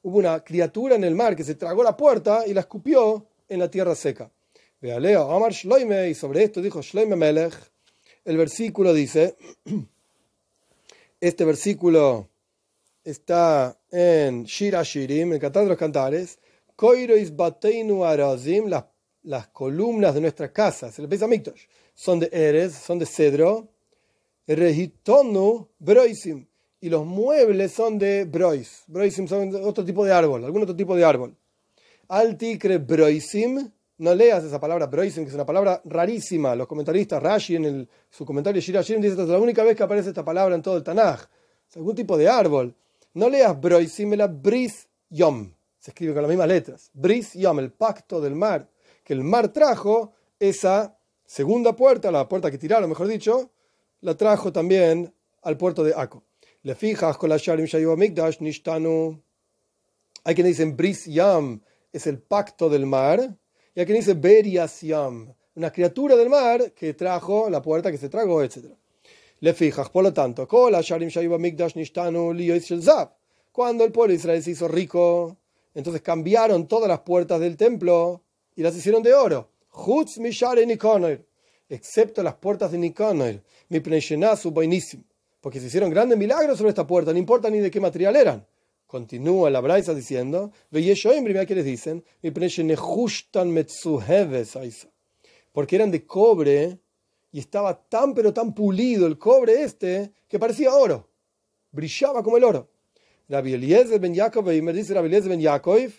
Hubo 0.03 0.17
una 0.17 0.43
criatura 0.43 0.95
en 0.95 1.03
el 1.03 1.15
mar 1.15 1.35
que 1.35 1.43
se 1.43 1.55
tragó 1.55 1.83
la 1.83 1.97
puerta 1.97 2.47
y 2.47 2.53
la 2.53 2.61
escupió 2.61 3.27
en 3.47 3.59
la 3.59 3.69
tierra 3.69 3.93
seca. 3.93 4.31
Leo, 4.79 5.31
Amar 5.31 5.51
Shloime, 5.51 6.09
y 6.09 6.15
sobre 6.15 6.43
esto 6.43 6.61
dijo 6.61 6.81
Shloime 6.81 7.15
Melech. 7.15 7.53
El 8.25 8.37
versículo 8.37 8.93
dice: 8.93 9.35
Este 11.19 11.45
versículo 11.45 12.29
está 13.03 13.77
en 13.91 14.45
Shira 14.45 14.81
Shirim, 14.81 15.33
en 15.33 15.39
Cantar 15.39 15.63
de 15.63 15.69
los 15.69 15.77
Cantares. 15.77 16.39
Koirois 16.75 17.35
Bateinu 17.35 18.03
Arazim, 18.05 18.67
las, 18.67 18.85
las 19.23 19.49
columnas 19.49 20.15
de 20.15 20.21
nuestras 20.21 20.49
casas, 20.49 20.97
el 20.97 21.07
Miktosh, 21.07 21.65
son 21.93 22.19
de 22.19 22.29
Eres, 22.31 22.73
son 22.73 22.97
de 22.97 23.05
cedro. 23.05 23.67
Rehitonu 24.47 25.69
Broisim 25.77 26.47
y 26.81 26.89
los 26.89 27.05
muebles 27.05 27.71
son 27.71 27.99
de 27.99 28.25
brois. 28.25 28.83
Broisim 28.87 29.27
son 29.27 29.53
otro 29.63 29.85
tipo 29.85 30.03
de 30.03 30.11
árbol, 30.11 30.43
algún 30.43 30.63
otro 30.63 30.75
tipo 30.75 30.95
de 30.95 31.05
árbol. 31.05 31.35
Altikre 32.07 32.79
broisim, 32.79 33.71
no 33.99 34.15
leas 34.15 34.43
esa 34.43 34.59
palabra 34.59 34.87
broisim, 34.87 35.23
que 35.23 35.29
es 35.29 35.35
una 35.35 35.45
palabra 35.45 35.79
rarísima. 35.85 36.55
Los 36.55 36.67
comentaristas, 36.67 37.21
Rashi 37.21 37.55
en 37.55 37.87
su 38.09 38.25
comentario 38.25 38.59
Shirashim 38.59 38.99
dice 38.99 39.15
que 39.15 39.21
es 39.21 39.29
la 39.29 39.37
única 39.37 39.63
vez 39.63 39.77
que 39.77 39.83
aparece 39.83 40.09
esta 40.09 40.25
palabra 40.25 40.55
en 40.55 40.63
todo 40.63 40.75
el 40.75 40.83
Tanaj. 40.83 41.21
Es 41.69 41.77
algún 41.77 41.95
tipo 41.95 42.17
de 42.17 42.27
árbol. 42.27 42.75
No 43.13 43.29
leas 43.29 43.61
broisim, 43.61 44.13
la 44.15 44.25
bris 44.25 44.87
yom. 45.09 45.53
Se 45.79 45.91
escribe 45.91 46.13
con 46.13 46.23
las 46.23 46.29
mismas 46.29 46.47
letras. 46.47 46.89
Bris 46.93 47.33
yom, 47.33 47.59
el 47.59 47.71
pacto 47.71 48.19
del 48.19 48.33
mar. 48.33 48.67
Que 49.03 49.13
el 49.13 49.23
mar 49.23 49.49
trajo 49.49 50.13
esa 50.39 50.97
segunda 51.25 51.75
puerta, 51.75 52.11
la 52.11 52.27
puerta 52.27 52.49
que 52.49 52.57
tiraron, 52.57 52.89
mejor 52.89 53.07
dicho, 53.07 53.51
la 54.01 54.15
trajo 54.15 54.51
también 54.51 55.13
al 55.43 55.57
puerto 55.57 55.83
de 55.83 55.93
Ako. 55.95 56.23
Con 56.63 57.29
la 57.29 57.37
Sharim 57.37 57.65
Mikdash 57.97 58.39
Nishtanu. 58.39 59.19
Hay 60.23 60.35
quien 60.35 60.45
dice 60.45 60.65
Bris 60.65 61.05
Yam 61.05 61.59
es 61.91 62.05
el 62.05 62.19
pacto 62.19 62.69
del 62.69 62.85
mar. 62.85 63.35
Y 63.73 63.79
hay 63.79 63.85
quien 63.87 63.97
dice 63.97 64.13
Berias 64.13 64.81
Yam, 64.81 65.33
una 65.55 65.71
criatura 65.71 66.15
del 66.15 66.29
mar 66.29 66.73
que 66.73 66.93
trajo 66.93 67.49
la 67.49 67.63
puerta 67.63 67.89
que 67.89 67.97
se 67.97 68.09
tragó, 68.09 68.43
etc. 68.43 68.65
Le 69.39 69.53
fijas, 69.55 69.89
por 69.89 70.03
lo 70.03 70.13
tanto, 70.13 70.47
con 70.47 70.71
la 70.71 70.81
Sharim 70.81 71.09
Mikdash 71.39 71.75
Nishtanu 71.75 72.31
Cuando 73.51 73.83
el 73.83 73.91
pueblo 73.91 74.11
de 74.11 74.19
Israel 74.19 74.43
se 74.43 74.51
hizo 74.51 74.67
rico, 74.67 75.37
entonces 75.73 76.03
cambiaron 76.03 76.67
todas 76.67 76.87
las 76.87 76.99
puertas 76.99 77.39
del 77.39 77.57
templo 77.57 78.21
y 78.55 78.61
las 78.61 78.75
hicieron 78.75 79.01
de 79.01 79.15
oro. 79.15 79.49
Chutz 79.73 80.19
Mishare 80.19 80.63
excepto 81.69 82.21
las 82.21 82.35
puertas 82.35 82.71
de 82.71 82.77
Nicanor, 82.77 83.41
mi 83.69 83.81
su 84.37 84.51
buenísimo, 84.51 85.03
porque 85.41 85.59
se 85.59 85.67
hicieron 85.67 85.89
grandes 85.89 86.17
milagros 86.17 86.57
sobre 86.57 86.69
esta 86.69 86.87
puerta, 86.87 87.11
no 87.11 87.19
importa 87.19 87.49
ni 87.49 87.59
de 87.59 87.69
qué 87.69 87.79
material 87.79 88.15
eran. 88.15 88.47
Continúa 88.87 89.49
la 89.49 89.59
Braisa 89.59 89.93
diciendo, 89.93 90.51
mira 90.71 91.45
que 91.45 91.55
les 91.55 91.65
dicen, 91.65 92.03
porque 95.51 95.75
eran 95.75 95.91
de 95.91 96.05
cobre 96.05 96.79
y 97.31 97.39
estaba 97.39 97.81
tan 97.87 98.13
pero 98.13 98.33
tan 98.33 98.53
pulido 98.53 99.07
el 99.07 99.17
cobre 99.17 99.63
este 99.63 100.11
que 100.27 100.39
parecía 100.39 100.73
oro, 100.75 101.09
brillaba 101.71 102.21
como 102.21 102.37
el 102.37 102.43
oro. 102.43 102.69
Rabbi 103.29 103.53
Eliezer 103.53 103.99
ben 103.99 104.13
Yaakov, 104.13 104.51
y 104.51 104.61
me 104.61 104.73
dice 104.73 104.93
Rabbi 104.93 105.07
Eliezer 105.07 105.29
ben 105.29 105.39
Yaakov, 105.39 105.91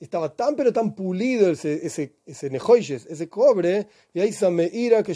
estaba 0.00 0.36
tan 0.36 0.54
pero 0.56 0.72
tan 0.72 0.94
pulido 0.94 1.50
ese, 1.50 1.86
ese, 1.86 2.16
ese 2.24 2.50
ese 3.08 3.28
cobre, 3.28 3.88
y 4.12 4.20
ahí 4.20 4.32
se 4.32 4.48
me 4.50 4.64
ira 4.64 5.02
que 5.02 5.14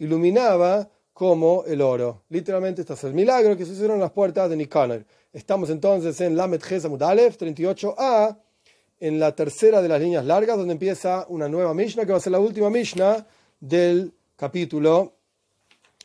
iluminaba 0.00 0.90
como 1.12 1.64
el 1.66 1.80
oro. 1.82 2.24
Literalmente, 2.30 2.80
este 2.80 2.94
es 2.94 3.04
el 3.04 3.14
milagro 3.14 3.56
que 3.56 3.64
se 3.64 3.72
hicieron 3.72 4.00
las 4.00 4.10
puertas 4.10 4.48
de 4.50 4.56
Nicanor. 4.56 5.04
Estamos 5.32 5.70
entonces 5.70 6.20
en 6.20 6.36
Lamet 6.36 6.62
Gesamud 6.62 7.00
Aleph 7.02 7.36
38a, 7.36 8.38
en 8.98 9.20
la 9.20 9.34
tercera 9.34 9.80
de 9.80 9.88
las 9.88 10.00
líneas 10.00 10.24
largas, 10.24 10.56
donde 10.56 10.72
empieza 10.72 11.26
una 11.28 11.48
nueva 11.48 11.74
Mishnah, 11.74 12.04
que 12.04 12.12
va 12.12 12.18
a 12.18 12.20
ser 12.20 12.32
la 12.32 12.40
última 12.40 12.70
Mishnah 12.70 13.26
del 13.60 14.12
capítulo, 14.36 15.12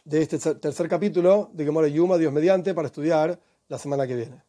de 0.03 0.21
este 0.21 0.37
tercer 0.37 0.87
capítulo 0.87 1.49
de 1.53 1.63
Gemora 1.63 1.87
Yuma, 1.87 2.17
Dios 2.17 2.31
mediante, 2.31 2.73
para 2.73 2.87
estudiar 2.87 3.39
la 3.69 3.77
semana 3.77 4.05
que 4.05 4.15
viene. 4.15 4.44